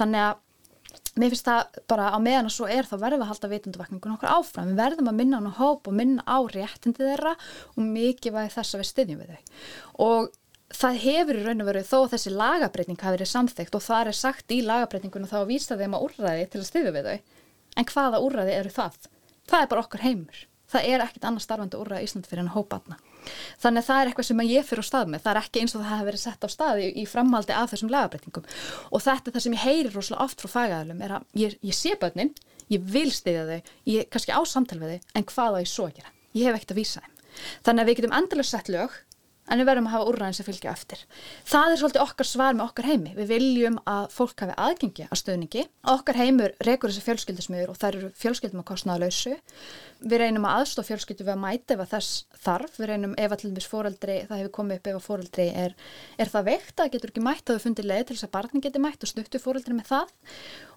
Þannig 0.00 0.24
að 0.24 0.42
mér 1.16 1.32
finnst 1.32 1.48
það 1.48 1.78
bara 1.88 2.08
á 2.12 2.18
meðan 2.20 2.48
og 2.48 2.54
svo 2.54 2.66
er 2.68 2.88
þá 2.88 2.96
verðum 3.00 3.20
við 3.20 3.26
að 3.26 3.30
halda 3.32 3.52
vitundavakningun 3.52 4.16
okkur 4.16 4.32
áfram. 4.32 4.72
Við 4.72 4.80
verðum 4.80 5.12
að 5.12 5.20
minna 5.20 5.40
á 5.40 5.52
hóp 5.60 5.88
og 5.88 5.96
minna 5.96 6.24
á 6.24 6.38
réttindi 6.52 7.04
þeirra 7.04 7.36
og 7.72 7.80
mikið 7.84 8.36
væði 8.36 8.52
þess 8.56 8.74
að 8.74 8.82
við 8.82 8.90
styðjum 8.90 9.22
við 9.22 9.30
þau. 9.32 9.40
Og 10.06 10.20
það 10.76 11.00
hefur 11.04 11.38
í 11.38 11.44
raun 11.46 11.62
og 11.62 11.68
veru 11.70 11.82
þó 11.86 11.98
þessi 12.12 12.32
lagabreiting 12.34 13.00
hafi 13.00 13.16
verið 13.16 13.30
samþygt 13.32 13.78
og 13.78 13.84
það 13.86 14.10
er 14.10 14.18
sagt 14.18 14.52
í 14.52 14.60
lagabreitingunum 14.66 15.30
þá 15.30 15.38
það? 20.72 20.86
Er 20.86 20.96
er 20.96 21.04
ekkit 21.06 21.26
annað 21.28 21.44
starfandi 21.44 21.80
úrra 21.80 22.00
í 22.00 22.06
Íslandi 22.06 22.30
fyrir 22.30 22.44
en 22.44 22.52
hópaðna. 22.54 22.98
Þannig 23.62 23.82
að 23.82 23.88
það 23.88 24.00
er 24.00 24.10
eitthvað 24.10 24.28
sem 24.28 24.42
ég 24.46 24.66
fyrir 24.66 24.86
á 24.86 24.90
stað 24.90 25.12
með, 25.12 25.22
það 25.24 25.32
er 25.32 25.40
ekki 25.42 25.62
eins 25.62 25.74
og 25.74 25.82
það 25.82 25.92
hefur 25.92 26.08
verið 26.10 26.22
sett 26.22 26.46
á 26.46 26.48
staði 26.52 26.90
í 26.94 27.06
framhaldi 27.10 27.56
af 27.56 27.72
þessum 27.72 27.90
lagabreitingum 27.90 28.46
og 28.90 29.02
þetta 29.02 29.30
er 29.30 29.34
það 29.34 29.46
sem 29.46 29.56
ég 29.56 29.64
heyrir 29.64 29.96
rosalega 29.96 30.26
oft 30.26 30.44
frá 30.44 30.52
fægaðalum 30.52 31.02
er 31.02 31.16
að 31.16 31.26
ég, 31.42 31.56
ég 31.66 31.74
sé 31.76 31.96
börnin, 31.98 32.30
ég 32.70 32.86
vil 32.94 33.10
stiðja 33.10 33.48
þau, 33.50 33.72
ég 33.90 34.08
kannski 34.14 34.36
á 34.36 34.40
samtal 34.46 34.78
við 34.82 34.94
þau 34.94 35.18
en 35.18 35.28
hvað 35.32 35.58
á 35.58 35.62
ég 35.64 35.72
svo 35.72 35.88
að 35.88 35.98
gera? 35.98 36.14
Ég 36.36 36.46
hef 36.46 36.60
ekkert 36.60 36.76
að 36.76 36.80
vísa 36.84 37.02
þeim. 37.02 37.12
Þannig 37.66 37.82
að 37.82 37.90
við 37.90 37.98
getum 37.98 38.16
endilega 38.16 38.48
sett 38.48 38.70
lög 38.72 38.94
en 39.46 39.60
við 39.60 39.68
verðum 39.68 39.88
að 39.88 39.94
hafa 39.94 40.08
úrræðin 40.10 40.36
sem 40.38 40.46
fylgja 40.46 40.72
eftir. 40.72 41.02
Það 41.46 41.72
er 41.72 41.80
svolítið 41.80 42.04
okkar 42.04 42.28
svar 42.28 42.56
með 42.56 42.66
okkar 42.66 42.88
heimi. 42.90 43.12
Við 43.16 43.30
viljum 43.30 43.78
að 43.88 44.08
fólk 44.14 44.44
hafi 44.44 44.56
aðgengi 44.66 45.06
að 45.06 45.20
stöðningi. 45.22 45.64
Okkar 45.92 46.20
heimur 46.20 46.54
rekur 46.66 46.92
þessi 46.92 47.04
fjölskyldismiður 47.06 47.72
og 47.72 47.80
það 47.80 47.92
eru 47.92 48.10
fjölskyldum 48.22 48.62
að 48.62 48.68
kostnaða 48.72 49.06
lausu. 49.06 49.34
Við 50.06 50.22
reynum 50.22 50.46
að 50.48 50.60
aðstofa 50.60 50.90
fjölskyldu 50.90 51.26
við 51.26 51.34
að 51.34 51.42
mæta 51.46 51.76
ef 51.76 51.84
að 51.84 51.92
þess 51.94 52.40
þarf. 52.46 52.78
Við 52.80 52.90
reynum 52.92 53.16
ef 53.16 53.36
allir 53.36 53.56
mis 53.56 53.70
fóreldri, 53.70 54.20
það 54.28 54.42
hefur 54.42 54.54
komið 54.60 54.80
upp 54.80 54.90
ef 54.92 55.00
að 55.00 55.06
fóreldri 55.06 55.48
er, 55.64 55.76
er 56.18 56.32
það 56.32 56.48
veikt, 56.50 56.74
það 56.76 56.92
getur 56.96 57.12
ekki 57.14 57.26
mætt 57.26 57.46
að 57.46 57.58
þau 57.58 57.66
fundir 57.66 57.90
leið 57.90 58.06
til 58.06 58.16
þess 58.16 58.28
að 58.28 58.34
barni 58.36 58.64
geti 58.66 58.82
mætt 58.82 59.06
og 59.06 59.12
snuttu 59.12 59.42
fóreldri 59.42 59.78
með 59.78 59.92
það 59.94 60.16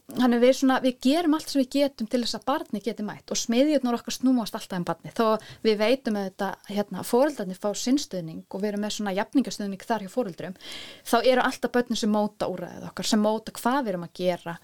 Þannig 0.09 0.41
við, 0.41 0.53
svona, 0.57 0.79
við 0.81 0.95
gerum 1.05 1.35
allt 1.37 1.51
sem 1.51 1.59
við 1.61 1.67
getum 1.75 2.07
til 2.09 2.23
þess 2.23 2.37
að 2.39 2.45
barni 2.49 2.81
geti 2.81 3.03
mætt 3.05 3.29
og 3.29 3.37
smiðjurnar 3.37 3.99
okkar 3.99 4.15
snúast 4.15 4.55
alltaf 4.57 4.77
en 4.79 4.87
barni 4.87 5.11
þó 5.13 5.37
við 5.61 5.75
veitum 5.83 6.17
að 6.17 6.25
þetta 6.29 6.47
hérna, 6.71 7.03
fóreldarnir 7.05 7.59
fá 7.61 7.69
sinnstöðning 7.77 8.41
og 8.49 8.63
við 8.63 8.71
erum 8.71 8.83
með 8.87 8.95
svona 8.95 9.13
jafningastöðning 9.19 9.85
þar 9.85 10.05
hjá 10.07 10.11
fóreldrum 10.15 10.57
þá 11.05 11.17
eru 11.19 11.45
alltaf 11.45 11.73
börnum 11.75 12.01
sem 12.01 12.13
móta 12.13 12.49
úræðið 12.49 12.87
okkar 12.89 13.09
sem 13.11 13.21
móta 13.21 13.53
hvað 13.59 13.79
við 13.83 13.93
erum 13.93 14.07
að 14.07 14.15
gera. 14.23 14.57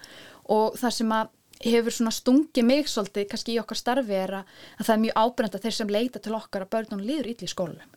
Og 0.56 0.78
það 0.80 0.96
sem 0.98 1.14
að 1.14 1.34
hefur 1.62 1.94
svona 1.94 2.12
stungi 2.12 2.62
mig 2.66 2.90
svolítið 2.90 3.28
kannski 3.30 3.54
í 3.54 3.60
okkar 3.62 3.78
starfi 3.78 4.18
er 4.18 4.40
að, 4.40 4.56
að 4.80 4.88
það 4.88 4.96
er 4.96 5.04
mjög 5.04 5.20
ábreynd 5.22 5.56
að 5.56 5.66
þeir 5.66 5.76
sem 5.78 5.94
leita 5.94 6.22
til 6.22 6.34
okkar 6.36 6.66
að 6.66 6.72
börnunum 6.74 7.06
líður 7.06 7.30
ítli 7.32 7.48
í 7.48 7.54
skólanum. 7.54 7.94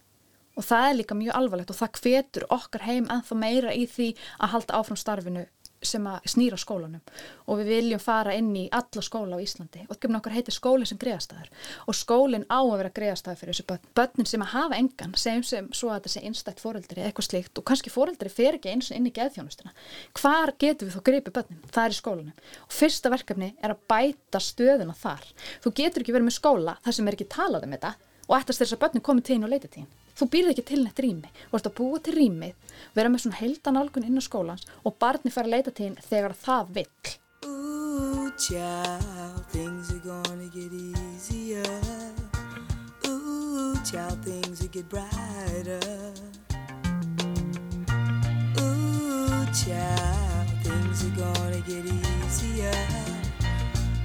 Og 0.59 0.65
það 0.67 0.85
er 0.85 0.97
líka 0.99 1.15
mjög 1.15 1.38
alvarlegt 1.39 1.71
og 1.71 1.77
það 1.79 1.99
hvetur 2.03 2.45
okkar 2.51 2.85
heim 2.88 3.07
ennþá 3.12 3.35
meira 3.39 3.73
í 3.75 3.85
því 3.88 4.09
að 4.39 4.53
halda 4.53 4.79
áfram 4.79 4.99
starfinu 4.99 5.45
sem 5.82 6.06
að 6.10 6.28
snýra 6.34 6.58
skólanum. 6.60 7.02
Og 7.48 7.62
við 7.62 7.72
viljum 7.74 8.02
fara 8.04 8.36
inn 8.38 8.52
í 8.58 8.65
alla 8.76 9.04
skóla 9.06 9.39
á 9.39 9.44
Íslandi. 9.44 9.86
Og 9.88 9.98
það 9.98 10.18
okkar 10.20 10.36
heitir 10.36 10.56
skólinn 10.56 10.89
sem 10.89 11.00
greiðastæður 11.02 11.52
og 11.86 11.98
skólinn 11.98 12.46
á 12.52 12.60
að 12.60 12.76
vera 12.82 12.94
greiðastæður 13.00 13.39
fyrir 13.42 13.56
þessu 13.56 13.68
börn. 13.70 13.86
Börnin 14.00 14.30
sem 14.30 14.44
að 14.46 14.52
hafa 14.56 14.80
engan, 14.80 15.15
segjum 15.15 15.46
sem 15.48 15.70
svo 15.76 15.92
að 15.92 16.00
þetta 16.00 16.13
sé 16.13 16.26
einstækt 16.28 16.63
fóreldri 16.63 17.00
eða 17.02 17.12
eitthvað 17.12 17.30
slikt 17.30 17.62
og 17.62 17.68
kannski 17.70 17.94
fóreldri 17.94 18.34
fer 18.34 18.60
ekki 18.60 18.74
eins 18.74 18.92
og 18.92 19.00
inn 19.00 19.10
í 19.10 19.13
geðþjónustuna. 19.15 19.74
Hvar 20.20 20.54
getur 20.60 20.89
við 20.89 20.98
þá 20.98 21.06
greipið 21.10 21.38
börnin? 21.39 21.63
Það 21.70 21.86
er 21.86 21.96
í 21.96 22.00
skólanum. 22.00 22.44
Og 22.65 22.76
fyrsta 22.80 23.13
verkefni 23.13 23.54
er 23.62 23.76
að 23.76 23.82
bæta 23.89 24.44
stöðuna 24.44 24.98
þar. 24.98 25.26
Þú 25.63 25.76
getur 25.82 26.06
ekki 26.06 26.15
verið 26.15 26.30
með 26.30 26.39
skóla 26.39 26.78
þar 26.84 27.00
sem 27.00 27.10
er 27.10 27.18
ekki 27.18 27.32
talað 27.32 27.68
um 27.68 27.76
þetta 27.78 27.96
og 28.30 28.38
ættast 28.38 28.62
þess 28.62 28.76
að 28.76 28.84
börnin 28.84 29.06
komið 29.06 29.30
tíðin 29.30 29.48
og 29.48 29.54
leiti 29.56 29.72
tíðin 29.72 29.89
þú 30.19 30.27
býrð 30.34 30.51
ekki 30.53 30.65
til 30.67 30.82
neitt 30.84 30.99
rými. 30.99 31.29
Þú 31.49 31.60
ert 31.60 31.69
að 31.69 31.77
búa 31.79 32.01
til 32.03 32.15
rýmið 32.17 32.75
vera 32.97 33.12
með 33.12 33.23
svona 33.23 33.39
heildan 33.39 33.79
algun 33.79 34.08
inn 34.08 34.19
á 34.19 34.23
skólans 34.23 34.67
og 34.84 34.97
barni 34.99 35.32
fara 35.32 35.47
að 35.47 35.55
leita 35.55 35.71
til 35.71 35.89
þín 35.89 35.99
þegar 36.10 36.36
það 36.43 36.73
vill. 36.77 37.13
Ooh 37.47 38.32
child 38.39 39.45
things 39.53 39.91
are 39.93 40.03
gonna 40.03 40.49
get 40.51 40.71
easier. 40.73 41.79
Ooh 43.08 43.75
child 43.88 44.19
things 44.25 44.62
will 44.62 44.73
get 44.75 44.89
brighter. 44.89 45.79
Ooh 48.60 49.45
child 49.55 50.51
things 50.63 51.05
are 51.08 51.15
gonna 51.15 51.62
get 51.67 51.86
easier. 51.86 52.75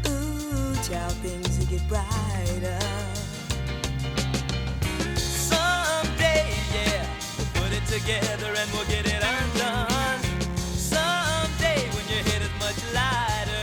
Ooh 0.07 0.75
child 0.87 1.17
things 1.25 1.59
will 1.59 1.67
get 1.67 1.89
brighter 1.89 3.14
together 7.95 8.51
and 8.61 8.69
we'll 8.75 8.91
get 8.91 9.07
it 9.07 9.23
undone 9.39 10.23
Someday 10.93 11.81
when 11.95 12.07
your 12.13 12.23
head 12.29 12.43
is 12.43 12.55
much 12.63 12.81
lighter 12.99 13.63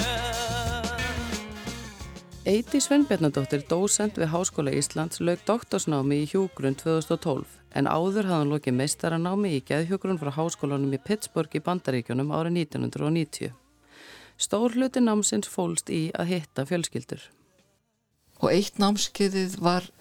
Eiti 2.48 2.80
Svenbjörnadóttir, 2.82 3.66
dósend 3.68 4.16
við 4.18 4.32
Háskóla 4.32 4.72
Íslands, 4.74 5.20
lög 5.20 5.44
doktorsnámi 5.50 6.22
í 6.24 6.30
hjúgrunn 6.32 6.80
2012 6.80 7.44
en 7.76 7.92
áður 7.92 8.30
hafði 8.30 8.38
hann 8.38 8.54
lokið 8.56 8.78
meistaranámi 8.80 9.52
í 9.58 9.62
geðhjúgrunn 9.68 10.22
frá 10.22 10.32
háskólanum 10.38 10.96
í 10.96 11.04
Pittsburgh 11.04 11.60
í 11.60 11.64
Bandaríkjunum 11.68 12.32
árið 12.32 12.64
1990. 12.64 13.52
Stór 14.40 14.80
hluti 14.80 15.04
námsins 15.04 15.52
fólst 15.52 15.92
í 15.92 16.08
að 16.16 16.32
hitta 16.34 16.66
fjölskyldur. 16.72 17.22
Og 18.42 18.50
eitt 18.56 18.80
námskeiðið 18.82 19.60
var 19.62 19.92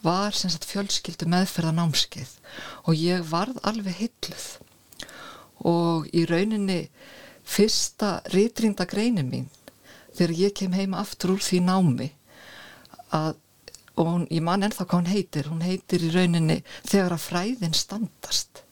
var 0.00 0.34
sem 0.36 0.50
sagt 0.50 0.66
fjölskyldu 0.68 1.28
meðferða 1.30 1.74
námskeið 1.76 2.32
og 2.88 2.96
ég 2.96 3.24
varð 3.28 3.60
alveg 3.68 3.98
hilluð 4.00 4.46
og 5.68 6.08
í 6.16 6.24
rauninni 6.26 6.80
fyrsta 7.44 8.20
rítrinda 8.32 8.86
greinin 8.88 9.30
mín 9.30 9.48
þegar 10.16 10.34
ég 10.38 10.56
kem 10.56 10.74
heima 10.76 11.02
aftur 11.02 11.36
úr 11.36 11.44
því 11.44 11.62
námi 11.66 12.08
að, 13.12 13.36
og 13.96 14.08
hún, 14.08 14.26
ég 14.30 14.42
man 14.44 14.64
ennþá 14.64 14.86
hvað 14.86 14.98
hún 15.00 15.12
heitir 15.12 15.50
hún 15.50 15.64
heitir 15.66 16.04
í 16.06 16.10
rauninni 16.14 16.58
þegar 16.80 17.16
að 17.16 17.26
fræðin 17.26 17.76
standast. 17.76 18.62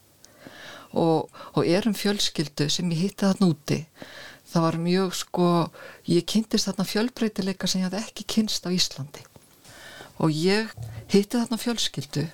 Og, 0.91 1.29
og 1.55 1.67
erum 1.71 1.95
fjölskyldu 1.95 2.67
sem 2.73 2.89
ég 2.91 3.05
hitti 3.05 3.23
það 3.23 3.45
núti 3.45 3.77
það 4.51 4.65
var 4.65 4.79
mjög 4.83 5.13
sko 5.15 5.51
ég 6.11 6.27
kynntist 6.27 6.67
þarna 6.67 6.87
fjölbreytileika 6.91 7.71
sem 7.71 7.85
ég 7.85 7.87
hafði 7.87 8.01
ekki 8.09 8.27
kynst 8.35 8.67
á 8.67 8.75
Íslandi 8.75 9.23
og 10.21 10.35
ég 10.35 10.71
hitti 11.11 11.39
þarna 11.39 11.59
fjölskyldu 11.61 12.27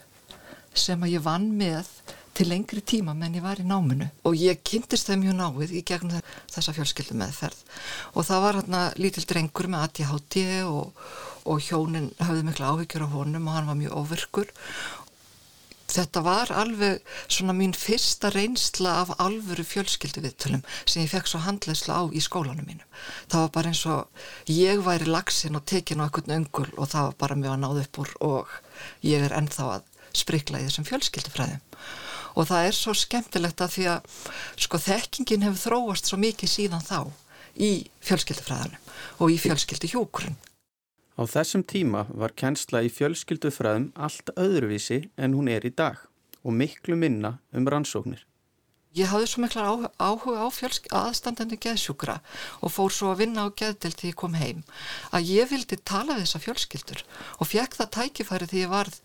sem 0.77 1.03
að 1.03 1.17
ég 1.17 1.25
vann 1.25 1.49
með 1.57 1.89
til 2.37 2.51
lengri 2.51 2.83
tíma 2.85 3.15
menn 3.17 3.39
ég 3.39 3.45
var 3.45 3.61
í 3.61 3.65
náminu. 3.65 4.11
Og 4.29 4.37
ég 4.37 4.61
kynntist 4.67 5.09
þeim 5.09 5.23
mjög 5.25 5.39
náið 5.39 5.73
í 5.79 5.83
gegnum 5.89 6.21
þessa 6.53 6.75
fjölskyldu 6.77 7.17
meðferð 7.17 7.63
og 8.13 8.29
það 8.29 8.45
var 8.45 8.61
hérna 8.61 8.83
lítil 9.01 9.25
drengur 9.25 9.71
með 9.73 9.87
ADHD 9.87 10.37
og, 10.69 11.07
og 11.49 11.65
hjónin 11.65 12.11
hafði 12.21 12.45
miklu 12.51 12.69
áhyggjur 12.69 13.07
á 13.09 13.15
honum 13.15 13.49
og 13.49 13.57
hann 13.57 13.71
var 13.71 13.81
mjög 13.81 13.97
ofirkur 14.03 14.53
þetta 15.91 16.23
var 16.27 16.53
alveg 16.53 17.03
svona 17.29 17.55
mín 17.57 17.75
fyrsta 17.77 18.31
reynsla 18.35 18.95
af 19.03 19.13
alvöru 19.23 19.65
fjölskyldu 19.67 20.23
viðtölum 20.25 20.65
sem 20.85 21.05
ég 21.05 21.13
fekk 21.13 21.31
svo 21.31 21.43
handleysla 21.45 22.01
á 22.01 22.03
í 22.11 22.23
skólanum 22.25 22.67
mínu. 22.67 22.87
Það 23.31 23.45
var 23.45 23.53
bara 23.57 23.73
eins 23.73 23.85
og 23.91 24.25
ég 24.51 24.83
væri 24.87 25.11
lagsin 25.11 25.59
og 25.59 25.67
tekin 25.69 26.03
á 26.03 26.07
ekkert 26.09 26.33
öngul 26.33 26.69
og 26.77 26.91
það 26.91 27.11
var 27.11 27.21
bara 27.23 27.39
mjög 27.43 27.55
að 27.55 27.63
náða 27.65 27.85
upp 27.85 28.01
úr 28.03 28.17
og 28.31 28.57
ég 29.07 29.27
er 29.27 29.37
ennþá 29.37 29.69
að 29.77 29.93
sprikla 30.17 30.63
í 30.63 30.67
þessum 30.67 30.89
fjölskyldufræðum. 30.89 31.63
Og 32.37 32.49
það 32.51 32.67
er 32.69 32.77
svo 32.77 32.93
skemmtilegt 32.97 33.63
að 33.65 33.73
því 33.77 33.87
að 33.95 34.11
sko 34.67 34.81
þekkingin 34.83 35.47
hefur 35.47 35.63
þróast 35.63 36.11
svo 36.11 36.19
mikið 36.21 36.53
síðan 36.53 36.85
þá 36.85 36.99
í 37.57 37.71
fjölskyldufræðanum 38.05 39.23
og 39.25 39.33
í 39.33 39.39
fjölskylduhjókurinn. 39.41 40.37
Á 41.17 41.25
þessum 41.25 41.63
tíma 41.65 42.05
var 42.13 42.35
kennsla 42.37 42.83
í 42.85 42.93
fjölskyldufræðum 42.93 43.89
allt 43.97 44.35
öðruvísi 44.37 45.07
en 45.17 45.33
hún 45.33 45.49
er 45.49 45.65
í 45.65 45.73
dag 45.73 46.03
og 46.45 46.53
miklu 46.53 46.97
minna 47.01 47.39
um 47.57 47.69
rannsóknir. 47.73 48.21
Ég 48.97 49.11
hafði 49.13 49.27
svo 49.29 49.43
miklar 49.43 49.89
áhuga 50.01 50.45
á 50.45 50.49
aðstandendu 51.03 51.59
geðsjúkra 51.61 52.15
og 52.65 52.73
fór 52.73 52.93
svo 52.97 53.11
að 53.13 53.21
vinna 53.25 53.45
á 53.45 53.53
geðdelt 53.53 54.01
því 54.01 54.13
ég 54.13 54.17
kom 54.23 54.37
heim 54.41 54.63
að 55.13 55.29
ég 55.33 55.51
vildi 55.51 55.77
tala 55.85 56.17
við 56.17 56.25
þessa 56.25 56.41
fjölskyldur 56.45 57.03
og 57.37 57.51
fekk 57.51 57.77
það 57.77 57.93
tækifæri 57.97 58.49
því 58.53 58.63
ég 58.63 58.73
varð 58.73 58.97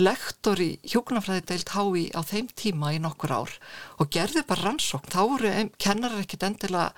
lektor 0.00 0.62
í 0.64 0.70
hjókunarfræðideilt 0.88 1.74
hái 1.76 2.08
á 2.16 2.20
þeim 2.24 2.48
tíma 2.56 2.94
í 2.96 3.00
nokkur 3.04 3.36
ár 3.36 3.52
og 4.00 4.12
gerði 4.12 4.44
bara 4.48 4.70
rannsókn. 4.70 5.12
Þá 5.12 5.20
voru 5.28 5.52
kennarar 5.84 6.24
ekkit 6.24 6.48
endilega 6.48 6.92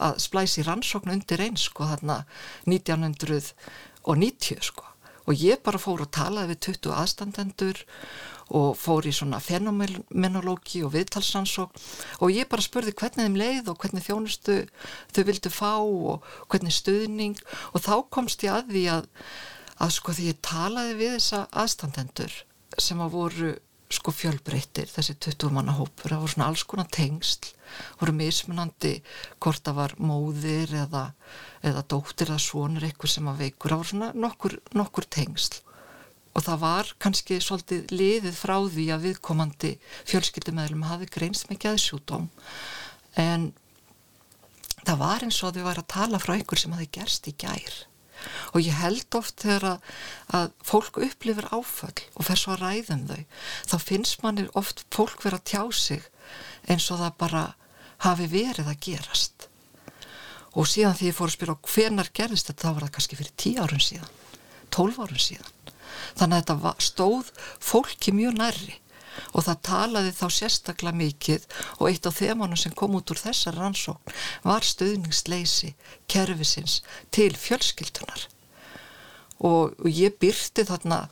að 0.00 0.20
splæsi 0.24 0.64
rannsókn 0.64 1.12
undir 1.12 1.44
eins 1.44 1.68
sko 1.68 1.92
þarna 1.92 2.22
1900 2.64 3.52
og 4.04 4.18
90 4.18 4.64
sko. 4.68 4.86
Og 5.30 5.38
ég 5.38 5.62
bara 5.62 5.78
fór 5.78 6.02
að 6.02 6.14
tala 6.16 6.46
við 6.50 6.58
20 6.66 6.94
aðstandendur 6.98 7.78
og 8.52 8.74
fór 8.76 9.06
í 9.06 9.12
svona 9.14 9.38
fenomenologi 9.40 10.82
og 10.84 10.92
viðtalsansók 10.96 11.78
og 12.18 12.32
ég 12.34 12.50
bara 12.50 12.64
spurði 12.64 12.92
hvernig 12.98 13.28
þeim 13.28 13.38
leið 13.38 13.70
og 13.70 13.78
hvernig 13.80 14.04
þjónustu 14.04 14.58
þau 15.14 15.22
vildu 15.30 15.52
fá 15.54 15.72
og 15.78 16.26
hvernig 16.50 16.74
stuðning. 16.74 17.38
Og 17.72 17.86
þá 17.86 17.94
komst 18.10 18.42
ég 18.42 18.58
að 18.58 18.74
því 18.74 18.86
að, 18.96 19.10
að 19.78 19.94
sko 19.98 20.16
því 20.18 20.30
ég 20.32 20.42
talaði 20.42 20.98
við 20.98 21.14
þessa 21.20 21.44
aðstandendur 21.62 22.40
sem 22.82 23.04
að 23.04 23.14
voru 23.14 23.52
sko 23.92 24.12
fjölbreyttir, 24.14 24.88
þessi 24.90 25.16
20 25.20 25.52
manna 25.54 25.74
hópur, 25.76 26.12
það 26.12 26.22
voru 26.22 26.32
svona 26.34 26.48
alls 26.50 26.64
konar 26.68 26.88
tengsl, 26.92 27.50
voru 28.00 28.14
mismunandi 28.16 28.94
hvort 29.42 29.62
það 29.66 29.78
var 29.78 29.94
móðir 30.00 30.72
eða, 30.84 31.04
eða 31.64 31.84
dóttir 31.92 32.32
eða 32.32 32.42
svonur 32.42 32.86
eitthvað 32.88 33.14
sem 33.14 33.28
að 33.30 33.44
veikur, 33.44 33.74
það 33.74 33.82
voru 33.82 33.92
svona 33.92 34.10
nokkur, 34.24 34.56
nokkur 34.78 35.08
tengsl. 35.18 35.60
Og 36.32 36.46
það 36.46 36.62
var 36.62 36.92
kannski 37.04 37.36
svolítið 37.44 37.90
liðið 37.92 38.36
frá 38.38 38.54
því 38.64 38.86
að 38.94 39.02
viðkomandi 39.08 39.72
fjölskyldumæðlum 40.08 40.86
hafi 40.88 41.10
greinst 41.12 41.50
með 41.50 41.66
gæðsjúdóm 41.66 42.30
en 43.20 43.50
það 44.80 45.02
var 45.02 45.26
eins 45.26 45.42
og 45.44 45.52
þau 45.52 45.66
var 45.66 45.82
að 45.82 45.90
tala 45.92 46.20
frá 46.22 46.32
einhver 46.38 46.62
sem 46.62 46.72
hafi 46.72 46.88
gerst 46.96 47.28
í 47.28 47.34
gær 47.36 47.82
og 48.52 48.60
ég 48.62 48.78
held 48.82 49.18
oft 49.18 49.42
þegar 49.44 49.68
að, 49.72 49.92
að 50.38 50.48
fólk 50.66 51.00
upplifir 51.06 51.48
áföll 51.52 52.04
og 52.14 52.26
fer 52.28 52.40
svo 52.40 52.54
að 52.56 52.64
ræðum 52.66 53.06
þau 53.10 53.22
þá 53.72 53.76
finnst 53.86 54.22
manni 54.24 54.48
oft 54.58 54.84
fólk 54.94 55.24
vera 55.24 55.40
að 55.40 55.48
tjá 55.52 55.62
sig 55.76 56.06
eins 56.70 56.90
og 56.92 57.02
það 57.02 57.18
bara 57.22 57.44
hafi 58.02 58.28
verið 58.30 58.68
að 58.68 58.80
gerast. 58.82 59.48
Og 60.52 60.68
síðan 60.68 60.96
því 60.98 61.08
ég 61.08 61.16
fór 61.16 61.30
að 61.30 61.36
spila 61.38 61.58
hvernar 61.64 62.10
gerðist 62.12 62.50
þetta? 62.50 62.66
Þá 62.66 62.72
var 62.74 62.84
það 62.86 62.94
kannski 62.96 63.18
fyrir 63.18 63.34
10 63.40 63.62
árun 63.62 63.84
síðan 63.86 64.14
12 64.72 65.02
árun 65.04 65.22
síðan. 65.22 65.52
Þannig 66.18 66.36
að 66.36 66.42
þetta 66.42 66.72
stóð 66.82 67.30
fólki 67.62 68.12
mjög 68.16 68.38
nærri 68.40 68.81
og 69.32 69.46
það 69.46 69.62
talaði 69.68 70.12
þá 70.16 70.26
sérstaklega 70.38 71.00
mikið 71.00 71.48
og 71.78 71.88
eitt 71.90 72.08
á 72.08 72.12
þemanum 72.12 72.60
sem 72.60 72.74
kom 72.76 72.98
út 72.98 73.12
úr 73.12 73.22
þessar 73.22 73.58
rannsókn 73.60 74.14
var 74.44 74.66
stöðningsleysi 74.66 75.74
kervisins 76.10 76.80
til 77.14 77.32
fjölskyldunar 77.36 78.28
og, 79.42 79.74
og 79.74 79.88
ég 79.90 80.14
byrti 80.22 80.64
þarna 80.68 81.04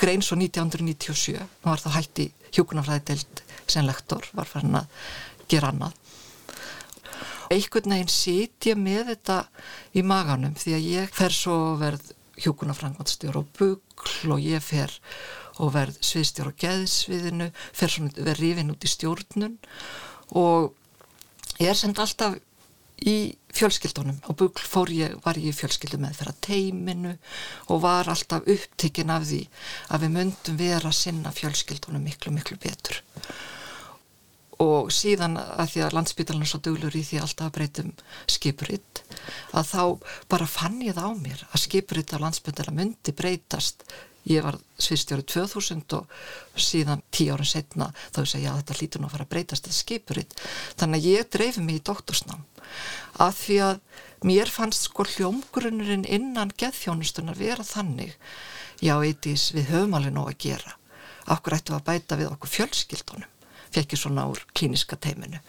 grein 0.00 0.22
svo 0.24 0.38
1997 0.38 1.38
og 1.40 1.70
var 1.70 1.82
það 1.82 1.96
hætti 1.98 2.28
hjókunarfræðidelt 2.54 3.42
sem 3.68 3.86
lektor, 3.86 4.24
var 4.32 4.48
farin 4.48 4.78
að 4.80 4.86
gera 5.48 5.72
annað. 5.72 5.96
Einhvern 7.52 7.94
veginn 7.94 8.12
sitja 8.12 8.76
með 8.76 9.14
þetta 9.14 9.38
í 9.96 10.04
maganum 10.04 10.56
því 10.58 10.74
að 10.76 10.88
ég 10.92 11.12
fer 11.16 11.34
svo 11.34 11.58
verð 11.80 12.12
hjókunarfræðingansstjór 12.44 13.40
og 13.40 13.48
bugl 13.56 14.34
og 14.34 14.42
ég 14.44 14.62
fer 14.62 14.92
og 15.58 15.72
verð 15.74 15.98
sviðstjór 16.04 16.52
á 16.54 16.58
geðsviðinu, 16.64 17.48
fer 17.74 17.92
svona 17.92 18.14
verð 18.16 18.44
rifin 18.44 18.74
út 18.74 18.84
í 18.86 18.92
stjórnun 18.92 19.56
og 20.38 20.74
ég 21.58 21.72
er 21.72 21.78
send 21.78 21.98
alltaf 21.98 22.38
í 23.06 23.34
fjölskyldunum. 23.54 24.18
Og 24.30 24.38
bugl 24.38 24.64
fór 24.64 24.90
ég, 24.92 25.14
var 25.24 25.38
ég 25.38 25.52
í 25.52 25.56
fjölskyldu 25.56 26.00
með 26.02 26.18
þeirra 26.18 26.34
teiminu 26.44 27.14
og 27.72 27.84
var 27.84 28.10
alltaf 28.10 28.48
upptikinn 28.48 29.12
af 29.14 29.28
því 29.28 29.44
að 29.94 30.04
við 30.04 30.16
myndum 30.16 30.58
vera 30.58 30.90
að 30.90 30.98
sinna 30.98 31.34
fjölskyldunum 31.34 32.04
miklu, 32.04 32.34
miklu 32.34 32.58
betur. 32.62 33.00
Og 34.58 34.90
síðan 34.90 35.38
að 35.38 35.68
því 35.72 35.82
að 35.86 35.94
landsbytalan 35.94 36.42
er 36.42 36.50
svo 36.50 36.58
duglur 36.66 36.96
í 36.98 37.04
því 37.06 37.20
alltaf 37.22 37.46
að 37.46 37.54
breytum 37.60 37.92
skipuritt 38.26 39.04
að 39.54 39.68
þá 39.70 39.82
bara 40.32 40.48
fann 40.50 40.80
ég 40.82 40.96
það 40.96 41.12
á 41.14 41.22
mér 41.22 41.44
að 41.52 41.62
skipuritt 41.62 42.14
á 42.18 42.22
landsbytalan 42.24 42.78
myndi 42.80 43.14
breytast 43.14 43.86
ég 44.28 44.44
var 44.44 44.58
sviðstjóri 44.78 45.24
2000 45.28 45.96
og 45.98 46.60
síðan 46.60 47.02
tíu 47.14 47.34
árið 47.34 47.52
setna 47.52 47.90
þá 48.12 48.20
ég 48.20 48.30
segja 48.32 48.52
að 48.52 48.60
þetta 48.60 48.78
hlýtur 48.78 49.02
nú 49.02 49.08
að 49.08 49.14
fara 49.14 49.26
að 49.26 49.32
breytast 49.34 49.66
þetta 49.66 49.78
skipuritt 49.78 50.36
þannig 50.80 50.98
að 50.98 51.08
ég 51.08 51.30
dreifi 51.34 51.64
mig 51.64 51.80
í 51.80 51.84
doktorsnám. 51.88 52.44
Að 53.18 53.32
því 53.40 53.58
að 53.68 53.80
mér 54.28 54.52
fannst 54.52 54.88
sko 54.88 55.06
hljómgrunnurinn 55.08 56.04
innan 56.04 56.52
geðfjónustunar 56.60 57.38
vera 57.38 57.64
þannig 57.64 58.14
já 58.84 58.94
eitís 58.98 59.48
við 59.54 59.72
höfum 59.72 59.96
alveg 59.98 60.14
nóg 60.14 60.32
að 60.32 60.40
gera. 60.44 60.76
Okkur 61.28 61.58
ættum 61.58 61.78
að 61.78 61.86
bæta 61.88 62.18
við 62.18 62.32
okkur 62.32 62.54
fjölskyldunum? 62.54 63.34
Fekk 63.68 63.92
ég 63.92 64.00
svona 64.00 64.24
úr 64.30 64.40
klíniska 64.56 64.96
teiminu. 64.96 65.40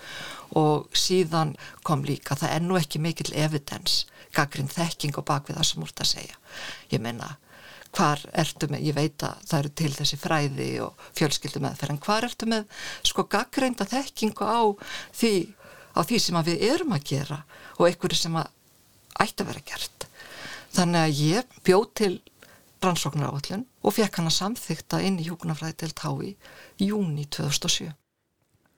Og 0.60 0.90
síðan 0.98 1.54
kom 1.88 2.04
líka 2.04 2.36
það 2.36 2.56
er 2.56 2.66
nú 2.66 2.80
ekki 2.80 3.00
mikil 3.00 3.30
evidens 3.32 4.04
gaggrinn 4.36 4.70
þekking 4.70 5.18
og 5.18 5.28
bakvið 5.30 5.60
það 5.60 5.70
sem 5.70 5.86
úr 5.86 5.94
það 5.96 6.10
segja. 6.12 6.42
Ég 6.92 7.04
menna 7.04 7.38
hvar 7.96 8.22
ertu 8.38 8.70
með, 8.70 8.86
ég 8.90 8.98
veit 8.98 9.26
að 9.26 9.46
það 9.50 9.60
eru 9.60 9.72
til 9.82 9.92
þessi 9.96 10.20
fræði 10.20 10.70
og 10.86 11.06
fjölskyldu 11.18 11.62
meðferð 11.64 11.96
en 11.96 12.02
hvar 12.06 12.28
ertu 12.28 12.50
með 12.50 12.82
sko 13.08 13.26
gaggreinda 13.32 13.88
þekkingu 13.90 14.46
á 14.46 14.62
því 15.16 15.34
á 15.98 16.00
því 16.06 16.20
sem 16.22 16.42
við 16.48 16.66
erum 16.70 16.96
að 16.96 17.08
gera 17.12 17.40
og 17.78 17.88
einhverju 17.88 18.20
sem 18.20 18.38
að 18.40 18.52
ætti 19.20 19.44
að 19.44 19.52
vera 19.52 19.66
gert. 19.72 20.06
Þannig 20.76 21.02
að 21.02 21.24
ég 21.24 21.56
bjóð 21.66 21.88
til 21.98 22.14
rannsóknar 22.84 23.34
áallun 23.34 23.66
og 23.84 23.96
fekk 23.96 24.20
hann 24.20 24.30
að 24.30 24.38
samþykta 24.38 25.02
inn 25.04 25.18
í 25.20 25.26
hjókunarfræði 25.28 25.80
til 25.82 25.96
Tái 25.98 26.36
júni 26.86 27.26
2007. 27.26 27.90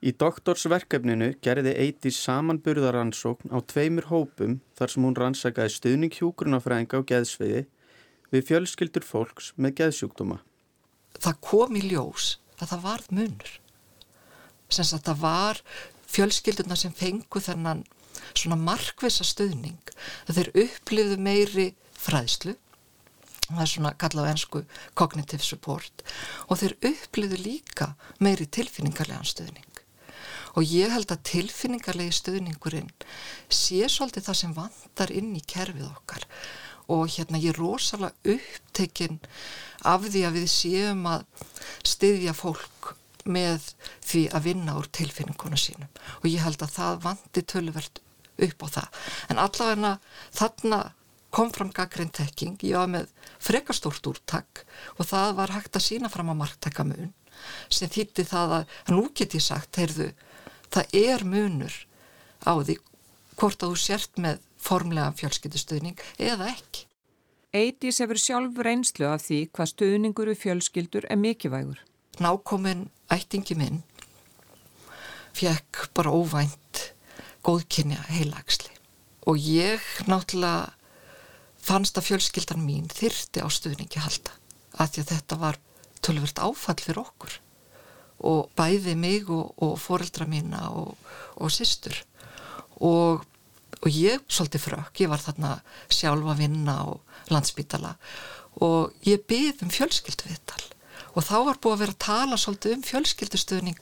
Í 0.02 0.10
doktorsverkefninu 0.18 1.28
gerði 1.44 1.76
Eiti 1.78 2.10
samanburðaransókn 2.10 3.52
á 3.54 3.62
tveimur 3.62 4.08
hópum 4.10 4.58
þar 4.74 4.90
sem 4.90 5.04
hún 5.06 5.14
rannsakaði 5.14 5.76
stuðning 5.76 6.16
hjókunarfræðinga 6.16 6.98
á 6.98 7.08
geðsveiði 7.12 7.62
við 8.32 8.46
fjölskyldur 8.48 9.06
fólks 9.06 9.52
með 9.56 9.76
geðsjúkdóma. 9.82 10.40
Það 11.20 11.40
kom 11.44 11.76
í 11.76 11.82
ljós 11.90 12.36
að 12.58 12.72
það 12.72 12.86
varð 12.86 13.10
munur. 13.18 13.56
Sens 14.72 14.94
að 14.96 15.04
það 15.10 15.24
var 15.26 15.60
fjölskylduna 16.12 16.78
sem 16.78 16.94
fengu 16.96 17.40
þennan 17.42 17.84
svona 18.32 18.58
markvisa 18.60 19.24
stöðning 19.26 19.92
þeir 20.28 20.50
upplifðu 20.64 21.18
meiri 21.20 21.66
fræðslu 21.96 22.54
það 23.48 23.62
er 23.64 23.70
svona 23.72 23.92
kallað 24.00 24.28
á 24.28 24.32
ennsku 24.32 24.62
cognitive 24.98 25.44
support 25.44 26.04
og 26.48 26.60
þeir 26.60 26.76
upplifðu 26.92 27.40
líka 27.42 27.92
meiri 28.22 28.48
tilfinningarlegan 28.48 29.28
stöðning 29.28 29.82
og 30.52 30.68
ég 30.68 30.92
held 30.92 31.12
að 31.12 31.24
tilfinningarlegi 31.30 32.16
stöðningurinn 32.18 32.90
sé 33.48 33.84
svolítið 33.88 34.28
það 34.28 34.40
sem 34.42 34.56
vandar 34.56 35.14
inn 35.14 35.32
í 35.36 35.44
kerfið 35.54 35.88
okkar 35.88 36.28
og 36.90 37.10
hérna 37.14 37.40
ég 37.40 37.52
er 37.52 37.60
rosalega 37.60 38.34
upptekinn 38.34 39.20
af 39.88 40.06
því 40.08 40.24
að 40.28 40.38
við 40.40 40.48
séum 40.52 41.06
að 41.10 41.26
styðja 41.86 42.34
fólk 42.36 42.94
með 43.22 43.68
því 44.02 44.22
að 44.34 44.48
vinna 44.48 44.74
úr 44.80 44.88
tilfinninguna 44.90 45.58
sínum. 45.60 45.90
Og 46.22 46.26
ég 46.30 46.42
held 46.42 46.62
að 46.64 46.74
það 46.74 47.04
vandi 47.06 47.44
tölverkt 47.46 48.02
upp 48.42 48.66
á 48.66 48.68
það. 48.78 49.00
En 49.30 49.42
allavega 49.42 49.92
þarna 50.34 50.80
kom 51.32 51.50
fram 51.54 51.72
gaggrind 51.72 52.12
tekking, 52.16 52.58
ég 52.60 52.76
var 52.76 52.90
með 52.92 53.08
frekastórt 53.42 54.06
úrtak 54.10 54.64
og 54.98 55.08
það 55.08 55.36
var 55.38 55.54
hægt 55.54 55.78
að 55.78 55.86
sína 55.86 56.10
fram 56.12 56.28
á 56.28 56.36
marktakamun 56.36 57.14
sem 57.72 57.90
þýtti 57.90 58.26
það 58.28 58.56
að, 58.58 58.74
nú 58.92 59.06
get 59.16 59.34
ég 59.34 59.42
sagt 59.42 59.80
heyrðu, 59.80 60.10
það 60.68 60.96
er 61.00 61.24
munur 61.24 61.78
á 62.44 62.52
því 62.60 62.76
hvort 63.40 63.64
að 63.64 63.72
þú 63.72 63.80
sért 63.80 64.20
með 64.20 64.42
formlega 64.62 65.12
fjölskyldustuðning 65.18 66.02
eða 66.22 66.50
ekki. 66.52 66.86
Eitís 67.52 68.00
hefur 68.00 68.20
sjálf 68.20 68.60
reynslu 68.64 69.08
af 69.10 69.26
því 69.26 69.40
hvað 69.52 69.72
stuðningur 69.74 70.30
við 70.32 70.42
fjölskyldur 70.46 71.08
er 71.10 71.20
mikilvægur. 71.20 71.80
Nákominn 72.22 72.86
ættingi 73.12 73.56
minn 73.58 73.82
fekk 75.36 75.88
bara 75.96 76.12
óvænt 76.12 76.92
góðkynja 77.44 78.00
heilagsli 78.12 78.72
og 79.26 79.38
ég 79.40 79.82
náttúrulega 80.06 80.72
fannst 81.62 81.98
að 81.98 82.08
fjölskyldan 82.10 82.62
mín 82.64 82.88
þyrti 82.90 83.42
á 83.42 83.48
stuðningi 83.50 84.02
halda 84.02 84.34
að 84.82 84.94
því 84.94 85.02
að 85.02 85.12
þetta 85.12 85.38
var 85.40 85.58
tölvört 86.02 86.42
áfall 86.42 86.78
fyrir 86.82 87.02
okkur 87.02 87.38
og 88.22 88.50
bæði 88.58 88.94
mig 88.98 89.30
og, 89.30 89.52
og 89.62 89.76
foreldra 89.82 90.26
mína 90.30 90.68
og, 90.78 90.94
og 91.38 91.52
sýstur 91.54 91.96
og, 92.78 93.24
og 93.82 93.88
ég 93.90 94.22
svolítið 94.30 94.66
frökk, 94.66 95.02
ég 95.02 95.10
var 95.10 95.22
þarna 95.22 95.56
sjálfa 95.90 96.36
vinna 96.38 96.76
og 96.90 97.32
landsbytala 97.32 97.96
og 98.62 99.08
ég 99.08 99.24
byði 99.28 99.66
um 99.66 99.72
fjölskyldu 99.72 100.30
viðtal 100.30 100.62
og 101.12 101.26
þá 101.26 101.36
var 101.48 101.60
búið 101.62 101.74
að 101.74 101.82
vera 101.84 101.96
að 101.96 102.04
tala 102.06 102.38
svolítið 102.40 102.76
um 102.76 102.84
fjölskyldustöðning 102.88 103.80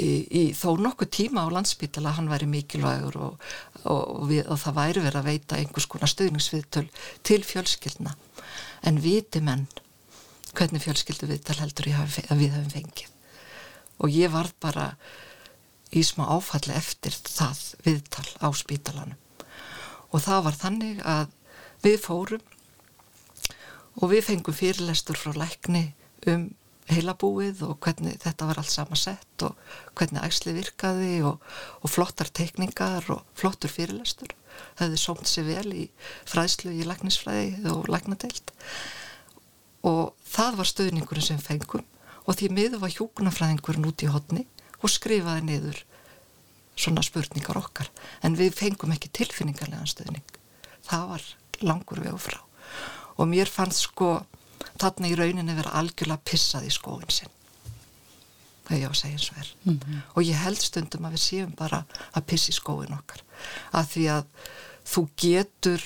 í, 0.00 0.08
í 0.08 0.42
þó 0.56 0.76
nokkuð 0.80 1.10
tíma 1.18 1.46
á 1.46 1.54
landsbytala 1.54 2.14
hann 2.16 2.30
væri 2.30 2.48
mikilvægur 2.50 3.18
og, 3.28 3.48
og, 3.84 4.26
við, 4.30 4.44
og 4.50 4.60
það 4.62 4.78
væri 4.80 5.04
verið 5.04 5.20
að 5.20 5.28
veita 5.30 5.58
einhvers 5.60 5.88
konar 5.90 6.12
stöðningsviðtöl 6.12 6.86
til 7.26 7.42
fjölskyldna. 7.46 8.14
En 8.86 9.00
viti 9.02 9.42
menn 9.44 9.66
hvernig 10.56 10.84
fjölskyldu 10.84 11.28
viðtal 11.30 11.58
heldur 11.60 11.90
ég 11.90 12.00
að 12.00 12.40
við 12.40 12.56
hefum 12.56 12.72
fengið. 12.72 13.12
Og 14.04 14.12
ég 14.12 14.32
var 14.32 14.50
bara 14.60 14.90
í 15.96 16.02
smá 16.04 16.26
áfalli 16.28 16.74
eftir 16.76 17.14
það 17.16 17.62
viðtal 17.86 18.28
á 18.44 18.48
spítalanum. 18.56 19.18
Og 20.12 20.22
það 20.22 20.44
var 20.46 20.60
þannig 20.60 21.00
að 21.02 21.32
við 21.84 21.98
fórum 22.04 22.44
og 23.96 24.12
við 24.12 24.26
fengum 24.28 24.56
fyrirlestur 24.56 25.18
frá 25.18 25.32
lækni 25.36 25.88
um 26.30 26.48
heilabúið 26.86 27.64
og 27.66 27.78
hvernig 27.82 28.18
þetta 28.22 28.46
var 28.46 28.60
allt 28.60 28.70
samasett 28.70 29.44
og 29.46 29.56
hvernig 29.98 30.22
æsli 30.22 30.54
virkaði 30.54 31.16
og, 31.26 31.40
og 31.82 31.90
flottar 31.90 32.30
teikningar 32.30 33.08
og 33.10 33.24
flottur 33.38 33.72
fyrirlestur. 33.72 34.30
Það 34.76 34.84
hefði 34.86 35.00
sómt 35.02 35.30
sér 35.30 35.48
vel 35.48 35.72
í 35.74 35.84
fræðslu 36.28 36.72
í 36.76 36.86
læknisfræði 36.86 37.72
og 37.72 37.90
læknadeild. 37.90 38.54
Og 39.86 40.14
það 40.26 40.60
var 40.60 40.70
stöðningurinn 40.70 41.26
sem 41.26 41.42
fengum. 41.42 41.84
Og 42.26 42.38
því 42.38 42.52
miður 42.54 42.84
var 42.84 42.94
hjókunafræðingurinn 42.94 43.90
út 43.90 44.06
í 44.06 44.10
hodni 44.10 44.46
og 44.86 44.92
skrifaði 44.92 45.44
niður 45.48 45.82
svona 46.76 47.02
spurningar 47.04 47.58
okkar 47.58 47.90
en 48.22 48.38
við 48.38 48.54
fengum 48.54 48.92
ekki 48.94 49.10
tilfinningarlegan 49.16 49.90
stöðning. 49.90 50.26
Það 50.86 51.06
var 51.12 51.28
langur 51.66 52.02
vegu 52.04 52.20
frá 52.20 52.40
og 53.16 53.30
mér 53.30 53.50
fannst 53.50 53.88
sko 53.88 54.10
þarna 54.76 55.10
í 55.10 55.16
rauninni 55.18 55.56
vera 55.56 55.74
algjörlega 55.80 56.24
pissað 56.28 56.68
í 56.68 56.74
skóin 56.74 57.10
sinn 57.12 57.32
er 58.66 58.80
ég 58.80 58.88
á 58.88 58.92
að 58.92 58.98
segja 58.98 59.16
eins 59.16 59.28
og 59.30 59.38
er 59.40 59.50
mm 59.62 59.78
-hmm. 59.78 60.00
og 60.14 60.22
ég 60.22 60.42
held 60.42 60.62
stundum 60.62 61.06
að 61.06 61.14
við 61.14 61.22
séum 61.22 61.52
bara 61.56 61.84
að 62.12 62.26
pissi 62.26 62.52
skóin 62.52 62.98
okkar 62.98 63.22
að 63.72 63.86
því 63.92 64.04
að 64.16 64.24
þú 64.92 65.08
getur 65.16 65.82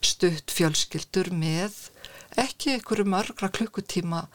stutt 0.00 0.50
fjölskyldur 0.50 1.32
með 1.32 1.90
ekki 2.36 2.72
einhverju 2.72 3.04
mörgra 3.04 3.48
klukkutíma 3.48 4.26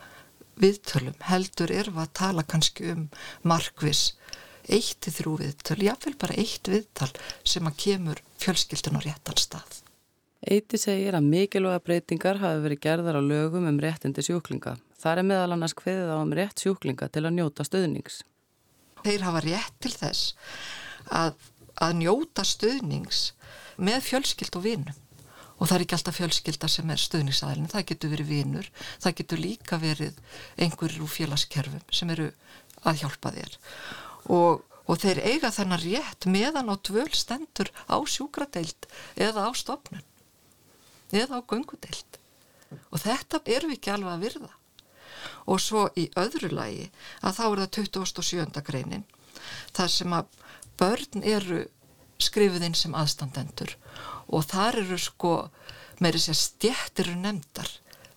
viðtölum 0.59 1.15
heldur 1.29 1.71
er 1.71 1.91
að 1.93 2.11
tala 2.17 2.43
kannski 2.43 2.91
um 2.95 3.05
markvis 3.43 4.11
eitt 4.71 4.99
til 5.01 5.13
þrjú 5.13 5.37
viðtöl, 5.41 5.79
jáfnveil 5.81 6.17
bara 6.21 6.37
eitt 6.37 6.67
viðtal 6.69 7.09
sem 7.43 7.65
að 7.67 7.79
kemur 7.85 8.21
fjölskyldun 8.41 8.99
á 8.99 9.05
réttan 9.07 9.39
stað 9.41 9.81
Eiti 10.41 10.79
segir 10.81 11.13
að 11.13 11.27
mikilvæga 11.29 11.83
breytingar 11.85 12.39
hafi 12.41 12.63
verið 12.63 12.79
gerðar 12.81 13.19
á 13.19 13.21
lögum 13.21 13.67
um 13.69 13.75
réttindi 13.77 14.23
sjúklinga. 14.25 14.79
Það 14.97 15.19
er 15.19 15.27
meðal 15.29 15.53
annars 15.53 15.75
hveðið 15.77 16.09
á 16.09 16.17
um 16.17 16.33
rétt 16.33 16.63
sjúklinga 16.63 17.09
til 17.13 17.21
að 17.27 17.35
njóta 17.35 17.65
stöðnings. 17.67 18.23
Þeir 19.05 19.25
hafa 19.27 19.43
rétt 19.45 19.75
til 19.85 19.91
þess 19.93 20.33
að, 21.13 21.37
að 21.77 21.93
njóta 22.01 22.45
stöðnings 22.49 23.21
með 23.77 24.01
fjölskyld 24.07 24.57
og 24.57 24.65
vinum. 24.65 24.97
Og 25.61 25.69
það 25.69 25.75
er 25.75 25.85
ekki 25.85 25.97
alltaf 25.97 26.17
fjölskylda 26.17 26.69
sem 26.73 26.89
er 26.89 27.01
stöðningsaðilin, 27.01 27.69
það 27.69 27.87
getur 27.91 28.13
verið 28.15 28.31
vinur, 28.33 28.69
það 29.03 29.17
getur 29.19 29.41
líka 29.43 29.77
verið 29.81 30.17
einhverjur 30.57 31.05
úr 31.05 31.13
félagskerfum 31.13 31.83
sem 31.93 32.13
eru 32.15 32.31
að 32.81 33.03
hjálpa 33.03 33.33
þér. 33.35 33.57
Og, 34.33 34.63
og 34.89 35.01
þeir 35.03 35.21
eiga 35.27 35.51
þennan 35.53 35.83
rétt 35.83 36.25
meðan 36.25 36.73
á 36.73 36.75
dvöl 36.81 37.11
stendur 37.13 37.69
á 37.85 37.97
sjúkradeild 38.01 38.89
eða 39.21 39.45
á 39.45 39.51
stopnun 39.53 40.01
eða 41.11 41.39
á 41.39 41.47
göngudelt 41.47 42.19
og 42.89 43.03
þetta 43.03 43.41
erum 43.45 43.71
við 43.71 43.79
ekki 43.79 43.93
alveg 43.93 44.13
að 44.13 44.25
virða 44.25 44.51
og 45.51 45.61
svo 45.61 45.87
í 45.99 46.07
öðru 46.19 46.51
lagi 46.53 46.87
að 47.21 47.37
þá 47.37 47.43
er 47.47 47.61
það 47.63 47.73
27. 47.97 48.63
greinin 48.67 49.05
þar 49.75 49.93
sem 49.95 50.15
að 50.15 50.39
börn 50.79 51.27
eru 51.35 51.61
skrifuð 52.21 52.67
inn 52.67 52.77
sem 52.77 52.95
aðstandendur 52.97 53.75
og 54.31 54.47
þar 54.49 54.81
eru 54.83 54.97
sko 55.01 55.35
meiri 56.01 56.21
sér 56.21 56.37
stjættir 56.37 57.11
eru 57.11 57.19
nefndar. 57.21 57.69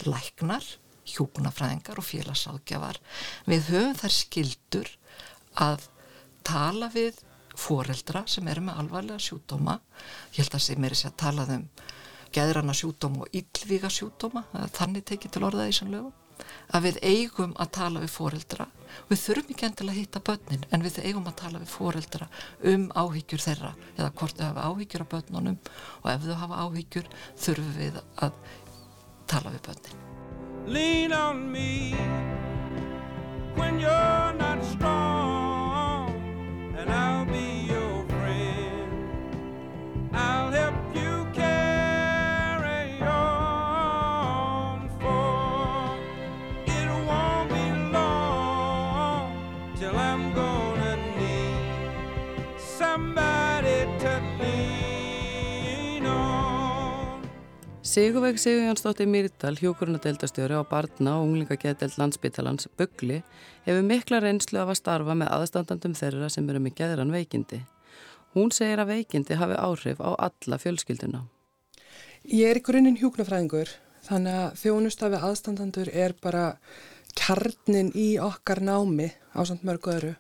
Læknar, 0.05 0.65
hjúkunafræðingar 1.09 2.01
og 2.01 2.07
félagsáðgjafar 2.09 2.99
við 3.49 3.71
höfum 3.71 3.99
þær 4.01 4.15
skildur 4.17 4.91
að 5.61 5.87
tala 6.45 6.91
við 6.93 7.21
foreldra 7.55 8.25
sem 8.31 8.49
eru 8.51 8.65
með 8.67 8.81
alvarlega 8.83 9.23
sjúdóma 9.23 9.79
ég 10.35 10.43
held 10.43 10.57
að 10.57 10.67
það 10.67 10.83
meiri 10.83 10.99
sér 10.99 11.13
að 11.13 11.21
tala 11.23 11.47
um 11.55 11.67
geðrana 12.35 12.75
sjúdóma 12.75 13.25
og 13.25 13.39
yllvíga 13.41 13.91
sjúdóma 13.93 14.45
þannig 14.75 15.07
tekið 15.11 15.37
til 15.37 15.45
orðaði 15.47 15.75
í 15.75 15.79
sannlegu 15.79 16.13
að 16.75 16.89
við 16.89 16.99
eigum 17.03 17.55
að 17.61 17.71
tala 17.79 18.03
við 18.03 18.13
foreldra. 18.15 18.67
Við 19.11 19.21
þurfum 19.25 19.55
ekki 19.55 19.67
endilega 19.69 19.95
að 19.95 20.01
hitta 20.01 20.23
börnin 20.29 20.67
en 20.71 20.85
við 20.85 20.99
eigum 21.03 21.29
að 21.31 21.39
tala 21.43 21.63
við 21.63 21.73
foreldra 21.75 22.29
um 22.73 22.89
áhyggjur 22.95 23.45
þeirra 23.45 23.73
eða 23.97 24.11
hvort 24.21 24.39
þau 24.39 24.47
hafa 24.49 24.67
áhyggjur 24.71 25.05
af 25.05 25.13
börnunum 25.15 25.59
og 26.03 26.11
ef 26.15 26.27
þau 26.27 26.37
hafa 26.43 26.61
áhyggjur 26.65 27.11
þurfum 27.47 27.73
við 27.79 28.03
að 28.27 28.43
tala 29.31 29.55
við 29.55 29.65
börnin. 29.69 30.03
Lean 30.67 31.13
on 31.13 31.51
me 31.53 31.95
when 33.57 33.81
you're 33.81 34.33
not 34.39 34.65
strong 34.65 35.04
Sigurveig 57.95 58.41
Sigurjónsdóttir 58.43 59.07
Myrdal, 59.07 59.55
hjókurunadeildastjóri 59.55 60.57
á 60.59 60.67
barna 60.67 61.13
og 61.21 61.29
unglingageðdelt 61.29 61.95
landsbytalans 62.01 62.67
Bugli 62.75 63.21
hefur 63.69 63.87
mikla 63.87 64.19
reynslu 64.25 64.59
af 64.59 64.73
að 64.73 64.79
starfa 64.81 65.15
með 65.21 65.31
aðstandandum 65.37 65.95
þeirra 65.95 66.33
sem 66.33 66.49
eru 66.51 66.65
með 66.65 66.75
geðran 66.81 67.15
veikindi. 67.15 67.61
Hún 68.35 68.51
segir 68.51 68.83
að 68.83 68.91
veikindi 68.97 69.39
hafi 69.39 69.61
áhrif 69.69 70.03
á 70.03 70.11
alla 70.27 70.59
fjölskylduna. 70.65 71.23
Ég 72.27 72.51
er 72.51 72.59
í 72.59 72.67
grunninn 72.67 72.99
hjúknafræðingur 72.99 73.71
þannig 74.09 74.43
að 74.43 74.61
þjónustafi 74.65 75.25
aðstandandur 75.31 75.95
er 75.95 76.19
bara 76.19 76.45
kjarnin 77.15 77.95
í 77.95 78.17
okkar 78.19 78.59
námi 78.59 79.13
á 79.39 79.41
samt 79.47 79.63
mörgu 79.63 79.95
öðru. 79.95 80.17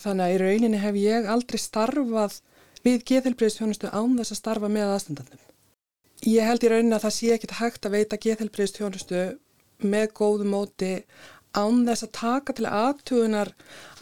Þannig 0.00 0.24
að 0.24 0.38
í 0.38 0.44
rauninni 0.46 0.86
hef 0.88 1.02
ég 1.04 1.28
aldrei 1.28 1.60
starfað 1.60 2.40
við 2.80 3.02
geðhelbriðstjónustu 3.12 3.92
án 3.92 4.16
þess 4.22 4.32
að 4.38 4.46
starfa 4.46 4.72
með 4.72 4.94
aðstandandum. 4.96 5.50
Ég 6.22 6.46
held 6.46 6.64
í 6.64 6.70
rauninni 6.70 6.94
að 6.96 7.06
það 7.06 7.16
sé 7.16 7.30
ekkit 7.34 7.56
hægt 7.58 7.86
að 7.86 7.96
veita 7.98 8.20
geðhelbriðstjónustu 8.24 9.24
með 9.84 10.06
góðu 10.16 10.46
móti 10.48 10.92
án 11.54 11.82
þess 11.86 12.06
að 12.06 12.14
taka 12.18 12.54
til 12.54 12.66
aðtugunar 12.70 13.50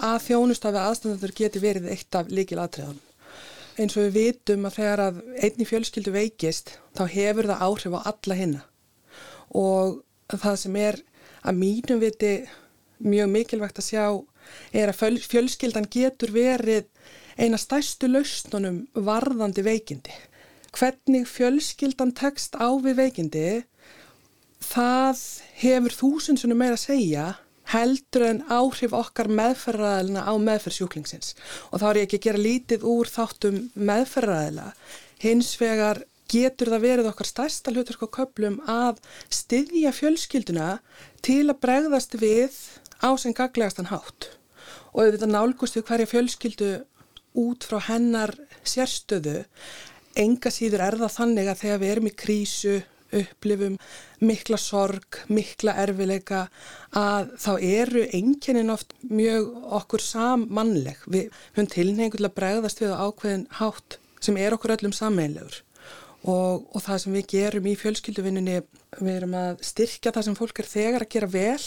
að 0.01 0.21
þjónustafi 0.27 0.83
aðstandandur 0.83 1.35
geti 1.37 1.63
verið 1.63 1.89
eitt 1.93 2.17
af 2.17 2.31
líkil 2.33 2.61
aðtriðan. 2.63 3.01
Eins 3.81 3.97
og 3.97 4.07
við 4.07 4.17
vitum 4.19 4.69
að 4.69 4.77
þegar 4.79 5.03
að 5.07 5.21
einni 5.41 5.67
fjölskyldu 5.69 6.13
veikist 6.13 6.75
þá 6.97 7.05
hefur 7.15 7.49
það 7.49 7.65
áhrif 7.67 7.97
á 7.97 8.01
alla 8.13 8.37
hinna 8.37 8.63
og 9.53 10.03
það 10.33 10.59
sem 10.63 10.77
er 10.81 10.99
að 11.43 11.59
mínum 11.61 12.01
viti 12.01 12.33
mjög 13.03 13.33
mikilvægt 13.33 13.81
að 13.81 13.89
sjá 13.89 14.05
er 14.73 14.93
að 14.93 15.19
fjölskyldan 15.29 15.89
getur 15.93 16.33
verið 16.35 16.87
eina 17.37 17.59
stærstu 17.61 18.09
lausnunum 18.11 18.85
varðandi 18.93 19.65
veikindi. 19.65 20.13
Hvernig 20.73 21.29
fjölskyldan 21.29 22.14
tekst 22.16 22.57
á 22.57 22.68
við 22.81 22.99
veikindi 23.03 23.47
það 24.62 25.25
hefur 25.62 25.97
þúsundsunum 25.99 26.62
meira 26.62 26.79
að 26.79 26.87
segja 26.87 27.27
heldur 27.73 28.25
en 28.27 28.41
áhrif 28.51 28.95
okkar 28.97 29.31
meðferðaræðilina 29.33 30.25
á 30.27 30.33
meðferðsjúklingsins 30.47 31.35
og 31.70 31.83
þá 31.83 31.87
er 31.89 32.01
ég 32.01 32.07
ekki 32.09 32.20
að 32.20 32.27
gera 32.27 32.47
lítið 32.47 32.87
úr 32.93 33.11
þáttum 33.11 33.61
meðferðaræðila 33.75 34.73
hins 35.23 35.53
vegar 35.61 36.03
getur 36.33 36.70
það 36.73 36.85
verið 36.87 37.09
okkar 37.11 37.29
stærsta 37.29 37.73
hlutverk 37.73 38.07
á 38.09 38.14
köplum 38.16 38.61
að 38.70 39.01
styðja 39.33 39.93
fjölskylduna 39.95 40.68
til 41.25 41.45
að 41.51 41.61
bregðast 41.64 42.16
við 42.20 42.57
á 43.05 43.11
sem 43.20 43.35
gaglegastan 43.37 43.91
hátt. 43.91 44.31
Og 44.93 45.05
ef 45.05 45.16
þetta 45.16 45.29
nálgust 45.29 45.77
við 45.77 45.87
hverja 45.89 46.11
fjölskyldu 46.11 46.70
út 47.43 47.66
frá 47.66 47.79
hennar 47.89 48.35
sérstöðu 48.64 49.43
enga 50.19 50.53
síður 50.53 50.87
er 50.87 50.99
það 51.01 51.17
þannig 51.19 51.51
að 51.51 51.61
þegar 51.63 51.83
við 51.83 51.95
erum 51.95 52.09
í 52.11 52.17
krísu 52.23 52.75
upplifum 53.13 53.77
mikla 54.25 54.59
sorg, 54.61 55.19
mikla 55.29 55.75
erfileika 55.83 56.47
að 56.97 57.35
þá 57.43 57.51
eru 57.59 58.05
enginnin 58.17 58.73
oft 58.73 58.95
mjög 59.05 59.51
okkur 59.81 60.05
sammannleg. 60.05 61.03
Við 61.07 61.29
höfum 61.53 61.71
tilneingu 61.75 62.21
til 62.21 62.29
að 62.29 62.39
bregðast 62.39 62.83
við 62.83 62.95
á 62.97 63.05
ákveðin 63.05 63.47
hátt 63.59 63.99
sem 64.23 64.39
er 64.39 64.57
okkur 64.57 64.77
öllum 64.77 64.95
sammeinlegur 64.97 65.63
og, 66.23 66.69
og 66.71 66.83
það 66.85 67.01
sem 67.03 67.17
við 67.17 67.31
gerum 67.33 67.67
í 67.67 67.79
fjölskylduvinninni, 67.79 68.61
við 69.01 69.17
erum 69.17 69.35
að 69.39 69.65
styrkja 69.67 70.13
það 70.15 70.29
sem 70.29 70.39
fólk 70.39 70.63
er 70.63 70.71
þegar 70.71 71.07
að 71.07 71.13
gera 71.17 71.31
vel, 71.33 71.65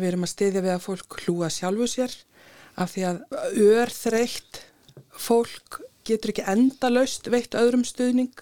við 0.00 0.08
erum 0.10 0.26
að 0.26 0.32
styðja 0.34 0.64
við 0.64 0.74
að 0.74 0.82
fólk 0.88 1.20
hlúa 1.22 1.52
sjálfu 1.54 1.86
sér 1.90 2.16
af 2.80 2.94
því 2.94 3.06
að 3.06 3.22
örþreytt 3.68 4.60
fólk 5.20 5.80
getur 6.06 6.32
ekki 6.32 6.46
endalaust 6.48 7.28
veitt 7.32 7.56
öðrum 7.58 7.84
stuðning 7.86 8.32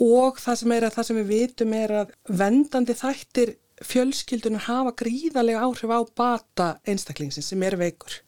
og 0.00 0.40
það 0.42 0.60
sem, 0.60 0.74
að, 0.76 0.88
það 0.94 1.08
sem 1.08 1.20
við 1.20 1.30
vitum 1.32 1.76
er 1.76 1.94
að 2.02 2.14
vendandi 2.28 2.96
þættir 2.98 3.54
fjölskyldunar 3.84 4.68
hafa 4.68 4.94
gríðarlega 5.02 5.64
áhrif 5.66 5.90
á 5.90 6.00
bata 6.16 6.68
einstaklingsins 6.86 7.50
sem 7.50 7.62
er 7.66 7.76
veikur. 7.80 8.20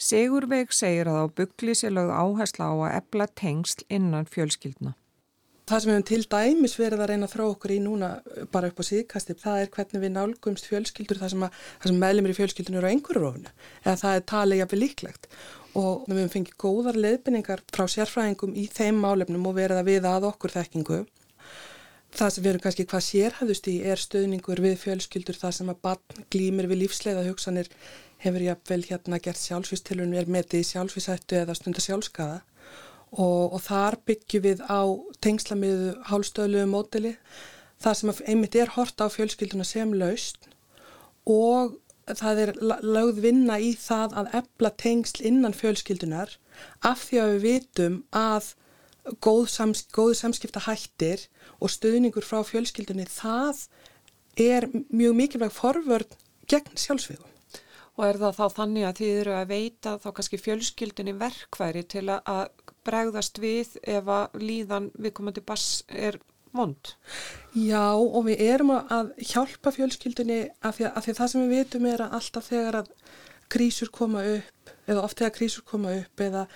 Sigurveig 0.00 0.72
segir 0.72 1.10
að 1.12 1.24
á 1.24 1.26
byggli 1.40 1.74
sé 1.76 1.90
lögð 1.92 2.14
áhersla 2.16 2.72
á 2.72 2.74
að 2.76 2.96
ebla 3.02 3.26
tengsl 3.36 3.84
innan 3.92 4.28
fjölskylduna. 4.28 4.94
Það 5.70 5.82
sem 5.82 5.90
við 5.90 5.94
hefum 5.94 6.06
til 6.08 6.24
dæmis 6.32 6.72
verið 6.80 7.02
að 7.04 7.10
reyna 7.12 7.26
að 7.28 7.34
þrá 7.34 7.42
okkur 7.44 7.72
í 7.72 7.76
núna 7.84 8.08
bara 8.50 8.70
upp 8.72 8.80
á 8.82 8.84
síðkasti, 8.88 9.36
það 9.38 9.60
er 9.60 9.68
hvernig 9.76 10.02
við 10.02 10.12
nálgumst 10.16 10.66
fjölskyldur 10.66 11.20
þar 11.20 11.30
sem, 11.30 11.44
sem 11.84 12.00
meðlumir 12.00 12.32
í 12.32 12.38
fjölskyldunum 12.40 12.80
eru 12.80 12.90
á 12.90 12.92
einhverju 12.96 13.22
rófunu 13.22 13.52
eða 13.84 13.94
það 14.00 14.16
er 14.16 14.24
talið 14.32 14.60
jafnveg 14.62 14.82
líklegt 14.82 15.28
og 15.78 16.04
við 16.08 16.18
hefum 16.18 16.34
fengið 16.34 16.58
góðar 16.60 16.98
leiðbynningar 16.98 17.62
frá 17.70 17.86
sérfræðingum 17.90 18.56
í 18.58 18.66
þeim 18.72 19.00
málefnum 19.02 19.46
og 19.50 19.56
verið 19.58 19.80
að 19.80 19.90
við 19.90 20.08
að 20.10 20.28
okkur 20.30 20.54
þekkingu. 20.56 21.00
Það 22.10 22.30
sem 22.34 22.42
við 22.42 22.50
erum 22.50 22.62
kannski 22.64 22.86
hvað 22.90 23.04
sérhæðust 23.06 23.68
í 23.70 23.74
er 23.86 24.00
stöðningur 24.02 24.62
við 24.64 24.78
fjölskyldur 24.82 25.38
það 25.38 25.56
sem 25.60 25.68
að 25.70 25.82
barn 25.86 26.24
glýmir 26.34 26.66
við 26.70 26.82
lífsleiða 26.84 27.26
hugsanir 27.28 27.70
hefur 28.20 28.44
jafnvel 28.44 28.82
hérna 28.88 29.20
gert 29.22 29.40
sjálfsvístilun 29.40 30.16
er 30.18 30.26
metið 30.26 30.64
í 30.64 30.68
sjálfsvísættu 30.72 31.38
eða 31.40 31.54
stundar 31.56 31.86
sjálfskaða 31.86 32.40
og, 33.10 33.54
og 33.54 33.60
þar 33.64 33.96
byggjum 34.10 34.44
við 34.44 34.64
á 34.66 34.82
tengslamiðu 35.24 35.94
hálstöðluðu 36.10 36.70
mótili 36.70 37.14
það 37.80 37.96
sem 38.00 38.12
einmitt 38.26 38.58
er 38.58 38.74
hort 38.76 39.00
á 39.00 39.06
fjölskylduna 39.10 39.66
sem 39.66 39.94
laust 39.96 40.50
og 41.30 41.78
það 42.18 42.40
er 42.44 42.52
lögð 42.82 43.20
vinna 43.24 43.58
í 43.62 43.74
það 43.78 44.16
að 44.22 44.32
ebla 44.40 44.70
tengsl 44.82 45.24
innan 45.30 45.56
fjölskyldunar 45.56 46.36
af 46.86 47.06
því 47.06 47.20
að 47.22 47.32
við 47.34 47.44
vitum 47.46 48.00
að 48.16 48.54
góð, 49.24 49.46
sams, 49.48 49.84
góð 49.94 50.14
samskipta 50.18 50.62
hættir 50.66 51.26
og 51.60 51.72
stöðningur 51.72 52.26
frá 52.26 52.42
fjölskyldunni 52.46 53.06
það 53.10 53.66
er 54.40 54.66
mjög 54.88 55.16
mikilvæg 55.18 55.52
forvörd 55.54 56.16
gegn 56.50 56.78
sjálfsvíðum. 56.78 57.28
Og 57.98 58.06
er 58.06 58.18
það 58.20 58.36
þá 58.38 58.56
þannig 58.56 58.86
að 58.86 58.98
þið 59.00 59.16
eru 59.20 59.32
að 59.36 59.50
veita 59.50 59.94
þá 60.00 60.08
kannski 60.16 60.40
fjölskyldunni 60.40 61.14
verkværi 61.20 61.82
til 61.90 62.06
að 62.14 62.44
bregðast 62.86 63.40
við 63.42 63.74
ef 63.82 64.08
að 64.08 64.38
líðan 64.40 64.88
viðkomandi 64.96 65.42
bass 65.44 65.82
er 65.88 66.16
vond? 66.56 66.92
Já 67.54 67.94
og 67.94 68.24
við 68.28 68.44
erum 68.46 68.74
að 68.76 69.12
hjálpa 69.18 69.72
fjölskyldunni 69.74 70.40
af 70.62 70.78
því, 70.78 70.92
því 71.04 71.16
það 71.18 71.32
sem 71.32 71.44
við 71.44 71.56
vitum 71.56 71.90
er 71.90 72.04
að 72.06 72.16
alltaf 72.20 72.48
þegar 72.50 72.80
að 72.82 72.94
krísur 73.50 73.90
koma 73.90 74.22
upp 74.36 74.72
eða 74.86 75.04
oft 75.04 75.18
þegar 75.18 75.36
krísur 75.36 75.66
koma 75.66 75.94
upp 75.98 76.24
eða 76.24 76.46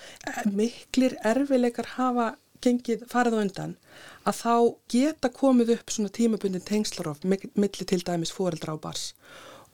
miklir 0.54 1.16
erfileikar 1.26 1.94
hafa 1.96 2.34
gengið 2.64 3.04
farið 3.10 3.38
á 3.38 3.42
undan 3.44 3.72
að 4.24 4.38
þá 4.40 4.54
geta 4.94 5.30
komið 5.34 5.74
upp 5.76 5.92
svona 5.92 6.12
tímabundin 6.14 6.64
tengslarof 6.64 7.24
millir 7.26 7.88
til 7.90 8.02
dæmis 8.06 8.32
fóreldra 8.34 8.76
á 8.76 8.78
bars 8.80 9.10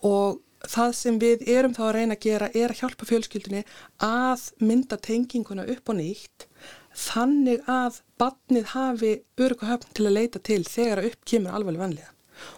og 0.07 0.41
það 0.69 0.95
sem 0.97 1.19
við 1.21 1.47
erum 1.49 1.75
þá 1.77 1.83
að 1.87 1.95
reyna 1.97 2.17
að 2.17 2.25
gera 2.27 2.51
er 2.53 2.73
að 2.73 2.83
hjálpa 2.83 3.09
fjölskyldunni 3.09 3.63
að 4.05 4.49
mynda 4.65 4.99
tenginguna 5.01 5.69
upp 5.73 5.93
og 5.93 6.01
nýtt 6.01 6.50
þannig 7.01 7.67
að 7.71 8.01
badnið 8.21 8.73
hafi 8.75 9.13
örguhöfn 9.41 9.95
til 9.97 10.07
að 10.07 10.17
leita 10.17 10.43
til 10.45 10.63
þegar 10.69 11.05
upp 11.11 11.29
kemur 11.33 11.57
alveg 11.57 11.81
vanlega 11.81 12.13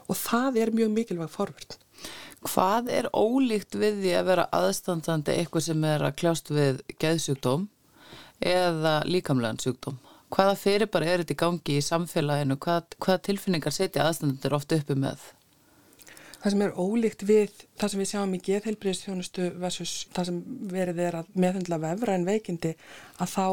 og 0.06 0.18
það 0.18 0.58
er 0.62 0.70
mjög 0.74 0.92
mikilvæg 0.94 1.30
forvörn. 1.32 1.76
Hvað 2.42 2.88
er 2.90 3.08
ólíkt 3.14 3.76
við 3.78 4.00
því 4.02 4.14
að 4.18 4.28
vera 4.30 4.48
aðstandandi 4.54 5.36
eitthvað 5.38 5.66
sem 5.68 5.84
er 5.86 6.02
að 6.06 6.16
kljást 6.18 6.50
við 6.50 6.80
geðsjúkdóm 7.02 7.68
eða 8.42 8.96
líkamlegan 9.06 9.60
sjúkdóm. 9.62 10.00
Hvaða 10.32 10.56
fyrir 10.56 10.90
bara 10.90 11.06
er 11.12 11.22
þetta 11.22 11.34
í 11.34 11.40
gangi 11.42 11.76
í 11.76 11.84
samfélaginu? 11.84 12.56
Hvað, 12.62 12.96
hvaða 13.04 13.22
tilfinningar 13.28 13.74
setja 13.74 14.08
aðstandendur 14.08 14.56
ofta 14.56 14.78
uppi 14.80 14.96
með? 14.98 15.22
Það 16.42 16.54
sem 16.54 16.62
er 16.66 16.78
ólíkt 16.80 17.24
við 17.28 17.50
það 17.78 17.92
sem 17.92 18.00
við 18.02 18.08
sjáum 18.10 18.32
í 18.34 18.40
geðheilbriðstjónustu 18.48 19.50
versus 19.62 19.92
það 20.14 20.30
sem 20.30 20.38
verið 20.72 21.02
er 21.04 21.18
að 21.20 21.28
meðhendla 21.38 21.78
vefra 21.84 22.16
en 22.16 22.26
veikindi 22.26 22.72
að 23.22 23.34
þá 23.36 23.46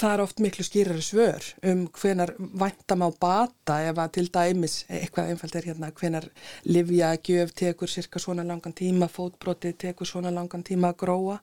það 0.00 0.12
er 0.14 0.22
oft 0.24 0.40
miklu 0.42 0.64
skýrari 0.64 1.02
svör 1.04 1.46
um 1.68 1.84
hvenar 2.00 2.32
vantam 2.38 3.04
á 3.04 3.08
bata 3.20 3.78
ef 3.88 3.98
að 3.98 4.12
til 4.16 4.28
dæmis 4.32 4.76
eitthvað 4.88 5.32
einfalt 5.32 5.56
er 5.58 5.68
hérna 5.68 5.90
hvenar 5.92 6.28
livja 6.64 7.12
gjöf 7.16 7.52
tekur 7.58 7.90
cirka 7.90 8.22
svona 8.22 8.46
langan 8.46 8.72
tíma, 8.72 9.08
fótbroti 9.08 9.74
tekur 9.78 10.08
svona 10.08 10.32
langan 10.32 10.64
tíma 10.64 10.92
að 10.92 11.00
gróa. 11.04 11.38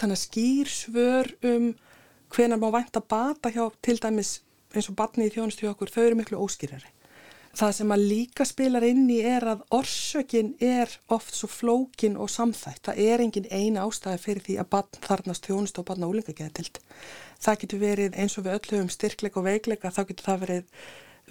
Þannig 0.00 0.18
að 0.18 0.24
skýr 0.24 0.72
svör 0.72 1.30
um 1.52 1.70
hvenar 2.34 2.58
má 2.58 2.70
vanta 2.74 3.00
bata 3.00 3.52
hjá 3.54 3.70
til 3.82 4.00
dæmis 4.02 4.40
eins 4.74 4.90
og 4.90 4.98
batni 4.98 5.28
í 5.28 5.32
þjónustu 5.34 5.66
hjá 5.66 5.74
okkur, 5.74 5.92
þau 5.92 6.04
eru 6.08 6.18
miklu 6.18 6.42
óskýrari. 6.42 6.90
Það 7.54 7.74
sem 7.76 7.92
að 7.94 8.04
líka 8.10 8.44
spilar 8.48 8.82
inn 8.82 9.04
í 9.14 9.20
er 9.22 9.44
að 9.46 9.60
orsökin 9.76 10.56
er 10.58 10.90
oft 11.14 11.36
svo 11.38 11.46
flókin 11.46 12.16
og 12.18 12.32
samþætt. 12.32 12.80
Það 12.88 13.02
er 13.04 13.22
engin 13.22 13.46
eina 13.46 13.84
ástæði 13.86 14.22
fyrir 14.24 14.42
því 14.48 14.56
að 14.58 14.70
barn 14.72 14.98
þarnast 15.04 15.46
þjónust 15.46 15.78
og 15.78 15.86
barna 15.86 16.08
úlinga 16.10 16.34
getild. 16.34 16.80
Það 17.44 17.58
getur 17.62 17.82
verið 17.82 18.18
eins 18.20 18.36
og 18.38 18.46
við 18.46 18.58
öllu 18.58 18.82
um 18.82 18.92
styrkleik 18.92 19.36
og 19.36 19.46
veikleika, 19.48 19.92
þá 19.92 20.02
getur 20.10 20.28
það 20.28 20.44
verið 20.44 20.84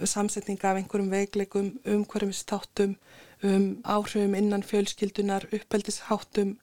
samsetninga 0.10 0.70
af 0.70 0.80
einhverjum 0.80 1.14
veikleikum, 1.14 1.70
umhverjumstáttum, 1.96 2.98
um 3.44 3.66
áhrifum 3.84 4.36
innan 4.38 4.66
fjölskyldunar, 4.66 5.48
uppeldisháttum. 5.54 6.58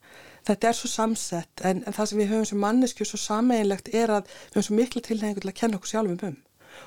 Þetta 0.46 0.70
er 0.70 0.78
svo 0.78 0.88
samsett 0.90 1.64
en, 1.66 1.82
en 1.84 1.96
það 1.96 2.11
sem 2.11 2.22
við 2.22 2.30
höfum 2.32 2.46
sem 2.48 2.62
mannesku 2.62 3.07
svo 3.07 3.20
sameinlegt 3.20 3.90
er 3.94 4.14
að 4.14 4.30
við 4.30 4.55
höfum 4.55 4.68
svo 4.68 4.78
miklu 4.78 5.03
tilhengu 5.05 5.42
til 5.42 5.51
að 5.53 5.59
kenna 5.61 5.80
okkur 5.80 5.92
sjálfum 5.92 6.30
um 6.30 6.38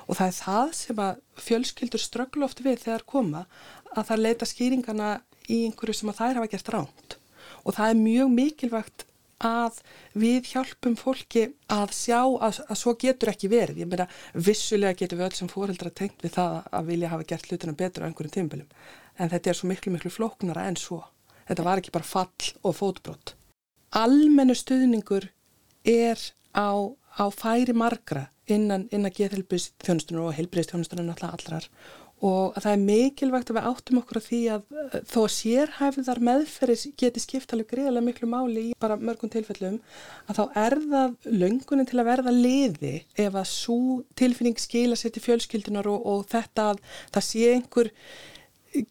og 0.07 0.18
það 0.18 0.28
er 0.28 0.38
það 0.38 0.74
sem 0.78 1.01
að 1.05 1.22
fjölskyldur 1.47 2.01
strögglu 2.01 2.47
oft 2.47 2.61
við 2.66 2.82
þegar 2.86 3.05
koma 3.14 3.45
að 3.93 4.07
það 4.09 4.24
leita 4.26 4.49
skýringana 4.49 5.09
í 5.51 5.64
einhverju 5.68 5.97
sem 5.99 6.11
að 6.11 6.20
þær 6.22 6.39
hafa 6.39 6.51
gert 6.53 6.72
ránt 6.74 7.18
og 7.64 7.76
það 7.78 7.89
er 7.89 7.99
mjög 8.01 8.34
mikilvægt 8.38 9.05
að 9.44 9.80
við 10.20 10.50
hjálpum 10.54 10.96
fólki 11.00 11.46
að 11.72 11.94
sjá 11.98 12.20
að, 12.22 12.60
að 12.70 12.80
svo 12.80 12.96
getur 13.00 13.34
ekki 13.34 13.52
verið. 13.52 13.84
Ég 13.84 13.89
meina 13.91 14.08
vissulega 14.34 14.98
getur 15.04 15.20
við 15.20 15.30
öll 15.30 15.39
sem 15.39 15.52
fóreldra 15.52 15.94
tengt 15.94 16.24
við 16.24 16.36
það 16.38 16.60
að 16.72 16.91
vilja 16.91 17.14
hafa 17.14 17.30
gert 17.34 17.50
hlutina 17.50 17.78
betur 17.78 18.06
á 18.06 18.08
einhverjum 18.08 18.36
tímbilum 18.38 18.70
en 19.20 19.30
þetta 19.30 19.52
er 19.52 19.58
svo 19.58 19.70
miklu 19.70 19.94
miklu 19.94 20.12
flóknara 20.14 20.68
en 20.68 20.78
svo. 20.80 21.04
Þetta 21.48 21.66
var 21.66 21.82
ekki 21.82 21.94
bara 21.94 22.08
fall 22.08 22.52
og 22.64 22.78
fótbrott. 22.78 23.36
Almennu 23.94 24.56
stuðningur 24.58 25.28
er 25.86 26.20
á, 26.56 26.72
á 27.20 27.26
færi 27.30 27.76
margra 27.78 28.30
innan, 28.50 28.88
innan 28.91 29.14
geðhelbriðstjónustunum 29.14 30.30
og 30.30 30.38
helbriðstjónustunum 30.39 31.10
náttúrulega 31.10 31.38
allrar 31.38 31.68
og 32.24 32.55
það 32.55 32.70
er 32.72 32.84
mikilvægt 32.84 33.49
að 33.51 33.57
við 33.57 33.66
áttum 33.70 33.99
okkur 33.99 34.20
á 34.20 34.24
því 34.24 34.41
að 34.53 34.76
eh, 34.80 34.99
þó 35.11 35.18
að 35.24 35.34
sérhæfiðar 35.36 36.22
meðferðis 36.24 36.84
geti 36.99 37.24
skipt 37.24 37.55
alveg 37.55 37.72
greiðilega 37.74 38.05
miklu 38.05 38.30
máli 38.32 38.66
í 38.70 38.76
bara 38.80 38.99
mörgum 38.99 39.32
tilfellum 39.34 39.80
að 40.32 40.39
þá 40.39 40.43
er 40.64 40.78
það 40.86 41.18
löngunin 41.41 41.89
til 41.89 41.99
að 41.99 42.09
verða 42.11 42.36
liði 42.36 42.93
ef 43.20 43.36
að 43.36 43.49
svo 43.51 43.80
tilfinning 44.20 44.61
skila 44.61 44.99
sér 44.99 45.16
til 45.16 45.26
fjölskyldunar 45.26 45.89
og, 45.91 46.07
og 46.07 46.24
þetta 46.32 46.70
að 46.72 46.84
það 47.11 47.28
sé 47.28 47.49
einhver 47.57 47.91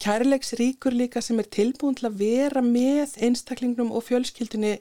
kærleiksríkur 0.02 0.94
líka 0.94 1.22
sem 1.24 1.40
er 1.40 1.48
tilbúin 1.50 1.96
til 1.98 2.10
að 2.10 2.20
vera 2.20 2.62
með 2.62 3.16
einstaklingnum 3.24 3.90
og 3.96 4.04
fjölskyldunni 4.06 4.76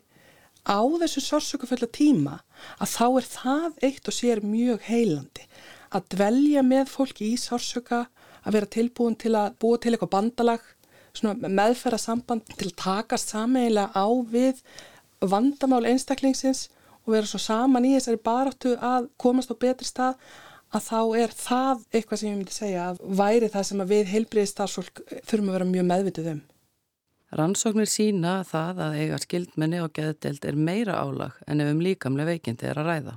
á 0.67 0.81
þessu 1.01 1.23
sársökufulla 1.25 1.87
tíma 1.89 2.41
að 2.77 2.91
þá 2.93 3.05
er 3.07 3.27
það 3.31 3.85
eitt 3.87 4.11
og 4.11 4.17
sér 4.17 4.43
mjög 4.45 4.83
heilandi 4.85 5.47
að 5.91 6.11
dvelja 6.13 6.61
með 6.63 6.91
fólki 6.91 7.31
í 7.31 7.39
sársöka 7.39 8.05
að 8.45 8.57
vera 8.57 8.71
tilbúin 8.75 9.17
til 9.19 9.33
að 9.37 9.57
búa 9.61 9.79
til 9.81 9.93
eitthvað 9.93 10.13
bandalag 10.15 10.69
meðferða 11.21 11.99
samband 11.99 12.53
til 12.55 12.69
að 12.69 12.77
takast 12.79 13.33
sameiginlega 13.33 13.91
á 13.91 14.07
við 14.31 14.61
vandamál 15.21 15.83
einstaklingsins 15.89 16.69
og 17.05 17.15
vera 17.15 17.27
svo 17.27 17.41
saman 17.41 17.85
í 17.85 17.95
þessari 17.97 18.21
baráttu 18.23 18.77
að 18.77 19.09
komast 19.19 19.51
á 19.51 19.55
betri 19.59 19.89
stað 19.89 20.15
að 20.71 20.85
þá 20.87 20.99
er 21.19 21.33
það 21.35 21.81
eitthvað 21.91 22.21
sem 22.21 22.29
ég 22.29 22.37
myndi 22.37 22.55
segja 22.55 22.85
að 22.91 23.01
væri 23.19 23.49
það 23.51 23.67
sem 23.67 23.83
að 23.83 23.91
við 23.91 24.13
heilbriði 24.13 24.51
starfsfólk 24.51 25.01
þurfum 25.27 25.51
að 25.51 25.57
vera 25.57 25.69
mjög 25.73 25.87
meðvitið 25.89 26.29
um. 26.31 26.41
Rannsóknir 27.31 27.87
sína 27.87 28.37
það 28.47 28.79
að 28.85 28.95
eiga 28.99 29.19
skildmenni 29.23 29.81
og 29.83 29.91
geðdelt 29.95 30.47
er 30.47 30.57
meira 30.59 30.97
álag 30.99 31.37
en 31.47 31.63
ef 31.63 31.71
um 31.71 31.83
líkamlega 31.83 32.33
veikindi 32.33 32.67
er 32.67 32.79
að 32.79 32.89
ræða. 32.91 33.13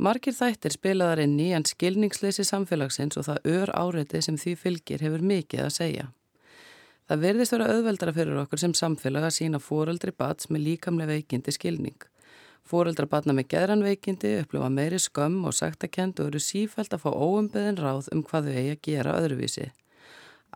Markir 0.00 0.32
þættir 0.32 0.72
spilaðar 0.72 1.20
inn 1.26 1.34
í 1.44 1.50
en 1.52 1.66
skilningsleysi 1.68 2.46
samfélagsins 2.48 3.18
og 3.20 3.26
það 3.26 3.48
ör 3.52 3.72
áreiti 3.76 4.22
sem 4.24 4.38
því 4.40 4.54
fylgir 4.56 5.02
hefur 5.04 5.20
mikið 5.20 5.60
að 5.66 5.74
segja. 5.74 6.06
Það 7.10 7.24
verðist 7.26 7.52
vera 7.52 7.66
auðveldara 7.74 8.14
fyrir 8.16 8.38
okkur 8.40 8.62
sem 8.62 8.72
samfélag 8.78 9.26
að 9.28 9.34
sína 9.36 9.60
fóreldri 9.60 10.14
bats 10.16 10.48
með 10.48 10.64
líkamlega 10.68 11.12
veikindi 11.18 11.52
skilning. 11.52 11.98
Fóreldra 12.64 13.04
batna 13.12 13.34
með 13.36 13.50
geðran 13.52 13.84
veikindi 13.84 14.30
upplifa 14.40 14.70
meiri 14.72 15.02
skömm 15.04 15.44
og 15.44 15.56
sagtakend 15.58 16.22
og 16.22 16.30
eru 16.30 16.40
sífælt 16.46 16.96
að 16.96 17.04
fá 17.04 17.10
óumbeðin 17.12 17.82
ráð 17.82 18.08
um 18.14 18.24
hvað 18.24 18.48
þau 18.48 18.56
eigi 18.56 18.72
að 18.72 18.82
gera 18.88 19.18
öðruvísi. 19.20 19.68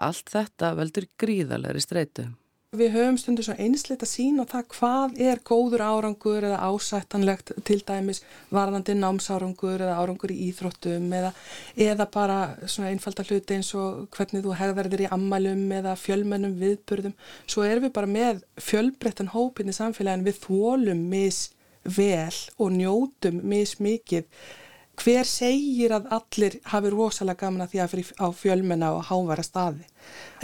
Allt 0.01 0.33
þetta 0.33 0.73
veldur 0.79 1.11
gríðalegri 1.21 1.85
streytu. 1.85 2.31
Við 2.75 2.91
höfum 2.91 3.17
stundu 3.21 3.45
svo 3.47 3.55
einsleitt 3.61 4.03
að 4.03 4.11
sína 4.11 4.45
það 4.51 4.65
hvað 4.75 5.19
er 5.23 5.41
góður 5.47 5.85
árangur 5.87 6.47
eða 6.49 6.63
ásættanlegt 6.67 7.53
til 7.69 7.77
dæmis 7.87 8.23
varðandi 8.55 8.97
námsárangur 8.99 9.85
eða 9.85 9.99
árangur 10.01 10.33
í 10.35 10.39
íþróttum 10.49 11.07
eða, 11.15 11.31
eða 11.79 12.09
bara 12.17 12.39
svona 12.65 12.91
einfalda 12.91 13.27
hluti 13.29 13.59
eins 13.59 13.71
og 13.79 14.09
hvernig 14.17 14.43
þú 14.43 14.57
hegðverðir 14.59 15.05
í 15.07 15.13
ammælum 15.15 15.63
eða 15.79 15.95
fjölmennum 16.03 16.59
viðburðum. 16.59 17.15
Svo 17.47 17.63
erum 17.69 17.87
við 17.87 17.95
bara 18.01 18.11
með 18.11 18.43
fjölbrettan 18.59 19.31
hópin 19.37 19.71
í 19.71 19.77
samfélagin 19.79 20.27
við 20.27 20.43
þólum 20.43 21.07
mis 21.15 21.45
vel 21.85 22.35
og 22.59 22.75
njótum 22.75 23.43
mis 23.45 23.79
mikið 23.79 24.27
hver 25.01 25.27
segir 25.29 25.93
að 25.95 26.07
allir 26.15 26.59
hafi 26.71 26.93
rosalega 26.93 27.45
gaman 27.45 27.65
að 27.65 27.73
því 27.73 27.81
að 27.83 27.91
fyrir 27.93 28.11
á 28.21 28.27
fjölmenna 28.37 28.93
og 28.95 29.05
hávara 29.09 29.45
staði? 29.45 29.85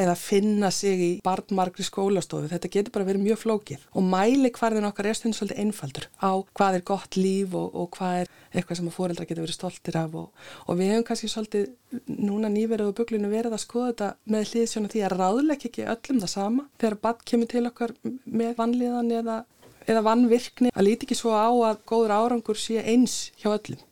Eða 0.00 0.14
finna 0.16 0.70
sig 0.72 1.00
í 1.04 1.10
barnmarkri 1.24 1.84
skólastofu, 1.84 2.48
þetta 2.48 2.70
getur 2.72 2.94
bara 2.94 3.06
verið 3.08 3.26
mjög 3.26 3.40
flókið. 3.42 3.82
Og 3.94 4.06
mæli 4.06 4.50
hvarðin 4.56 4.88
okkar 4.88 5.10
er 5.10 5.18
stundin 5.18 5.36
svolítið 5.36 5.60
einfaldur 5.64 6.06
á 6.16 6.30
hvað 6.56 6.78
er 6.78 6.86
gott 6.88 7.18
líf 7.20 7.56
og, 7.58 7.68
og 7.76 7.90
hvað 7.96 8.22
er 8.22 8.32
eitthvað 8.50 8.80
sem 8.80 8.88
að 8.90 8.96
fóreldra 8.96 9.28
getur 9.28 9.44
verið 9.44 9.58
stoltir 9.58 10.00
af 10.00 10.16
og, 10.18 10.48
og 10.66 10.80
við 10.80 10.94
hefum 10.94 11.06
kannski 11.10 11.30
svolítið 11.30 11.68
núna 12.16 12.50
nýverið 12.50 12.90
og 12.90 12.96
buglinu 12.98 13.30
verið 13.30 13.54
að 13.54 13.64
skoða 13.66 13.92
þetta 13.92 14.10
með 14.34 14.48
hlýðsjónu 14.54 14.90
því 14.94 15.04
að 15.04 15.16
ráðleik 15.20 15.68
ekki 15.68 15.86
öllum 15.94 16.24
það 16.24 16.34
sama. 16.34 16.66
Þegar 16.80 16.98
barn 17.04 17.22
kemur 17.30 17.52
til 17.52 17.66
okkar 17.68 17.94
með 18.24 18.56
vanlíðan 18.58 19.14
eða, 19.20 19.38
eða 19.86 20.06
vannvirkni 20.08 20.72
að 20.74 20.88
líti 20.88 21.06
ekki 21.06 21.20
svo 21.20 21.36
á 21.36 21.50
að 21.50 21.84
góður 21.92 22.16
árangur 22.16 22.58
sé 22.58 22.80
eins 22.80 23.20
hjá 23.36 23.52
öllum 23.52 23.84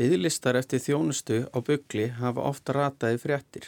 Byðlistar 0.00 0.56
eftir 0.56 0.80
þjónustu 0.80 1.42
á 1.52 1.60
byggli 1.60 2.06
hafa 2.16 2.44
ofta 2.48 2.72
rataði 2.72 3.18
fréttir. 3.20 3.66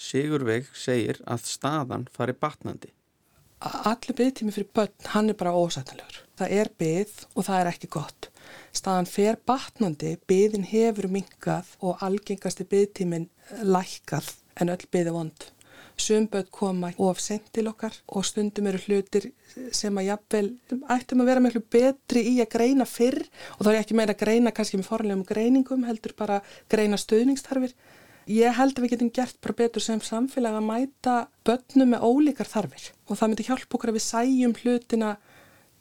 Sigurveig 0.00 0.70
segir 0.72 1.18
að 1.28 1.42
staðan 1.44 2.06
fari 2.14 2.32
batnandi. 2.32 2.88
Allir 3.60 4.16
byggtími 4.16 4.54
fyrir 4.54 4.70
börn, 4.72 4.94
hann 5.12 5.28
er 5.28 5.36
bara 5.36 5.52
ósættanlegur. 5.52 6.22
Það 6.40 6.54
er 6.56 6.70
byggð 6.80 7.18
og 7.34 7.46
það 7.50 7.60
er 7.60 7.70
ekki 7.74 7.90
gott. 7.98 8.30
Staðan 8.72 9.10
fer 9.12 9.36
batnandi, 9.44 10.14
byggðin 10.24 10.64
hefur 10.72 11.10
mingað 11.12 11.76
og 11.84 12.00
algengasti 12.08 12.64
byggtímin 12.64 13.28
lækkað 13.68 14.32
en 14.56 14.72
öll 14.72 14.88
byggði 14.88 15.14
vond 15.18 15.48
sumböð 16.00 16.48
koma 16.50 16.90
of 16.98 17.20
sent 17.22 17.50
til 17.54 17.68
okkar 17.70 17.94
og 18.08 18.24
stundum 18.26 18.66
eru 18.70 18.80
hlutir 18.86 19.28
sem 19.74 19.94
að 19.98 20.08
jafnvel 20.08 20.48
ættum 20.90 21.22
að 21.22 21.28
vera 21.30 21.42
miklu 21.44 21.62
betri 21.70 22.24
í 22.32 22.34
að 22.42 22.50
greina 22.56 22.86
fyrr 22.88 23.20
og 23.22 23.60
þá 23.62 23.68
er 23.68 23.76
ég 23.76 23.84
ekki 23.84 23.98
meira 23.98 24.16
að 24.16 24.24
greina 24.24 24.52
kannski 24.54 24.80
með 24.80 24.88
forlegum 24.90 25.26
greiningum 25.28 25.84
heldur 25.86 26.16
bara 26.18 26.40
greina 26.70 26.98
stöðningstarfir. 26.98 27.74
Ég 28.30 28.56
held 28.56 28.78
að 28.78 28.86
við 28.86 28.94
getum 28.94 29.12
gert 29.14 29.38
bara 29.44 29.58
betur 29.58 29.84
sem 29.84 30.00
samfélag 30.00 30.56
að 30.58 30.66
mæta 30.66 31.16
börnum 31.46 31.92
með 31.92 32.06
ólíkar 32.08 32.48
þarfir 32.48 32.90
og 33.06 33.20
það 33.20 33.30
myndi 33.30 33.48
hjálpa 33.50 33.78
okkur 33.78 33.92
að 33.92 33.98
við 33.98 34.06
sæjum 34.08 34.56
hlutina 34.62 35.14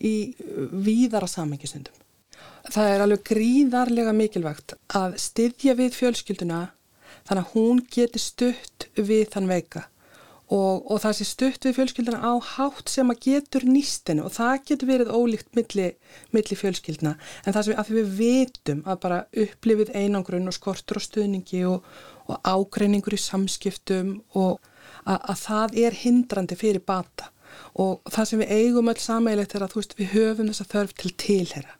í 0.03 0.16
víðara 0.84 1.30
samengistundum. 1.32 1.95
Það 2.74 2.89
er 2.91 3.03
alveg 3.03 3.24
gríðarlega 3.32 4.14
mikilvægt 4.16 4.76
að 4.99 5.18
styðja 5.24 5.78
við 5.80 5.97
fjölskylduna 5.97 6.59
þannig 7.24 7.41
að 7.41 7.55
hún 7.55 7.82
geti 7.95 8.20
stutt 8.20 8.88
við 8.99 9.26
þann 9.32 9.49
veika 9.49 9.88
og, 10.54 10.84
og 10.91 11.01
það 11.01 11.16
sé 11.18 11.28
stutt 11.28 11.66
við 11.66 11.78
fjölskylduna 11.80 12.20
á 12.22 12.34
hátt 12.54 12.91
sem 12.91 13.10
að 13.10 13.22
getur 13.26 13.66
nýstinu 13.66 14.26
og 14.28 14.36
það 14.36 14.56
getur 14.70 14.91
verið 14.91 15.14
ólíkt 15.16 15.58
milli, 15.58 15.88
milli 16.36 16.58
fjölskylduna 16.60 17.14
en 17.16 17.56
það 17.56 17.68
sem 17.68 17.80
að 17.82 17.93
við 17.97 18.12
vitum 18.20 18.84
að 18.86 18.99
bara 19.06 19.22
upplifið 19.45 19.93
einangrun 19.97 20.51
og 20.51 20.58
skortur 20.58 20.99
og 21.01 21.06
stuðningi 21.08 21.64
og, 21.70 21.88
og 22.30 22.38
ágreiningur 22.43 23.18
í 23.18 23.22
samskiptum 23.22 24.18
og 24.38 24.60
að, 25.06 25.18
að 25.18 25.38
það 25.43 25.80
er 25.86 26.01
hindrandi 26.04 26.58
fyrir 26.60 26.84
bata. 26.86 27.30
Og 27.78 28.01
það 28.10 28.28
sem 28.30 28.41
við 28.41 28.51
eigum 28.58 28.89
öll 28.89 28.99
sammeilegt 29.01 29.56
er 29.56 29.66
að 29.66 29.78
veist 29.78 29.95
við 29.97 30.14
höfum 30.16 30.49
þessa 30.49 30.70
þörf 30.72 30.93
til 30.99 31.16
tilhera 31.24 31.80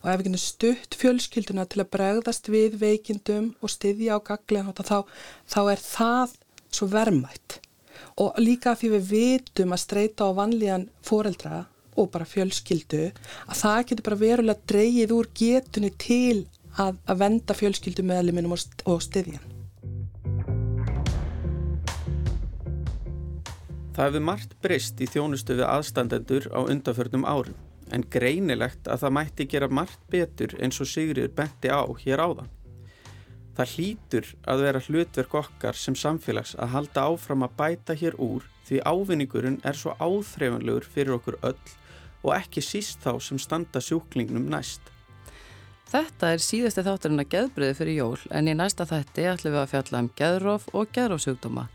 og 0.00 0.06
ef 0.08 0.16
við 0.16 0.26
getum 0.28 0.40
stutt 0.40 0.96
fjölskylduna 0.96 1.64
til 1.68 1.82
að 1.82 1.90
bregðast 1.92 2.48
við 2.48 2.78
veikindum 2.80 3.50
og 3.60 3.72
styðja 3.72 4.16
á 4.16 4.18
gaglega 4.24 4.72
þá, 4.78 5.02
þá 5.50 5.60
er 5.74 5.82
það 5.82 6.36
svo 6.72 6.88
vermætt 6.92 7.58
og 8.20 8.40
líka 8.42 8.74
því 8.78 8.90
við 8.96 9.08
vitum 9.12 9.74
að 9.74 9.82
streyta 9.84 10.28
á 10.28 10.36
vanlíðan 10.36 10.88
foreldra 11.04 11.64
og 11.94 12.10
bara 12.14 12.26
fjölskyldu 12.26 13.06
að 13.46 13.58
það 13.60 13.80
getur 13.88 14.06
bara 14.08 14.20
verulega 14.22 14.68
dreyið 14.70 15.14
úr 15.14 15.30
getunni 15.38 15.90
til 15.98 16.46
að, 16.78 16.98
að 17.06 17.20
venda 17.22 17.56
fjölskyldu 17.56 18.06
meðluminum 18.06 18.56
og, 18.56 18.98
styðjan. 19.04 19.52
Það 23.94 24.08
hefur 24.08 24.26
margt 24.26 24.56
breyst 24.62 24.98
í 24.98 25.06
þjónustu 25.06 25.54
við 25.54 25.68
aðstandendur 25.70 26.48
á 26.50 26.66
undanförnum 26.66 27.26
árum 27.30 27.54
en 27.94 28.02
greinilegt 28.10 28.88
að 28.90 29.04
það 29.04 29.16
mætti 29.18 29.46
gera 29.52 29.68
margt 29.70 30.00
betur 30.10 30.56
eins 30.58 30.80
og 30.82 30.88
Sigriður 30.90 31.34
benti 31.36 31.70
á 31.70 31.84
hér 32.02 32.22
áðan. 32.24 32.50
Það 33.54 33.74
hlýtur 33.76 34.30
að 34.50 34.64
vera 34.66 34.82
hlutverk 34.88 35.34
okkar 35.38 35.78
sem 35.78 35.94
samfélags 35.94 36.56
að 36.58 36.72
halda 36.74 37.06
áfram 37.12 37.46
að 37.46 37.54
bæta 37.60 37.94
hér 37.98 38.16
úr 38.18 38.48
því 38.66 38.80
ávinningurinn 38.82 39.60
er 39.62 39.78
svo 39.78 39.94
áþreifanlegur 40.00 40.88
fyrir 40.90 41.18
okkur 41.18 41.38
öll 41.46 41.74
og 42.24 42.32
ekki 42.34 42.64
síst 42.64 43.04
þá 43.04 43.12
sem 43.22 43.38
standa 43.38 43.82
sjúklingnum 43.84 44.48
næst. 44.50 44.80
Þetta 45.94 46.32
er 46.34 46.42
síðasti 46.42 46.82
þátturinn 46.82 47.22
að 47.22 47.30
geðbriði 47.34 47.74
fyrir 47.78 47.98
jól 48.00 48.22
en 48.34 48.48
í 48.50 48.54
næsta 48.58 48.86
þætti 48.88 49.26
ætlum 49.30 49.54
við 49.54 49.60
að 49.60 49.72
fjalla 49.74 50.00
um 50.02 50.08
geðróf 50.18 50.64
og 50.74 50.88
geðrófsjúkdóma. 50.96 51.68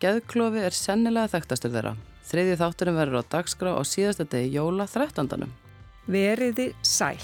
Geðklofi 0.00 0.62
er 0.62 0.76
sennilega 0.78 1.32
þekktastur 1.34 1.74
þeirra. 1.74 1.96
Þriði 2.28 2.54
þátturinn 2.60 2.96
verður 3.00 3.26
á 3.26 3.30
dagskrá 3.34 3.74
á 3.76 3.82
síðasta 3.84 4.24
degi 4.30 4.54
jóla 4.54 4.86
13. 4.88 5.44
Veriði 6.08 6.70
sæl. 6.86 7.18